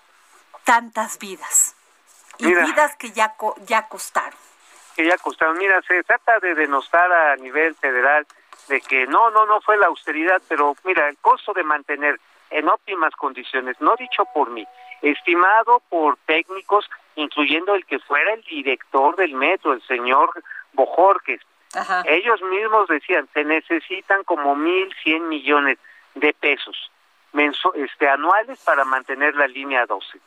tantas 0.64 1.18
vidas 1.18 1.76
y 2.38 2.46
Mira. 2.46 2.64
vidas 2.64 2.96
que 2.96 3.12
ya 3.12 3.34
co- 3.36 3.54
ya 3.66 3.86
costaron. 3.88 4.38
que 4.96 5.04
ya 5.04 5.18
costaron. 5.18 5.58
Mira, 5.58 5.82
se 5.82 6.02
trata 6.04 6.38
de 6.38 6.54
denostar 6.54 7.12
a 7.12 7.36
nivel 7.36 7.74
federal 7.74 8.26
de 8.68 8.80
que 8.80 9.06
no, 9.08 9.30
no, 9.30 9.44
no 9.44 9.60
fue 9.60 9.76
la 9.76 9.86
austeridad, 9.86 10.40
pero 10.48 10.76
mira, 10.84 11.08
el 11.08 11.16
costo 11.18 11.52
de 11.52 11.64
mantener 11.64 12.20
en 12.50 12.68
óptimas 12.68 13.12
condiciones, 13.16 13.76
no 13.80 13.96
dicho 13.96 14.24
por 14.32 14.50
mí, 14.50 14.64
estimado 15.02 15.80
por 15.88 16.16
técnicos, 16.26 16.88
incluyendo 17.16 17.74
el 17.74 17.84
que 17.86 17.98
fuera 17.98 18.34
el 18.34 18.42
director 18.42 19.16
del 19.16 19.34
metro, 19.34 19.72
el 19.72 19.82
señor 19.86 20.30
Bojorques. 20.72 21.40
Ellos 22.06 22.40
mismos 22.42 22.88
decían, 22.88 23.28
se 23.32 23.44
necesitan 23.44 24.24
como 24.24 24.54
mil 24.54 24.94
cien 25.02 25.28
millones 25.28 25.78
de 26.14 26.32
pesos 26.32 26.90
este, 27.74 28.08
anuales 28.08 28.62
para 28.64 28.84
mantener 28.84 29.34
la 29.34 29.46
línea 29.46 29.86
12. 29.86 30.20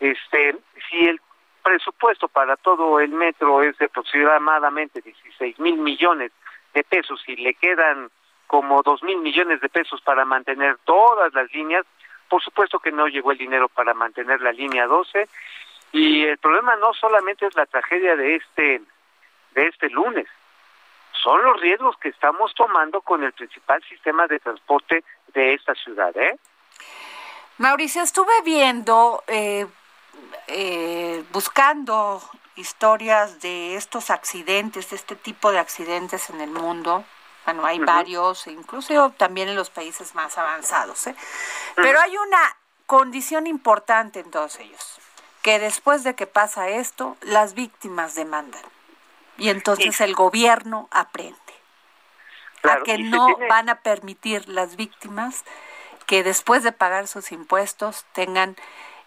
Este, 0.00 0.56
si 0.88 1.06
el 1.06 1.20
presupuesto 1.62 2.28
para 2.28 2.56
todo 2.56 3.00
el 3.00 3.10
metro 3.10 3.62
es 3.62 3.76
de 3.78 3.86
aproximadamente 3.86 5.00
16 5.00 5.58
mil 5.60 5.76
millones 5.76 6.32
de 6.74 6.82
pesos 6.84 7.22
y 7.26 7.36
le 7.36 7.54
quedan 7.54 8.10
como 8.46 8.82
2 8.82 9.02
mil 9.04 9.18
millones 9.18 9.60
de 9.60 9.68
pesos 9.68 10.00
para 10.00 10.24
mantener 10.24 10.76
todas 10.84 11.32
las 11.34 11.52
líneas, 11.52 11.86
por 12.28 12.42
supuesto 12.42 12.80
que 12.80 12.90
no 12.90 13.06
llegó 13.06 13.32
el 13.32 13.38
dinero 13.38 13.68
para 13.68 13.94
mantener 13.94 14.40
la 14.40 14.52
línea 14.52 14.86
12 14.86 15.28
y 15.92 16.24
el 16.24 16.38
problema 16.38 16.76
no 16.76 16.92
solamente 16.94 17.46
es 17.46 17.54
la 17.54 17.66
tragedia 17.66 18.16
de 18.16 18.36
este 18.36 18.82
de 19.54 19.66
este 19.66 19.90
lunes, 19.90 20.26
son 21.22 21.42
los 21.44 21.60
riesgos 21.60 21.96
que 21.98 22.08
estamos 22.08 22.52
tomando 22.54 23.00
con 23.02 23.22
el 23.24 23.32
principal 23.32 23.82
sistema 23.88 24.26
de 24.26 24.38
transporte 24.38 25.04
de 25.32 25.54
esta 25.54 25.74
ciudad, 25.74 26.16
¿eh? 26.16 26.38
Mauricio, 27.58 28.02
estuve 28.02 28.32
viendo, 28.42 29.22
eh, 29.26 29.66
eh, 30.46 31.22
buscando 31.30 32.22
historias 32.56 33.40
de 33.40 33.76
estos 33.76 34.10
accidentes, 34.10 34.90
de 34.90 34.96
este 34.96 35.14
tipo 35.14 35.52
de 35.52 35.58
accidentes 35.58 36.30
en 36.30 36.40
el 36.40 36.50
mundo. 36.50 37.04
Bueno, 37.44 37.66
hay 37.66 37.78
varios, 37.78 38.46
incluso 38.46 39.10
también 39.16 39.48
en 39.48 39.56
los 39.56 39.70
países 39.70 40.14
más 40.14 40.38
avanzados. 40.38 41.06
¿eh? 41.06 41.16
Pero 41.76 42.00
hay 42.00 42.16
una 42.16 42.56
condición 42.86 43.46
importante 43.46 44.20
en 44.20 44.30
todos 44.30 44.58
ellos, 44.58 44.98
que 45.42 45.58
después 45.58 46.02
de 46.02 46.14
que 46.14 46.26
pasa 46.26 46.68
esto, 46.68 47.16
las 47.20 47.54
víctimas 47.54 48.14
demandan. 48.14 48.62
Y 49.40 49.48
entonces 49.48 50.00
el 50.02 50.14
gobierno 50.14 50.88
aprende 50.90 51.36
Claro, 52.60 52.82
a 52.82 52.84
que 52.84 52.98
no 52.98 53.26
tiene- 53.26 53.48
van 53.48 53.68
a 53.70 53.76
permitir 53.80 54.48
las 54.48 54.76
víctimas 54.76 55.44
que 56.06 56.22
después 56.22 56.62
de 56.62 56.72
pagar 56.72 57.06
sus 57.08 57.32
impuestos 57.32 58.04
tengan 58.12 58.56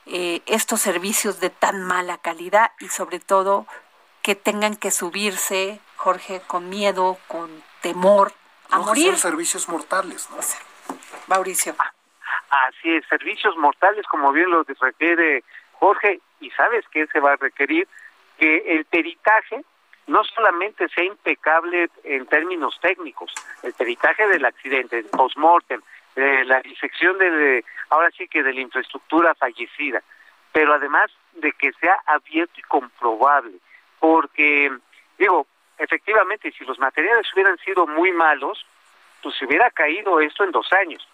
eh, 0.05 0.41
estos 0.47 0.81
servicios 0.81 1.39
de 1.39 1.49
tan 1.49 1.81
mala 1.83 2.17
calidad 2.17 2.71
y 2.79 2.89
sobre 2.89 3.19
todo 3.19 3.65
que 4.21 4.35
tengan 4.35 4.75
que 4.75 4.91
subirse, 4.91 5.79
Jorge, 5.95 6.41
con 6.47 6.67
miedo, 6.69 7.17
con 7.27 7.63
temor 7.81 8.33
a 8.69 8.79
No, 8.79 8.85
morir. 8.85 9.11
Son 9.11 9.17
servicios 9.31 9.69
mortales, 9.69 10.29
¿no? 10.31 10.37
Mauricio. 11.27 11.73
Así 12.49 12.89
es, 12.95 13.05
servicios 13.07 13.55
mortales, 13.57 14.05
como 14.07 14.31
bien 14.33 14.49
lo 14.49 14.63
refiere 14.63 15.43
Jorge, 15.73 16.19
y 16.41 16.49
sabes 16.51 16.83
que 16.91 17.07
se 17.07 17.19
va 17.19 17.33
a 17.33 17.35
requerir 17.37 17.87
que 18.39 18.57
el 18.75 18.85
peritaje 18.85 19.63
no 20.07 20.23
solamente 20.23 20.89
sea 20.89 21.03
impecable 21.03 21.89
en 22.03 22.25
términos 22.25 22.77
técnicos, 22.81 23.33
el 23.63 23.73
peritaje 23.73 24.27
del 24.27 24.45
accidente, 24.45 24.99
el 24.99 25.05
postmortem, 25.05 25.81
eh, 26.15 26.43
la 26.45 26.61
disección 26.61 27.17
de, 27.17 27.63
ahora 27.89 28.11
sí 28.11 28.27
que 28.27 28.43
de 28.43 28.53
la 28.53 28.61
infraestructura 28.61 29.33
fallecida, 29.35 30.01
pero 30.51 30.73
además 30.73 31.09
de 31.33 31.51
que 31.53 31.71
sea 31.73 31.97
abierto 32.05 32.59
y 32.59 32.63
comprobable, 32.63 33.57
porque, 33.99 34.71
digo, 35.17 35.47
efectivamente, 35.77 36.51
si 36.51 36.65
los 36.65 36.77
materiales 36.77 37.25
hubieran 37.33 37.57
sido 37.59 37.87
muy 37.87 38.11
malos, 38.11 38.65
pues 39.21 39.35
se 39.37 39.45
hubiera 39.45 39.71
caído 39.71 40.19
esto 40.19 40.43
en 40.43 40.51
dos 40.51 40.71
años, 40.73 41.07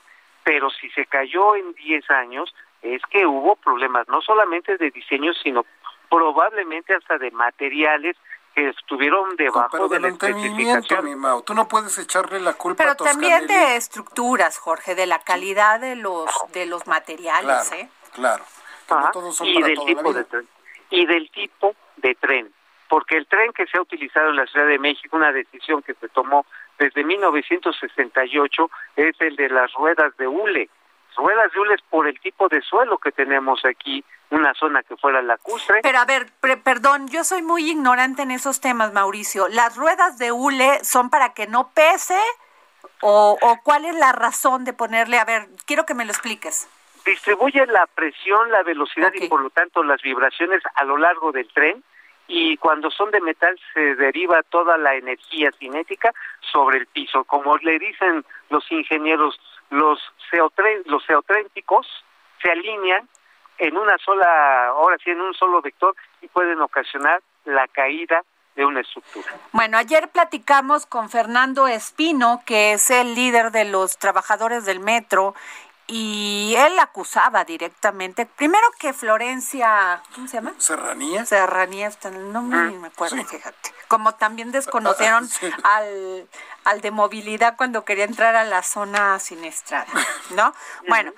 pero 0.43 0.69
si 0.71 0.89
se 0.89 1.05
cayó 1.05 1.55
en 1.55 1.73
10 1.73 2.09
años, 2.09 2.53
es 2.81 3.01
que 3.09 3.25
hubo 3.25 3.55
problemas 3.55 4.07
no 4.07 4.21
solamente 4.21 4.77
de 4.77 4.89
diseño, 4.89 5.33
sino 5.33 5.65
probablemente 6.09 6.95
hasta 6.95 7.17
de 7.17 7.31
materiales 7.31 8.17
que 8.55 8.69
estuvieron 8.69 9.35
debajo 9.35 9.69
Pero 9.71 9.87
de 9.87 9.95
del 9.95 10.01
la 10.03 10.07
especificación. 10.09 11.05
mi. 11.05 11.43
Tú 11.45 11.53
no 11.53 11.67
puedes 11.67 11.97
echarle 11.97 12.39
la 12.39 12.53
culpa 12.53 12.77
Pero 12.83 12.91
a 12.91 12.95
también 12.95 13.47
de 13.47 13.75
estructuras, 13.75 14.57
Jorge, 14.57 14.95
de 14.95 15.05
la 15.05 15.19
calidad 15.19 15.79
de 15.79 15.95
los 15.95 16.29
de 16.53 16.65
los 16.65 16.87
materiales, 16.87 17.69
Claro, 17.69 17.83
¿eh? 17.83 17.89
claro. 18.13 18.43
Que 18.87 18.93
no 18.95 18.99
Ajá, 19.01 19.11
todos 19.11 19.35
son 19.35 19.47
y 19.47 19.53
para 19.55 19.67
del 19.67 19.75
toda 19.75 19.89
la 19.89 19.95
tipo 19.97 20.13
de 20.13 20.23
tren 20.23 20.47
y 20.89 21.05
del 21.05 21.31
tipo 21.31 21.75
de 21.97 22.15
tren 22.15 22.53
porque 22.87 23.17
el 23.17 23.27
tren 23.27 23.53
que 23.53 23.67
se 23.67 23.77
ha 23.77 23.81
utilizado 23.81 24.29
en 24.29 24.35
la 24.35 24.47
Ciudad 24.47 24.65
de 24.65 24.79
México 24.79 25.15
una 25.15 25.31
decisión 25.31 25.83
que 25.83 25.93
se 25.93 26.09
tomó 26.09 26.45
desde 26.79 27.03
1968 27.03 28.71
es 28.95 29.15
el 29.21 29.35
de 29.35 29.49
las 29.49 29.71
ruedas 29.73 30.15
de 30.17 30.27
hule 30.27 30.69
ruedas 31.19 31.51
de 31.53 31.59
hule 31.59 31.73
es 31.75 31.81
por 31.89 32.07
el 32.07 32.19
tipo 32.19 32.47
de 32.47 32.61
suelo 32.61 32.97
que 32.97 33.11
tenemos 33.11 33.63
aquí 33.65 34.03
una 34.31 34.53
zona 34.53 34.81
que 34.83 34.95
fuera 34.97 35.21
lacustre 35.21 35.81
Pero 35.83 35.99
a 35.99 36.05
ver, 36.05 36.27
perdón, 36.63 37.07
yo 37.09 37.23
soy 37.23 37.41
muy 37.41 37.69
ignorante 37.69 38.21
en 38.23 38.31
esos 38.31 38.61
temas, 38.61 38.93
Mauricio. 38.93 39.47
¿Las 39.49 39.75
ruedas 39.75 40.17
de 40.17 40.31
hule 40.31 40.83
son 40.83 41.09
para 41.09 41.33
que 41.33 41.47
no 41.47 41.71
pese? 41.73 42.19
¿O, 43.01 43.37
o 43.41 43.59
cuál 43.63 43.85
es 43.85 43.95
la 43.95 44.11
razón 44.11 44.65
de 44.65 44.73
ponerle? 44.73 45.19
A 45.19 45.25
ver, 45.25 45.47
quiero 45.65 45.85
que 45.85 45.93
me 45.93 46.05
lo 46.05 46.11
expliques. 46.11 46.67
distribuye 47.05 47.65
la 47.67 47.87
presión, 47.87 48.51
la 48.51 48.63
velocidad 48.63 49.11
y 49.13 49.27
por 49.27 49.41
lo 49.41 49.49
tanto 49.49 49.83
las 49.83 50.01
vibraciones 50.01 50.61
a 50.75 50.83
lo 50.83 50.97
largo 50.97 51.31
del 51.31 51.47
tren 51.53 51.83
y 52.27 52.57
cuando 52.57 52.91
son 52.91 53.09
de 53.09 53.21
metal 53.21 53.59
se 53.73 53.95
deriva 53.95 54.43
toda 54.43 54.77
la 54.77 54.93
energía 54.95 55.51
cinética 55.57 56.13
sobre 56.51 56.77
el 56.77 56.85
piso. 56.85 57.23
Como 57.23 57.57
le 57.57 57.79
dicen 57.79 58.23
los 58.51 58.71
ingenieros, 58.71 59.39
los, 59.69 59.99
ceotren, 60.29 60.83
los 60.85 61.05
ceotrénticos 61.05 61.87
se 62.41 62.51
alinean 62.51 63.07
en 63.57 63.77
una 63.77 63.97
sola, 63.97 64.67
ahora 64.67 64.97
sí, 65.03 65.09
en 65.09 65.21
un 65.21 65.33
solo 65.33 65.61
vector 65.61 65.95
y 66.21 66.27
pueden 66.27 66.61
ocasionar 66.61 67.21
la 67.45 67.67
caída 67.67 68.23
de 68.55 68.65
una 68.65 68.81
estructura. 68.81 69.27
Bueno, 69.51 69.77
ayer 69.77 70.09
platicamos 70.09 70.85
con 70.85 71.09
Fernando 71.09 71.67
Espino, 71.67 72.41
que 72.45 72.73
es 72.73 72.89
el 72.89 73.15
líder 73.15 73.51
de 73.51 73.65
los 73.65 73.97
trabajadores 73.97 74.65
del 74.65 74.79
metro, 74.79 75.33
y 75.91 76.53
él 76.55 76.77
acusaba 76.77 77.43
directamente, 77.45 78.27
primero 78.27 78.67
que 78.77 78.93
Florencia, 78.93 80.03
¿cómo 80.13 80.27
se 80.27 80.35
llama? 80.37 80.53
Serranía. 80.59 81.25
Serranía, 81.25 81.91
el 82.03 82.31
nombre, 82.31 82.59
ni 82.61 82.75
me 82.77 82.89
acuerdo, 82.89 83.17
sí. 83.17 83.23
fíjate. 83.25 83.73
Como 83.87 84.13
también 84.13 84.51
desconocieron 84.51 85.27
Sí. 85.39 85.49
al, 85.63 86.29
al 86.63 86.81
de 86.81 86.91
movilidad 86.91 87.55
cuando 87.57 87.85
quería 87.85 88.03
entrar 88.05 88.35
a 88.35 88.43
la 88.43 88.61
zona 88.61 89.17
siniestrada, 89.17 89.87
¿no? 90.35 90.53
Bueno, 90.87 91.11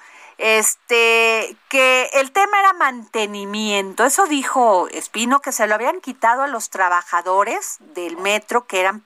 este, 0.43 1.55
que 1.69 2.09
el 2.13 2.31
tema 2.31 2.59
era 2.59 2.73
mantenimiento. 2.73 4.03
Eso 4.03 4.25
dijo 4.25 4.87
Espino, 4.89 5.39
que 5.39 5.51
se 5.51 5.67
lo 5.67 5.75
habían 5.75 6.01
quitado 6.01 6.41
a 6.41 6.47
los 6.47 6.71
trabajadores 6.71 7.77
del 7.79 8.17
metro, 8.17 8.65
que 8.65 8.79
eran 8.79 9.05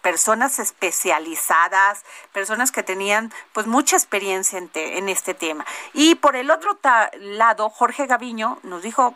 personas 0.00 0.58
especializadas, 0.58 2.02
personas 2.32 2.72
que 2.72 2.82
tenían 2.82 3.30
pues 3.52 3.66
mucha 3.66 3.96
experiencia 3.96 4.58
en, 4.58 4.70
te- 4.70 4.96
en 4.96 5.10
este 5.10 5.34
tema. 5.34 5.66
Y 5.92 6.14
por 6.14 6.34
el 6.34 6.50
otro 6.50 6.78
lado, 7.20 7.68
Jorge 7.68 8.06
Gaviño 8.06 8.58
nos 8.62 8.82
dijo, 8.82 9.14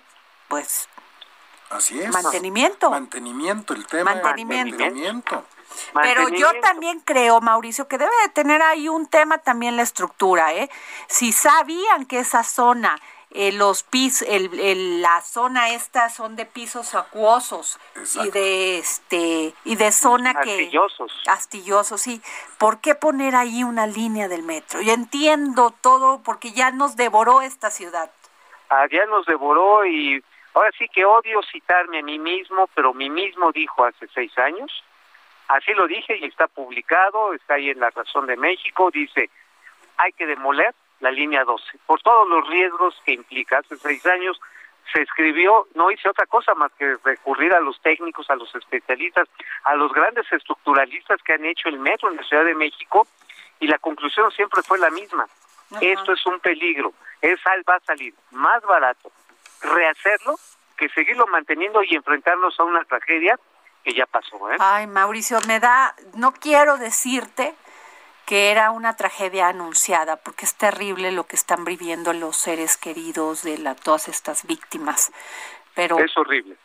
pues, 0.49 0.87
Así 1.71 1.99
es. 1.99 2.11
mantenimiento. 2.11 2.91
Mantenimiento, 2.91 3.73
el 3.73 3.87
tema. 3.87 4.15
Mantenimiento. 4.15 4.77
Mantenimiento. 4.79 5.45
Pero 5.95 6.29
yo 6.29 6.49
también 6.61 7.01
creo, 7.01 7.41
Mauricio, 7.41 7.89
que 7.89 7.99
debe 7.99 8.13
de 8.23 8.29
tener 8.31 8.63
ahí 8.63 8.89
un 8.89 9.07
tema 9.07 9.39
también 9.39 9.77
la 9.77 9.83
estructura, 9.83 10.53
¿eh? 10.53 10.69
Si 11.09 11.33
sabían 11.33 12.07
que 12.07 12.19
esa 12.21 12.43
zona, 12.43 12.99
eh, 13.31 13.51
los 13.53 13.83
pisos, 13.83 14.27
el, 14.29 14.59
el- 14.61 15.03
la 15.03 15.21
zona 15.23 15.71
esta 15.71 16.09
son 16.09 16.37
de 16.37 16.47
pisos 16.47 16.95
acuosos 16.95 17.79
y 18.23 18.31
de 18.31 18.79
este 18.79 19.55
y 19.65 19.75
de 19.77 19.91
zona 19.93 20.35
que 20.35 20.53
Astillosos. 20.53 21.13
astillosos, 21.27 22.01
sí. 22.01 22.23
¿Por 22.59 22.81
qué 22.81 22.95
poner 22.95 23.35
ahí 23.35 23.65
una 23.65 23.87
línea 23.87 24.29
del 24.29 24.43
metro? 24.45 24.81
Yo 24.83 24.93
entiendo 24.93 25.73
todo 25.81 26.23
porque 26.23 26.53
ya 26.53 26.71
nos 26.71 26.95
devoró 26.97 27.41
esta 27.43 27.71
ciudad. 27.71 28.11
Ah, 28.71 28.87
ya 28.91 29.05
nos 29.07 29.27
devoró 29.27 29.85
y 29.85 30.23
ahora 30.55 30.71
sí 30.79 30.87
que 30.95 31.05
odio 31.05 31.41
citarme 31.51 31.99
a 31.99 32.03
mí 32.03 32.19
mismo, 32.19 32.69
pero 32.75 32.95
mí 32.95 33.11
mismo 33.11 33.51
dijo 33.53 33.85
hace 33.85 34.07
seis 34.15 34.37
años, 34.39 34.71
así 35.49 35.73
lo 35.75 35.87
dije 35.87 36.17
y 36.17 36.27
está 36.27 36.49
publicado, 36.49 37.35
está 37.35 37.55
ahí 37.55 37.71
en 37.71 37.81
La 37.81 37.91
Razón 37.91 38.27
de 38.27 38.37
México, 38.37 38.91
dice, 38.93 39.31
hay 39.97 40.13
que 40.13 40.27
demoler 40.27 40.75
la 41.01 41.11
línea 41.11 41.45
12, 41.45 41.79
por 41.87 42.01
todos 42.01 42.29
los 42.29 42.49
riesgos 42.49 42.95
que 43.05 43.13
implica. 43.13 43.59
Hace 43.59 43.77
seis 43.77 44.05
años 44.07 44.41
se 44.93 45.03
escribió, 45.03 45.67
no 45.75 45.91
hice 45.91 46.09
otra 46.09 46.27
cosa 46.27 46.55
más 46.55 46.73
que 46.73 46.97
recurrir 47.05 47.53
a 47.53 47.61
los 47.61 47.81
técnicos, 47.81 48.31
a 48.31 48.37
los 48.37 48.55
especialistas, 48.55 49.29
a 49.65 49.75
los 49.75 49.93
grandes 49.93 50.31
estructuralistas 50.33 51.23
que 51.23 51.35
han 51.35 51.45
hecho 51.45 51.69
el 51.69 51.79
metro 51.79 52.11
en 52.11 52.17
la 52.17 52.23
Ciudad 52.23 52.45
de 52.45 52.55
México 52.55 53.07
y 53.61 53.67
la 53.67 53.79
conclusión 53.79 54.31
siempre 54.33 54.63
fue 54.63 54.79
la 54.79 54.91
misma. 54.91 55.27
Esto 55.81 56.13
es 56.13 56.25
un 56.27 56.39
peligro. 56.41 56.93
Es 57.21 57.41
va 57.69 57.77
a 57.77 57.81
salir 57.81 58.15
más 58.31 58.63
barato 58.63 59.11
rehacerlo 59.63 60.37
que 60.77 60.89
seguirlo 60.91 61.27
manteniendo 61.27 61.83
y 61.83 61.95
enfrentarnos 61.95 62.59
a 62.61 62.65
una 62.65 62.85
tragedia 62.85 63.39
que 63.85 63.95
ya 63.95 64.07
pasó. 64.07 64.51
¿eh? 64.51 64.57
Ay, 64.59 64.87
Mauricio, 64.87 65.39
me 65.47 65.61
da, 65.61 65.95
no 66.15 66.33
quiero 66.33 66.79
decirte 66.79 67.55
que 68.27 68.51
era 68.51 68.71
una 68.71 68.97
tragedia 68.97 69.49
anunciada, 69.49 70.17
porque 70.17 70.47
es 70.47 70.55
terrible 70.55 71.13
lo 71.13 71.27
que 71.27 71.37
están 71.37 71.65
viviendo 71.65 72.13
los 72.15 72.37
seres 72.39 72.77
queridos 72.79 73.43
de 73.43 73.59
la, 73.59 73.75
todas 73.75 74.09
estas 74.09 74.47
víctimas. 74.47 75.13
Pero 75.75 75.99
Es 75.99 76.17
horrible. 76.17 76.57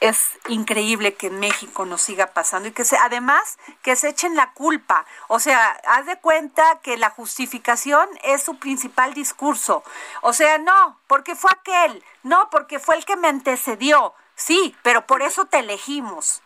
es 0.00 0.38
increíble 0.48 1.14
que 1.14 1.28
en 1.28 1.40
México 1.40 1.86
nos 1.86 2.02
siga 2.02 2.28
pasando 2.34 2.68
y 2.68 2.72
que 2.72 2.84
se, 2.84 2.98
además 2.98 3.58
que 3.82 3.96
se 3.96 4.10
echen 4.10 4.36
la 4.36 4.52
culpa. 4.52 5.06
O 5.28 5.38
sea, 5.38 5.68
haz 5.88 6.04
de 6.04 6.18
cuenta 6.20 6.80
que 6.82 6.98
la 6.98 7.08
justificación 7.08 8.06
es 8.24 8.42
su 8.42 8.58
principal 8.58 9.14
discurso. 9.14 9.82
O 10.20 10.34
sea, 10.34 10.58
no, 10.58 10.98
porque 11.06 11.34
fue 11.36 11.50
aquel, 11.52 12.04
no, 12.22 12.50
porque 12.50 12.78
fue 12.78 12.96
el 12.96 13.04
que 13.06 13.16
me 13.16 13.28
antecedió. 13.28 14.12
Sí, 14.40 14.74
pero 14.82 15.02
por 15.02 15.20
eso 15.20 15.44
te 15.44 15.58
elegimos. 15.58 16.42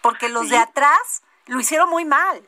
Porque 0.00 0.28
los 0.28 0.48
de 0.48 0.58
atrás 0.58 1.24
lo 1.46 1.58
hicieron 1.58 1.90
muy 1.90 2.04
mal. 2.04 2.40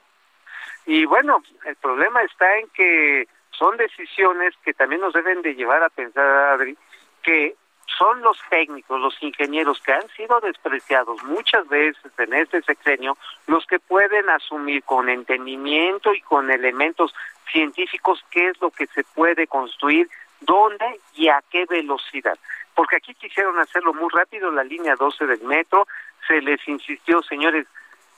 Y 0.87 1.05
bueno, 1.05 1.43
el 1.65 1.75
problema 1.77 2.23
está 2.23 2.59
en 2.59 2.69
que 2.69 3.27
son 3.51 3.77
decisiones 3.77 4.55
que 4.65 4.73
también 4.73 5.01
nos 5.01 5.13
deben 5.13 5.43
de 5.43 5.57
llevar 5.57 5.83
a 5.83 5.89
pensar, 5.89 6.25
Adri, 6.25 6.79
que 7.25 7.57
son 7.99 8.23
los 8.23 8.39
técnicos, 8.49 9.01
los 9.01 9.21
ingenieros 9.21 9.81
que 9.83 9.93
han 9.93 10.09
sido 10.11 10.39
despreciados 10.41 11.21
muchas 11.25 11.69
veces 11.69 12.13
en 12.19 12.33
este 12.33 12.63
sexenio, 12.63 13.17
los 13.49 13.67
que 13.67 13.81
pueden 13.81 14.31
asumir 14.31 14.85
con 14.85 15.09
entendimiento 15.09 16.15
y 16.15 16.21
con 16.21 16.53
elementos 16.53 17.13
científicos 17.51 18.25
qué 18.31 18.51
es 18.51 18.61
lo 18.61 18.71
que 18.71 18.87
se 18.87 19.03
puede 19.03 19.49
construir, 19.49 20.09
dónde 20.41 21.01
y 21.15 21.29
a 21.29 21.43
qué 21.51 21.67
velocidad. 21.67 22.39
Porque 22.75 22.97
aquí 22.97 23.15
quisieron 23.15 23.59
hacerlo 23.59 23.95
muy 23.95 24.09
rápido, 24.13 24.51
la 24.51 24.65
línea 24.65 24.95
12 24.97 25.27
del 25.27 25.43
metro, 25.43 25.87
se 26.27 26.41
les 26.41 26.67
insistió, 26.67 27.23
señores, 27.23 27.67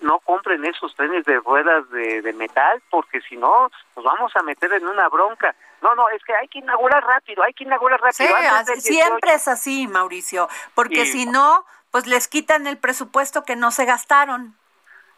no 0.00 0.18
compren 0.20 0.64
esos 0.64 0.94
trenes 0.94 1.24
de 1.24 1.36
ruedas 1.40 1.88
de, 1.90 2.20
de 2.22 2.32
metal 2.34 2.82
porque 2.90 3.20
si 3.22 3.36
no 3.36 3.70
nos 3.96 4.04
vamos 4.04 4.34
a 4.36 4.42
meter 4.42 4.72
en 4.74 4.86
una 4.86 5.08
bronca. 5.08 5.54
No, 5.82 5.94
no, 5.94 6.08
es 6.10 6.22
que 6.24 6.34
hay 6.34 6.48
que 6.48 6.58
inaugurar 6.58 7.02
rápido, 7.04 7.42
hay 7.42 7.52
que 7.54 7.64
inaugurar 7.64 8.00
Sí, 8.12 8.26
rápido. 8.26 8.74
18. 8.74 8.80
siempre 8.80 9.32
es 9.34 9.48
así, 9.48 9.86
Mauricio. 9.86 10.48
Porque 10.74 11.06
si 11.06 11.26
no, 11.26 11.64
pues 11.90 12.06
les 12.06 12.28
quitan 12.28 12.66
el 12.66 12.78
presupuesto 12.78 13.44
que 13.44 13.56
no 13.56 13.70
se 13.70 13.84
gastaron. 13.84 14.54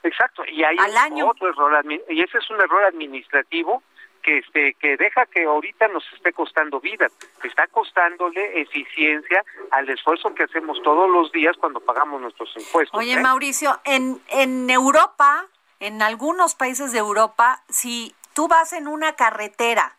Exacto, 0.05 0.45
y 0.47 0.63
hay 0.63 0.77
Al 0.79 0.97
año. 0.97 1.27
otro 1.29 1.49
error, 1.49 1.85
y 2.09 2.23
ese 2.23 2.39
es 2.39 2.51
un 2.51 2.61
error 2.61 2.85
administrativo 2.85 3.83
que 4.29 4.39
este 4.39 4.75
que 4.75 4.97
deja 4.99 5.25
que 5.27 5.45
ahorita 5.45 5.89
nos 5.89 6.05
esté 6.13 6.33
costando 6.35 6.81
vida, 6.81 7.07
está 7.43 7.67
costándole 7.69 8.61
eficiencia 8.61 9.43
al 9.71 9.89
esfuerzo 9.89 10.35
que 10.35 10.45
hacemos 10.45 10.81
todos 10.83 11.09
los 11.09 11.33
días 11.33 11.57
cuando 11.59 11.81
pagamos 11.81 12.21
nuestros 12.21 12.51
impuestos. 12.57 12.99
Oye, 12.99 13.15
¿eh? 13.15 13.21
Mauricio, 13.21 13.81
en, 13.85 14.21
en 14.29 14.69
Europa, 14.69 15.47
en 15.81 16.03
algunos 16.03 16.55
países 16.55 16.93
de 16.93 16.99
Europa, 16.99 17.63
si 17.71 18.15
tú 18.35 18.49
vas 18.49 18.73
en 18.75 18.87
una 18.87 19.15
carretera 19.17 19.97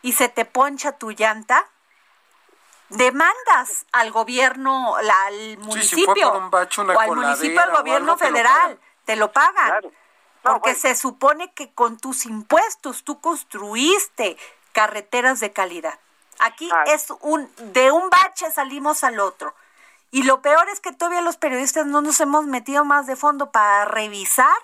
y 0.00 0.12
se 0.12 0.28
te 0.30 0.44
poncha 0.46 0.96
tu 0.96 1.10
llanta, 1.10 1.66
demandas 2.88 3.84
al 3.92 4.10
gobierno, 4.12 4.96
la- 5.02 5.26
al 5.26 5.34
si 5.34 5.56
municipio 5.58 6.06
fue 6.06 6.22
por 6.22 6.42
un 6.42 6.50
bache, 6.50 6.80
una 6.80 6.94
o 6.94 7.00
al 7.00 7.10
municipio, 7.14 7.60
al 7.60 7.70
gobierno 7.76 8.12
algo, 8.12 8.16
te 8.16 8.30
lo 8.30 8.36
federal, 8.36 8.60
pagan. 8.62 8.78
te 9.04 9.16
lo 9.16 9.32
pagan. 9.32 9.66
Claro. 9.68 9.92
No, 10.44 10.52
Porque 10.52 10.70
bueno. 10.70 10.80
se 10.80 10.94
supone 10.94 11.52
que 11.52 11.70
con 11.72 11.98
tus 11.98 12.24
impuestos 12.26 13.04
tú 13.04 13.20
construiste 13.20 14.36
carreteras 14.72 15.40
de 15.40 15.52
calidad. 15.52 15.98
Aquí 16.38 16.70
Ah. 16.72 16.84
es 16.86 17.08
un 17.20 17.50
de 17.72 17.90
un 17.90 18.08
bache 18.10 18.50
salimos 18.50 19.02
al 19.04 19.18
otro. 19.20 19.54
Y 20.10 20.22
lo 20.22 20.40
peor 20.40 20.68
es 20.70 20.80
que 20.80 20.92
todavía 20.92 21.20
los 21.20 21.36
periodistas 21.36 21.84
no 21.86 22.00
nos 22.00 22.20
hemos 22.20 22.46
metido 22.46 22.84
más 22.84 23.06
de 23.06 23.16
fondo 23.16 23.50
para 23.50 23.84
revisar 23.84 24.56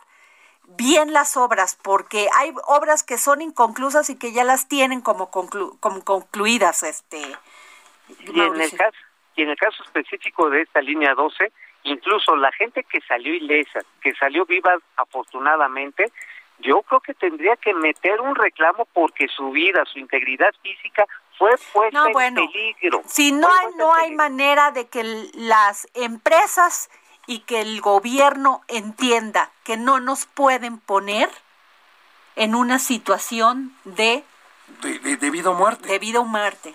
bien 0.66 1.12
las 1.12 1.36
obras, 1.36 1.76
porque 1.82 2.28
hay 2.38 2.54
obras 2.66 3.02
que 3.02 3.18
son 3.18 3.42
inconclusas 3.42 4.08
y 4.08 4.16
que 4.16 4.32
ya 4.32 4.44
las 4.44 4.68
tienen 4.68 5.02
como, 5.02 5.30
conclu- 5.30 5.78
como 5.80 6.02
concluidas, 6.02 6.82
este 6.82 7.20
Y 8.20 8.40
en 8.40 8.58
el 8.60 8.70
caso 8.76 8.96
y 9.36 9.42
en 9.42 9.50
el 9.50 9.56
caso 9.58 9.82
específico 9.82 10.48
de 10.48 10.62
esta 10.62 10.80
línea 10.80 11.14
12, 11.14 11.52
incluso 11.84 12.34
la 12.36 12.50
gente 12.52 12.82
que 12.84 13.00
salió 13.02 13.32
ilesa, 13.34 13.80
que 14.02 14.14
salió 14.14 14.44
viva 14.46 14.74
afortunadamente, 14.96 16.12
yo 16.58 16.82
creo 16.82 17.00
que 17.00 17.14
tendría 17.14 17.56
que 17.56 17.74
meter 17.74 18.20
un 18.20 18.34
reclamo 18.34 18.86
porque 18.92 19.28
su 19.28 19.50
vida, 19.50 19.84
su 19.92 19.98
integridad 19.98 20.54
física 20.62 21.04
fue 21.36 21.50
puesta 21.72 21.98
No, 22.08 22.20
en 22.20 22.34
peligro. 22.36 23.02
Si 23.06 23.32
no 23.32 23.48
hay, 23.48 23.66
no 23.76 23.92
hay 23.94 24.12
manera 24.12 24.70
de 24.70 24.86
que 24.88 25.02
las 25.34 25.88
empresas 25.94 26.90
y 27.26 27.40
que 27.40 27.60
el 27.60 27.80
gobierno 27.80 28.62
entienda 28.68 29.50
que 29.64 29.76
no 29.76 29.98
nos 29.98 30.26
pueden 30.26 30.78
poner 30.78 31.28
en 32.36 32.54
una 32.54 32.78
situación 32.78 33.74
de 33.84 34.22
De, 34.80 34.98
de- 35.00 35.16
debido 35.16 35.52
a 35.52 35.54
muerte. 35.54 35.88
de 35.88 35.98
vida 35.98 36.20
o 36.20 36.24
muerte. 36.24 36.74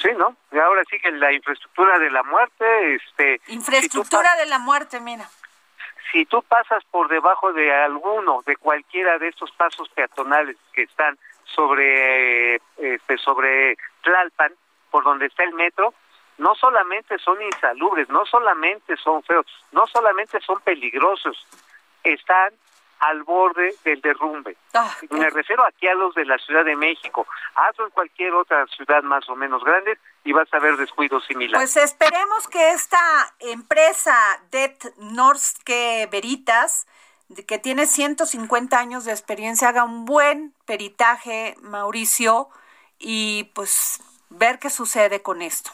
Sí, 0.00 0.08
¿no? 0.16 0.36
Y 0.52 0.58
ahora 0.58 0.82
sí 0.88 0.98
que 1.00 1.10
la 1.10 1.32
infraestructura 1.32 1.98
de 1.98 2.10
la 2.10 2.22
muerte, 2.22 2.94
este... 2.94 3.40
Infraestructura 3.48 4.36
de 4.36 4.46
la 4.46 4.58
muerte, 4.58 5.00
mira. 5.00 5.28
si 6.12 6.24
tú 6.24 6.42
pasas 6.42 6.84
por 6.90 7.08
debajo 7.08 7.52
de 7.52 7.72
alguno, 7.74 8.42
de 8.46 8.56
cualquiera 8.56 9.18
de 9.18 9.28
estos 9.28 9.50
pasos 9.52 9.88
peatonales 9.90 10.56
que 10.72 10.82
están 10.82 11.18
sobre, 11.44 12.56
este, 12.76 13.18
sobre 13.18 13.76
Tlalpan, 14.02 14.52
por 14.90 15.04
donde 15.04 15.26
está 15.26 15.44
el 15.44 15.52
metro, 15.54 15.92
no 16.38 16.54
solamente 16.54 17.18
son 17.18 17.42
insalubres, 17.42 18.08
no 18.08 18.24
solamente 18.24 18.96
son 18.96 19.22
feos, 19.24 19.46
no 19.72 19.86
solamente 19.86 20.40
son 20.40 20.60
peligrosos, 20.60 21.44
están 22.04 22.54
al 23.00 23.22
borde 23.22 23.74
del 23.84 24.00
derrumbe. 24.00 24.56
Ah, 24.74 24.94
Me 25.10 25.30
refiero 25.30 25.64
aquí 25.64 25.86
a 25.86 25.94
los 25.94 26.14
de 26.14 26.24
la 26.24 26.38
Ciudad 26.38 26.64
de 26.64 26.76
México. 26.76 27.26
Hazlo 27.54 27.86
en 27.86 27.90
cualquier 27.90 28.34
otra 28.34 28.66
ciudad 28.66 29.02
más 29.02 29.28
o 29.28 29.36
menos 29.36 29.62
grande 29.64 29.98
y 30.24 30.32
vas 30.32 30.52
a 30.52 30.58
ver 30.58 30.76
descuidos 30.76 31.24
similares. 31.26 31.58
Pues 31.58 31.76
esperemos 31.76 32.48
que 32.48 32.70
esta 32.70 32.98
empresa 33.40 34.16
Det 34.50 34.76
Norske 34.98 36.08
Veritas, 36.10 36.86
que 37.46 37.58
tiene 37.58 37.86
150 37.86 38.78
años 38.78 39.04
de 39.04 39.12
experiencia, 39.12 39.68
haga 39.68 39.84
un 39.84 40.04
buen 40.04 40.54
peritaje, 40.66 41.54
Mauricio, 41.62 42.48
y 42.98 43.44
pues 43.54 44.02
ver 44.30 44.58
qué 44.58 44.70
sucede 44.70 45.22
con 45.22 45.42
esto. 45.42 45.70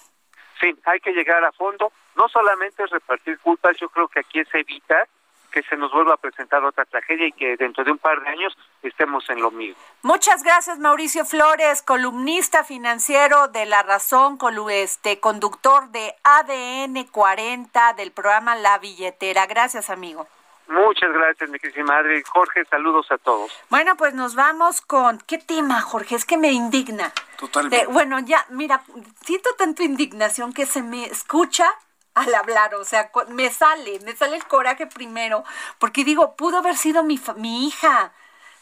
Sí, 0.60 0.74
hay 0.84 1.00
que 1.00 1.12
llegar 1.12 1.42
a 1.44 1.52
fondo. 1.52 1.92
No 2.16 2.28
solamente 2.28 2.84
es 2.84 2.90
repartir 2.90 3.38
culpas, 3.40 3.76
yo 3.78 3.88
creo 3.88 4.08
que 4.08 4.20
aquí 4.20 4.40
es 4.40 4.48
evitar 4.54 5.08
que 5.54 5.62
se 5.62 5.76
nos 5.76 5.92
vuelva 5.92 6.14
a 6.14 6.16
presentar 6.16 6.64
otra 6.64 6.84
tragedia 6.84 7.28
y 7.28 7.32
que 7.32 7.56
dentro 7.56 7.84
de 7.84 7.92
un 7.92 7.98
par 7.98 8.20
de 8.20 8.28
años 8.28 8.52
estemos 8.82 9.22
en 9.30 9.40
lo 9.40 9.52
mismo. 9.52 9.80
Muchas 10.02 10.42
gracias, 10.42 10.80
Mauricio 10.80 11.24
Flores, 11.24 11.80
columnista 11.82 12.64
financiero 12.64 13.46
de 13.48 13.64
La 13.64 13.84
Razón, 13.84 14.36
colu- 14.36 14.70
este, 14.72 15.20
conductor 15.20 15.88
de 15.90 16.12
ADN 16.24 17.04
40 17.04 17.92
del 17.94 18.10
programa 18.10 18.56
La 18.56 18.78
Billetera. 18.78 19.46
Gracias, 19.46 19.90
amigo. 19.90 20.26
Muchas 20.66 21.12
gracias, 21.12 21.48
mi 21.50 21.58
querida 21.60 21.84
madre. 21.84 22.22
Jorge, 22.26 22.64
saludos 22.64 23.06
a 23.12 23.18
todos. 23.18 23.52
Bueno, 23.70 23.96
pues 23.96 24.14
nos 24.14 24.34
vamos 24.34 24.80
con... 24.80 25.18
¿Qué 25.18 25.38
tema, 25.38 25.80
Jorge? 25.82 26.16
Es 26.16 26.24
que 26.24 26.38
me 26.38 26.50
indigna. 26.52 27.12
Totalmente. 27.38 27.86
De- 27.86 27.92
bueno, 27.92 28.18
ya, 28.20 28.44
mira, 28.48 28.82
siento 29.22 29.50
tanto 29.56 29.82
indignación 29.82 30.52
que 30.54 30.64
se 30.66 30.82
me 30.82 31.04
escucha 31.04 31.70
al 32.14 32.34
hablar, 32.34 32.74
o 32.76 32.84
sea, 32.84 33.10
me 33.28 33.50
sale, 33.50 33.98
me 34.00 34.14
sale 34.16 34.36
el 34.36 34.46
coraje 34.46 34.86
primero, 34.86 35.44
porque 35.78 36.04
digo, 36.04 36.36
pudo 36.36 36.58
haber 36.58 36.76
sido 36.76 37.02
mi, 37.02 37.18
fa- 37.18 37.34
mi 37.34 37.66
hija, 37.66 38.12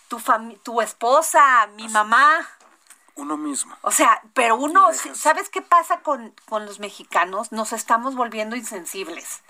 tu, 0.09 0.21
tu 0.63 0.81
esposa, 0.81 1.67
mi 1.75 1.89
mamá, 1.89 2.49
Uno 3.15 3.37
mismo. 3.37 3.77
o 3.83 3.91
sea, 3.91 4.23
pero 4.35 4.57
uno. 4.57 4.89
¿sabes 5.15 5.49
qué 5.51 5.61
pasa 5.63 6.01
con, 6.01 6.35
con 6.49 6.65
los 6.67 6.81
mexicanos? 6.81 7.53
Nos 7.53 7.73
estamos 7.73 8.15
volviendo 8.15 8.57
insensibles. 8.57 9.43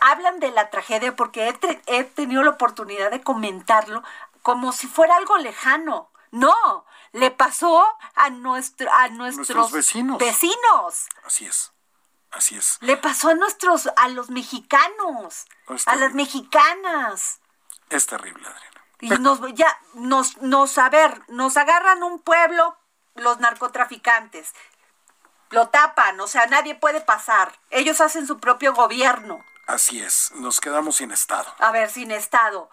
Hablan 0.00 0.40
de 0.40 0.50
la 0.50 0.70
tragedia 0.70 1.14
porque 1.14 1.48
he, 1.48 1.82
he 1.86 2.04
tenido 2.04 2.42
la 2.42 2.50
oportunidad 2.50 3.10
de 3.12 3.20
comentarlo 3.22 4.02
como 4.42 4.72
si 4.72 4.88
fuera 4.88 5.14
algo 5.16 5.38
lejano. 5.38 6.10
No, 6.32 6.84
le 7.12 7.30
pasó 7.30 7.84
a, 8.16 8.30
nuestro, 8.30 8.92
a 8.92 9.08
nuestros, 9.08 9.48
Nuestros 9.56 9.72
vecinos. 9.72 10.18
vecinos. 10.18 11.06
Así 11.24 11.46
es. 11.46 11.72
Así 12.36 12.56
es. 12.56 12.76
Le 12.80 12.96
pasó 12.98 13.30
a 13.30 13.34
nuestros, 13.34 13.88
a 13.96 14.08
los 14.08 14.28
mexicanos, 14.28 15.46
No, 15.68 15.74
es 15.74 15.88
a 15.88 15.96
las 15.96 16.12
mexicanas. 16.12 17.40
Es 17.88 18.06
terrible, 18.06 18.46
Adriana. 18.46 18.82
Y 19.00 19.08
nos, 19.10 19.40
ya, 19.54 19.78
nos, 19.94 20.36
nos, 20.42 20.76
a 20.76 20.88
ver, 20.90 21.22
nos 21.28 21.56
agarran 21.56 22.02
un 22.02 22.20
pueblo 22.20 22.76
los 23.14 23.38
narcotraficantes. 23.40 24.52
Lo 25.50 25.68
tapan, 25.68 26.20
o 26.20 26.26
sea, 26.26 26.46
nadie 26.46 26.74
puede 26.74 27.00
pasar. 27.00 27.58
Ellos 27.70 28.00
hacen 28.02 28.26
su 28.26 28.38
propio 28.38 28.74
gobierno. 28.74 29.42
Así 29.66 30.02
es. 30.02 30.30
Nos 30.34 30.60
quedamos 30.60 30.96
sin 30.96 31.12
Estado. 31.12 31.50
A 31.58 31.70
ver, 31.72 31.90
sin 31.90 32.10
Estado. 32.10 32.68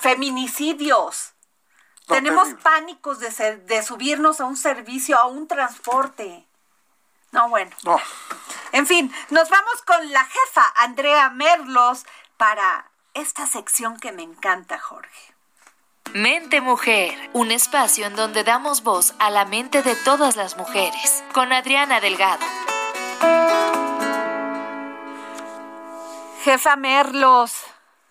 Feminicidios. 0.00 1.34
No, 2.08 2.14
Tenemos 2.16 2.44
terrible. 2.44 2.62
pánicos 2.64 3.18
de, 3.20 3.30
ser- 3.30 3.64
de 3.66 3.82
subirnos 3.82 4.40
a 4.40 4.46
un 4.46 4.56
servicio, 4.56 5.16
a 5.18 5.26
un 5.26 5.46
transporte. 5.46 6.47
No, 7.32 7.48
bueno. 7.48 7.74
No. 7.84 7.98
En 8.72 8.86
fin, 8.86 9.12
nos 9.30 9.48
vamos 9.48 9.82
con 9.82 10.10
la 10.12 10.24
jefa, 10.24 10.72
Andrea 10.76 11.30
Merlos, 11.30 12.04
para 12.36 12.90
esta 13.14 13.46
sección 13.46 13.98
que 13.98 14.12
me 14.12 14.22
encanta, 14.22 14.78
Jorge. 14.78 15.34
Mente 16.14 16.60
Mujer, 16.60 17.30
un 17.34 17.50
espacio 17.50 18.06
en 18.06 18.16
donde 18.16 18.42
damos 18.42 18.82
voz 18.82 19.14
a 19.18 19.30
la 19.30 19.44
mente 19.44 19.82
de 19.82 19.94
todas 19.94 20.36
las 20.36 20.56
mujeres, 20.56 21.22
con 21.32 21.52
Adriana 21.52 22.00
Delgado. 22.00 22.44
Jefa 26.44 26.76
Merlos, 26.76 27.52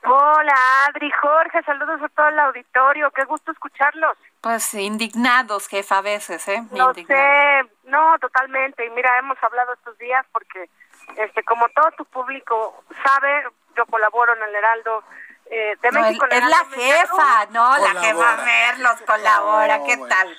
Hola, 0.04 0.54
Adri, 0.88 1.12
Jorge, 1.12 1.62
saludos 1.64 2.02
a 2.02 2.10
todo 2.10 2.28
el 2.28 2.40
auditorio, 2.40 3.12
qué 3.12 3.24
gusto 3.26 3.52
escucharlos. 3.52 4.18
pues 4.42 4.74
indignados, 4.76 5.68
jefa, 5.68 5.98
a 5.98 6.02
veces, 6.02 6.48
¿eh? 6.48 6.64
No 6.72 6.90
Indignados. 6.90 7.68
sé, 7.68 7.72
no, 7.86 8.18
totalmente. 8.20 8.86
Y 8.86 8.90
mira, 8.92 9.18
hemos 9.18 9.38
hablado 9.44 9.74
estos 9.74 9.98
días 9.98 10.26
porque, 10.32 10.70
este, 11.18 11.44
como 11.44 11.68
todo 11.70 11.92
tu 11.98 12.06
público 12.06 12.84
sabe, 13.04 13.44
yo 13.76 13.86
colaboro 13.88 14.34
en 14.36 14.44
el 14.44 14.56
Heraldo 14.56 15.04
eh, 15.50 15.76
de 15.82 15.92
No, 15.92 16.02
México. 16.02 16.26
en 16.30 16.32
el 16.38 16.44
es 16.44 16.50
la 16.50 16.66
jefa, 16.76 17.46
no, 17.52 17.72
la 17.78 17.78
Colabora. 17.94 18.02
jefa 18.02 18.44
Merlos 18.46 19.02
colabora, 19.02 19.78
No, 19.80 19.86
¿qué 19.86 19.96
bueno. 19.98 20.16
tal? 20.16 20.38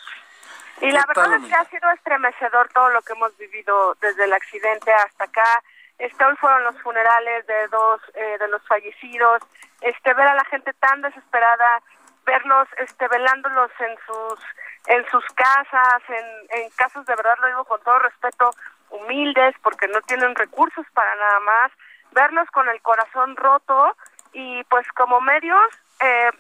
Y 0.80 0.90
la 0.92 1.00
¿Qué 1.02 1.06
verdad 1.08 1.22
tal, 1.24 1.32
es 1.32 1.38
que 1.40 1.44
amiga? 1.54 1.60
ha 1.60 1.64
sido 1.66 1.90
estremecedor 1.90 2.68
todo 2.72 2.88
lo 2.90 3.02
que 3.02 3.12
hemos 3.12 3.36
vivido 3.36 3.94
desde 4.00 4.24
el 4.24 4.32
accidente 4.32 4.92
hasta 4.92 5.24
acá. 5.24 5.62
Este, 5.98 6.24
hoy 6.24 6.36
fueron 6.36 6.64
los 6.64 6.80
funerales 6.82 7.46
de 7.46 7.68
dos 7.68 8.00
eh, 8.14 8.36
de 8.38 8.48
los 8.48 8.62
fallecidos. 8.66 9.42
Este, 9.80 10.14
ver 10.14 10.28
a 10.28 10.34
la 10.34 10.44
gente 10.44 10.72
tan 10.74 11.02
desesperada, 11.02 11.82
verlos, 12.24 12.68
este, 12.78 13.08
velándolos 13.08 13.70
en 13.80 13.96
sus 14.06 14.40
en 14.86 15.04
sus 15.10 15.24
casas, 15.34 16.02
en, 16.08 16.60
en 16.60 16.70
casos 16.70 17.04
de 17.04 17.14
verdad 17.14 17.36
lo 17.40 17.48
digo 17.48 17.64
con 17.64 17.80
todo 17.82 17.98
respeto, 17.98 18.50
humildes, 18.90 19.54
porque 19.62 19.86
no 19.88 20.00
tienen 20.02 20.34
recursos 20.34 20.86
para 20.94 21.14
nada 21.14 21.40
más. 21.40 21.72
Verlos 22.12 22.48
con 22.52 22.68
el 22.68 22.80
corazón 22.80 23.36
roto 23.36 23.94
y 24.32 24.64
pues 24.64 24.86
como 24.92 25.20
medios 25.20 25.60
eh, 26.00 26.30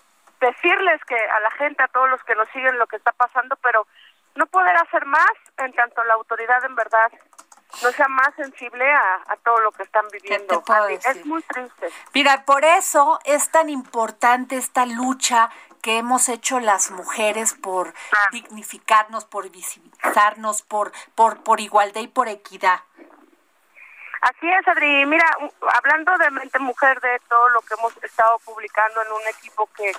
decirles 0.40 1.04
que 1.04 1.16
a 1.16 1.40
la 1.40 1.50
gente, 1.52 1.82
a 1.82 1.88
todos 1.88 2.08
los 2.10 2.22
que 2.24 2.34
nos 2.34 2.48
siguen 2.50 2.78
lo 2.78 2.86
que 2.86 2.96
está 2.96 3.12
pasando, 3.12 3.56
pero 3.56 3.86
no 4.34 4.46
poder 4.46 4.76
hacer 4.76 5.04
más 5.04 5.32
en 5.58 5.72
tanto 5.72 6.02
la 6.04 6.14
autoridad 6.14 6.64
en 6.64 6.74
verdad 6.74 7.10
no 7.82 7.92
sea 7.92 8.08
más 8.08 8.34
sensible 8.34 8.90
a, 8.90 9.14
a 9.28 9.36
todo 9.44 9.60
lo 9.60 9.72
que 9.72 9.82
están 9.82 10.04
viviendo. 10.12 10.62
Es 11.04 11.26
muy 11.26 11.42
triste. 11.42 11.88
Mira, 12.14 12.44
por 12.44 12.64
eso 12.64 13.18
es 13.24 13.50
tan 13.50 13.68
importante 13.68 14.56
esta 14.56 14.86
lucha 14.86 15.50
que 15.82 15.98
hemos 15.98 16.28
hecho 16.28 16.58
las 16.60 16.90
mujeres 16.90 17.54
por 17.54 17.94
Ah. 18.12 18.16
dignificarnos, 18.32 19.24
por 19.24 19.48
visibilizarnos, 19.50 20.62
por, 20.62 20.92
por, 21.14 21.42
por 21.44 21.60
igualdad 21.60 22.00
y 22.00 22.08
por 22.08 22.28
equidad. 22.28 22.80
Así 24.20 24.50
es, 24.50 24.66
Adri. 24.66 25.06
Mira, 25.06 25.24
hablando 25.76 26.16
de 26.18 26.30
Mente 26.32 26.58
Mujer, 26.58 27.00
de 27.00 27.20
todo 27.28 27.48
lo 27.50 27.60
que 27.60 27.74
hemos 27.74 27.96
estado 28.02 28.38
publicando 28.44 29.02
en 29.02 29.12
un 29.12 29.28
equipo 29.28 29.68
que 29.76 29.92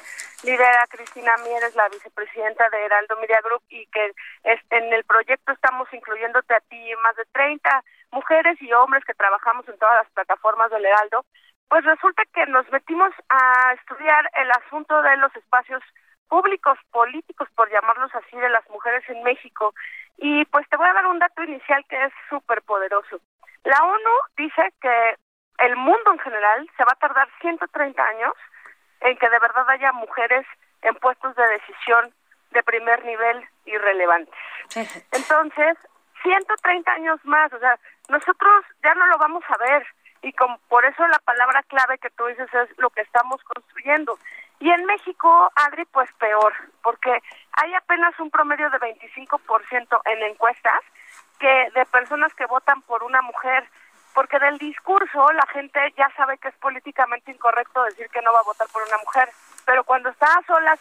lidera 0.44 0.86
Cristina 0.90 1.38
Mieres, 1.38 1.74
la 1.76 1.88
vicepresidenta 1.90 2.70
de 2.70 2.86
Heraldo 2.86 3.16
Media 3.22 3.40
Group, 3.44 3.64
y 3.70 3.86
que 3.88 4.14
en 4.44 4.94
el 4.94 5.04
proyecto 5.06 5.54
estamos 5.54 5.88
incluyéndote 5.94 6.54
a 6.54 6.60
ti 6.62 6.94
más 7.02 7.16
de 7.16 7.26
30 7.32 7.84
mujeres 8.12 8.62
y 8.62 8.74
hombres 8.74 9.06
que 9.06 9.14
trabajamos 9.14 9.68
en 9.70 9.78
todas 9.78 10.04
las 10.04 10.12
plataformas 10.12 10.70
del 10.72 10.86
Heraldo, 10.86 11.26
pues 11.70 11.86
resulta 11.86 12.24
que 12.34 12.46
nos 12.48 12.70
metimos 12.72 13.12
a 13.30 13.74
estudiar 13.74 14.30
el 14.36 14.52
asunto 14.52 15.02
de 15.02 15.16
los 15.18 15.34
espacios 15.36 15.84
públicos 16.28 16.78
políticos, 16.92 17.48
por 17.56 17.72
llamarlos 17.72 18.14
así, 18.16 18.38
de 18.38 18.50
las 18.50 18.68
mujeres 18.70 19.04
en 19.10 19.24
México. 19.24 19.74
Y 20.18 20.46
pues 20.46 20.68
te 20.70 20.78
voy 20.78 20.88
a 20.88 20.94
dar 20.94 21.08
un 21.08 21.20
dato 21.20 21.44
inicial 21.44 21.86
que 21.88 22.04
es 22.04 22.14
súper 22.30 22.62
poderoso. 22.64 23.20
La 23.64 23.84
ONU 23.84 24.12
dice 24.38 24.74
que 24.82 25.16
el 25.60 25.76
mundo 25.76 26.12
en 26.12 26.20
general 26.20 26.70
se 26.78 26.84
va 26.84 26.92
a 26.94 27.00
tardar 27.00 27.28
130 27.42 28.02
años 28.02 28.34
en 29.02 29.18
que 29.18 29.30
de 29.30 29.40
verdad 29.40 29.70
haya 29.70 29.92
mujeres 29.94 30.46
en 30.82 30.96
puestos 30.96 31.36
de 31.36 31.48
decisión 31.48 32.14
de 32.52 32.64
primer 32.64 33.04
nivel 33.06 33.48
y 33.66 33.78
relevantes. 33.78 34.34
Entonces, 35.12 35.78
130 36.24 36.92
años 36.92 37.20
más, 37.24 37.52
o 37.54 37.60
sea, 37.60 37.78
nosotros 38.10 38.66
ya 38.84 38.94
no 38.96 39.06
lo 39.08 39.18
vamos 39.18 39.44
a 39.48 39.58
ver 39.58 39.86
y 40.22 40.34
con, 40.34 40.58
por 40.68 40.84
eso 40.86 41.08
la 41.08 41.20
palabra 41.20 41.64
clave 41.64 41.98
que 41.98 42.10
tú 42.12 42.26
dices 42.26 42.50
es 42.54 42.78
lo 42.78 42.90
que 42.90 43.02
estamos 43.02 43.42
construyendo. 43.44 44.18
Y 44.60 44.70
en 44.70 44.86
México, 44.86 45.52
Adri, 45.56 45.86
pues 45.86 46.12
peor, 46.20 46.54
porque 46.84 47.22
hay 47.54 47.74
apenas 47.74 48.20
un 48.20 48.30
promedio 48.30 48.70
de 48.70 48.80
25% 48.80 50.02
en 50.06 50.24
encuestas 50.24 50.82
que 51.40 51.70
de 51.74 51.86
personas 51.86 52.34
que 52.34 52.46
votan 52.46 52.82
por 52.82 53.04
una 53.04 53.22
mujer, 53.22 53.70
porque 54.14 54.38
del 54.40 54.58
discurso 54.58 55.32
la 55.32 55.46
gente 55.54 55.80
ya 55.98 56.10
sabe 56.18 56.38
que 56.40 56.50
es 56.50 56.56
políticamente 56.56 57.32
incorrecto 57.32 57.84
decir 57.86 58.10
que 58.10 58.22
no 58.22 58.34
va 58.34 58.40
a 58.40 58.44
votar 58.44 58.68
por 58.74 58.84
una 58.84 58.98
mujer, 58.98 59.30
pero 59.66 59.86
cuando 59.86 60.10
está 60.10 60.28
a 60.28 60.44
solas 60.46 60.80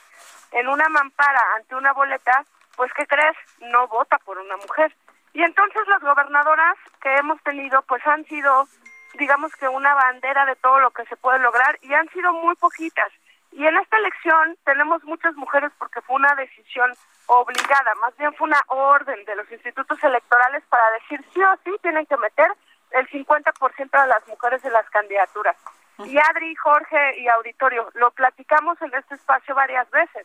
en 0.51 0.67
una 0.67 0.89
mampara 0.89 1.41
ante 1.57 1.77
una 1.77 1.93
boleta, 1.93 2.45
pues 2.77 2.93
¿qué 2.95 3.07
crees? 3.07 3.37
No 3.61 3.87
vota 3.87 4.19
por 4.19 4.39
una 4.39 4.57
mujer. 4.57 4.93
Y 5.35 5.43
entonces 5.43 5.87
las 5.87 6.01
gobernadoras 6.01 6.77
que 7.01 7.15
hemos 7.17 7.41
tenido 7.43 7.83
pues 7.83 8.05
han 8.07 8.25
sido 8.25 8.67
digamos 9.15 9.55
que 9.57 9.69
una 9.69 9.95
bandera 9.95 10.45
de 10.47 10.57
todo 10.57 10.79
lo 10.81 10.91
que 10.91 11.05
se 11.07 11.17
puede 11.17 11.39
lograr 11.39 11.79
y 11.83 11.93
han 11.93 12.09
sido 12.11 12.33
muy 12.33 12.55
poquitas. 12.57 13.11
Y 13.59 13.67
en 13.67 13.77
esta 13.77 13.97
elección 13.97 14.57
tenemos 14.65 15.03
muchas 15.03 15.35
mujeres 15.35 15.73
porque 15.79 16.01
fue 16.03 16.15
una 16.15 16.33
decisión 16.37 16.95
obligada, 17.27 17.93
más 17.97 18.17
bien 18.17 18.33
fue 18.35 18.47
una 18.47 18.63
orden 18.69 19.25
de 19.25 19.35
los 19.35 19.51
institutos 19.51 19.99
electorales 20.05 20.63
para 20.69 20.89
decir 20.93 21.25
sí 21.35 21.43
o 21.43 21.57
sí 21.65 21.73
tienen 21.83 22.07
que 22.07 22.17
meter 22.19 22.53
el 22.93 23.09
50% 23.09 24.01
de 24.01 24.07
las 24.07 24.29
mujeres 24.29 24.65
en 24.65 24.73
las 24.73 24.89
candidaturas. 24.91 25.57
Y 26.05 26.17
Adri, 26.19 26.55
Jorge 26.55 27.19
y 27.19 27.27
auditorio, 27.27 27.91
lo 27.95 28.13
platicamos 28.13 28.81
en 28.81 28.95
este 28.95 29.17
espacio 29.17 29.57
varias 29.57 29.91
veces. 29.91 30.25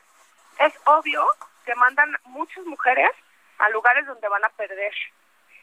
Es 0.60 0.80
obvio 0.86 1.26
que 1.66 1.74
mandan 1.74 2.16
muchas 2.26 2.64
mujeres 2.66 3.10
a 3.58 3.68
lugares 3.70 4.06
donde 4.06 4.28
van 4.28 4.46
a 4.46 4.50
perder. 4.50 4.94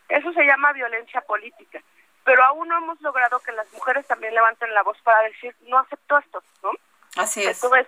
Eso 0.08 0.32
se 0.32 0.44
llama 0.44 0.72
violencia 0.72 1.20
política. 1.20 1.80
Pero 2.24 2.42
aún 2.46 2.66
no 2.66 2.78
hemos 2.78 3.00
logrado 3.00 3.38
que 3.38 3.52
las 3.52 3.72
mujeres 3.72 4.08
también 4.08 4.34
levanten 4.34 4.74
la 4.74 4.82
voz 4.82 5.00
para 5.02 5.22
decir, 5.22 5.54
no 5.68 5.78
acepto 5.78 6.18
esto, 6.18 6.42
¿no? 6.64 6.72
Así 7.16 7.42
es. 7.42 7.62
Entonces, 7.62 7.86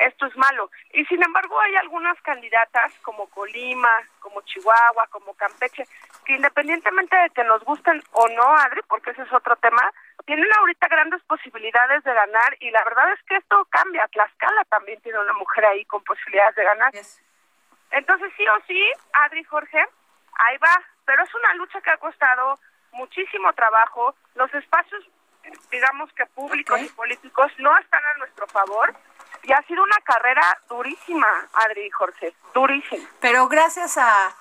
esto 0.00 0.26
es 0.26 0.36
malo. 0.36 0.70
Y 0.92 1.04
sin 1.06 1.22
embargo 1.22 1.60
hay 1.60 1.76
algunas 1.76 2.20
candidatas 2.22 2.92
como 3.02 3.28
Colima, 3.28 3.90
como 4.20 4.40
Chihuahua, 4.42 5.06
como 5.10 5.34
Campeche, 5.34 5.86
que 6.24 6.34
independientemente 6.34 7.16
de 7.16 7.30
que 7.30 7.44
nos 7.44 7.62
gusten 7.64 8.02
o 8.12 8.28
no, 8.28 8.56
Adri, 8.56 8.80
porque 8.88 9.10
ese 9.10 9.22
es 9.22 9.32
otro 9.32 9.56
tema, 9.56 9.82
tienen 10.24 10.48
ahorita 10.58 10.88
grandes 10.88 11.22
posibilidades 11.24 12.02
de 12.04 12.14
ganar 12.14 12.56
y 12.60 12.70
la 12.70 12.82
verdad 12.84 13.12
es 13.12 13.22
que 13.24 13.36
esto 13.36 13.66
cambia. 13.70 14.08
Tlaxcala 14.08 14.64
también 14.64 15.00
tiene 15.02 15.18
una 15.18 15.34
mujer 15.34 15.66
ahí 15.66 15.84
con 15.84 16.02
posibilidades 16.02 16.54
de 16.54 16.64
ganar. 16.64 16.92
Entonces 17.90 18.32
sí 18.36 18.46
o 18.46 18.60
sí, 18.66 18.92
Adri 19.12 19.44
Jorge, 19.44 19.84
ahí 20.34 20.56
va, 20.58 20.82
pero 21.04 21.22
es 21.24 21.34
una 21.34 21.54
lucha 21.54 21.80
que 21.80 21.90
ha 21.90 21.96
costado 21.98 22.58
muchísimo 22.92 23.52
trabajo. 23.52 24.14
Los 24.34 24.52
espacios, 24.54 25.04
digamos 25.70 26.12
que 26.12 26.26
públicos 26.26 26.80
y 26.80 26.88
políticos, 26.88 27.52
no 27.58 27.76
están 27.78 28.02
a 28.04 28.18
nuestro 28.18 28.46
favor. 28.48 28.94
Y 29.42 29.52
ha 29.52 29.62
sido 29.62 29.82
una 29.82 29.96
carrera 30.04 30.42
durísima, 30.68 31.26
Adri 31.54 31.86
y 31.86 31.90
Jorge, 31.90 32.34
durísima. 32.52 33.08
Pero 33.20 33.48
gracias 33.48 33.96
a, 33.96 34.34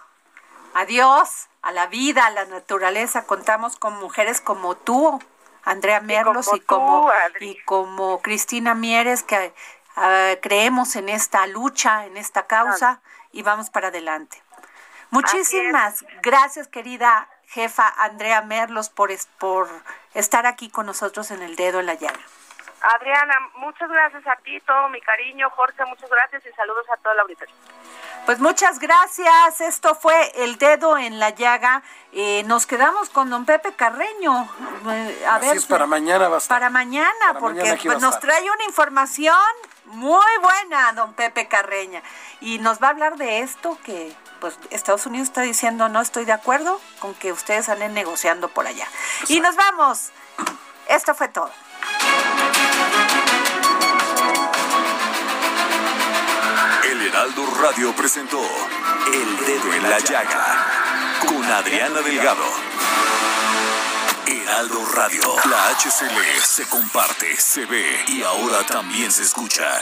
a 0.73 0.85
Dios, 0.85 1.47
a 1.61 1.71
la 1.71 1.87
vida, 1.87 2.25
a 2.25 2.29
la 2.31 2.45
naturaleza, 2.45 3.25
contamos 3.25 3.77
con 3.77 3.93
mujeres 3.95 4.41
como 4.41 4.75
tú, 4.75 5.21
Andrea 5.63 6.01
Merlos, 6.01 6.49
y 6.53 6.59
como, 6.59 7.09
y 7.39 7.57
como, 7.63 8.21
Cristina 8.21 8.73
Mieres, 8.75 9.23
que 9.23 9.53
uh, 9.95 10.39
creemos 10.41 10.95
en 10.97 11.07
esta 11.07 11.47
lucha, 11.47 12.05
en 12.05 12.17
esta 12.17 12.47
causa, 12.47 13.01
y 13.31 13.41
vamos 13.43 13.69
para 13.69 13.87
adelante. 13.87 14.41
Muchísimas 15.11 16.05
gracias, 16.21 16.67
querida 16.67 17.27
jefa 17.49 17.87
Andrea 17.97 18.41
Merlos, 18.41 18.89
por, 18.89 19.11
por 19.37 19.67
estar 20.13 20.45
aquí 20.45 20.69
con 20.69 20.85
nosotros 20.85 21.31
en 21.31 21.41
el 21.41 21.55
dedo 21.55 21.79
en 21.79 21.87
la 21.87 21.95
llaga. 21.95 22.19
Adriana, 22.81 23.33
muchas 23.55 23.89
gracias 23.89 24.25
a 24.25 24.35
ti, 24.37 24.59
todo 24.61 24.87
mi 24.89 25.01
cariño. 25.01 25.49
Jorge, 25.49 25.83
muchas 25.85 26.09
gracias 26.09 26.45
y 26.45 26.55
saludos 26.55 26.85
a 26.89 26.97
toda 26.97 27.15
la 27.15 27.23
audiencia. 27.23 27.47
Pues 28.25 28.39
muchas 28.39 28.79
gracias. 28.79 29.61
Esto 29.61 29.95
fue 29.95 30.31
El 30.35 30.57
Dedo 30.57 30.97
en 30.97 31.19
la 31.19 31.31
Llaga. 31.31 31.81
Eh, 32.13 32.43
nos 32.45 32.65
quedamos 32.67 33.09
con 33.09 33.29
don 33.29 33.45
Pepe 33.45 33.73
Carreño. 33.73 34.47
Eh, 34.87 35.25
a 35.27 35.39
ver, 35.39 35.57
es, 35.57 35.65
para 35.65 35.87
mañana 35.87 36.29
va 36.29 36.39
Para 36.47 36.69
mañana, 36.69 37.39
porque 37.39 37.77
pues, 37.83 37.99
nos 38.01 38.19
trae 38.19 38.49
una 38.49 38.63
información 38.65 39.35
muy 39.85 40.37
buena, 40.41 40.93
don 40.93 41.13
Pepe 41.13 41.47
Carreña. 41.47 42.01
Y 42.39 42.59
nos 42.59 42.81
va 42.81 42.87
a 42.87 42.91
hablar 42.91 43.17
de 43.17 43.39
esto 43.39 43.77
que 43.83 44.15
pues 44.39 44.57
Estados 44.69 45.05
Unidos 45.05 45.27
está 45.27 45.41
diciendo 45.41 45.89
no 45.89 46.01
estoy 46.01 46.25
de 46.25 46.31
acuerdo 46.31 46.79
con 46.99 47.13
que 47.13 47.31
ustedes 47.31 47.69
anden 47.69 47.93
negociando 47.93 48.49
por 48.49 48.67
allá. 48.67 48.87
Y 49.27 49.39
nos 49.39 49.55
vamos. 49.55 50.09
Esto 50.87 51.13
fue 51.13 51.27
todo. 51.27 51.51
El 56.83 57.01
Heraldo 57.07 57.45
Radio 57.61 57.95
presentó 57.95 58.41
El 59.07 59.45
Dedo 59.45 59.73
en 59.73 59.89
la 59.89 59.99
Llaga 59.99 60.65
con 61.27 61.43
Adriana 61.43 62.01
Delgado. 62.01 62.45
Heraldo 64.25 64.85
Radio, 64.93 65.21
la 65.49 65.69
HCL 65.75 66.41
se 66.43 66.67
comparte, 66.67 67.35
se 67.39 67.65
ve 67.65 68.03
y 68.07 68.23
ahora 68.23 68.63
también 68.65 69.11
se 69.11 69.23
escucha. 69.23 69.81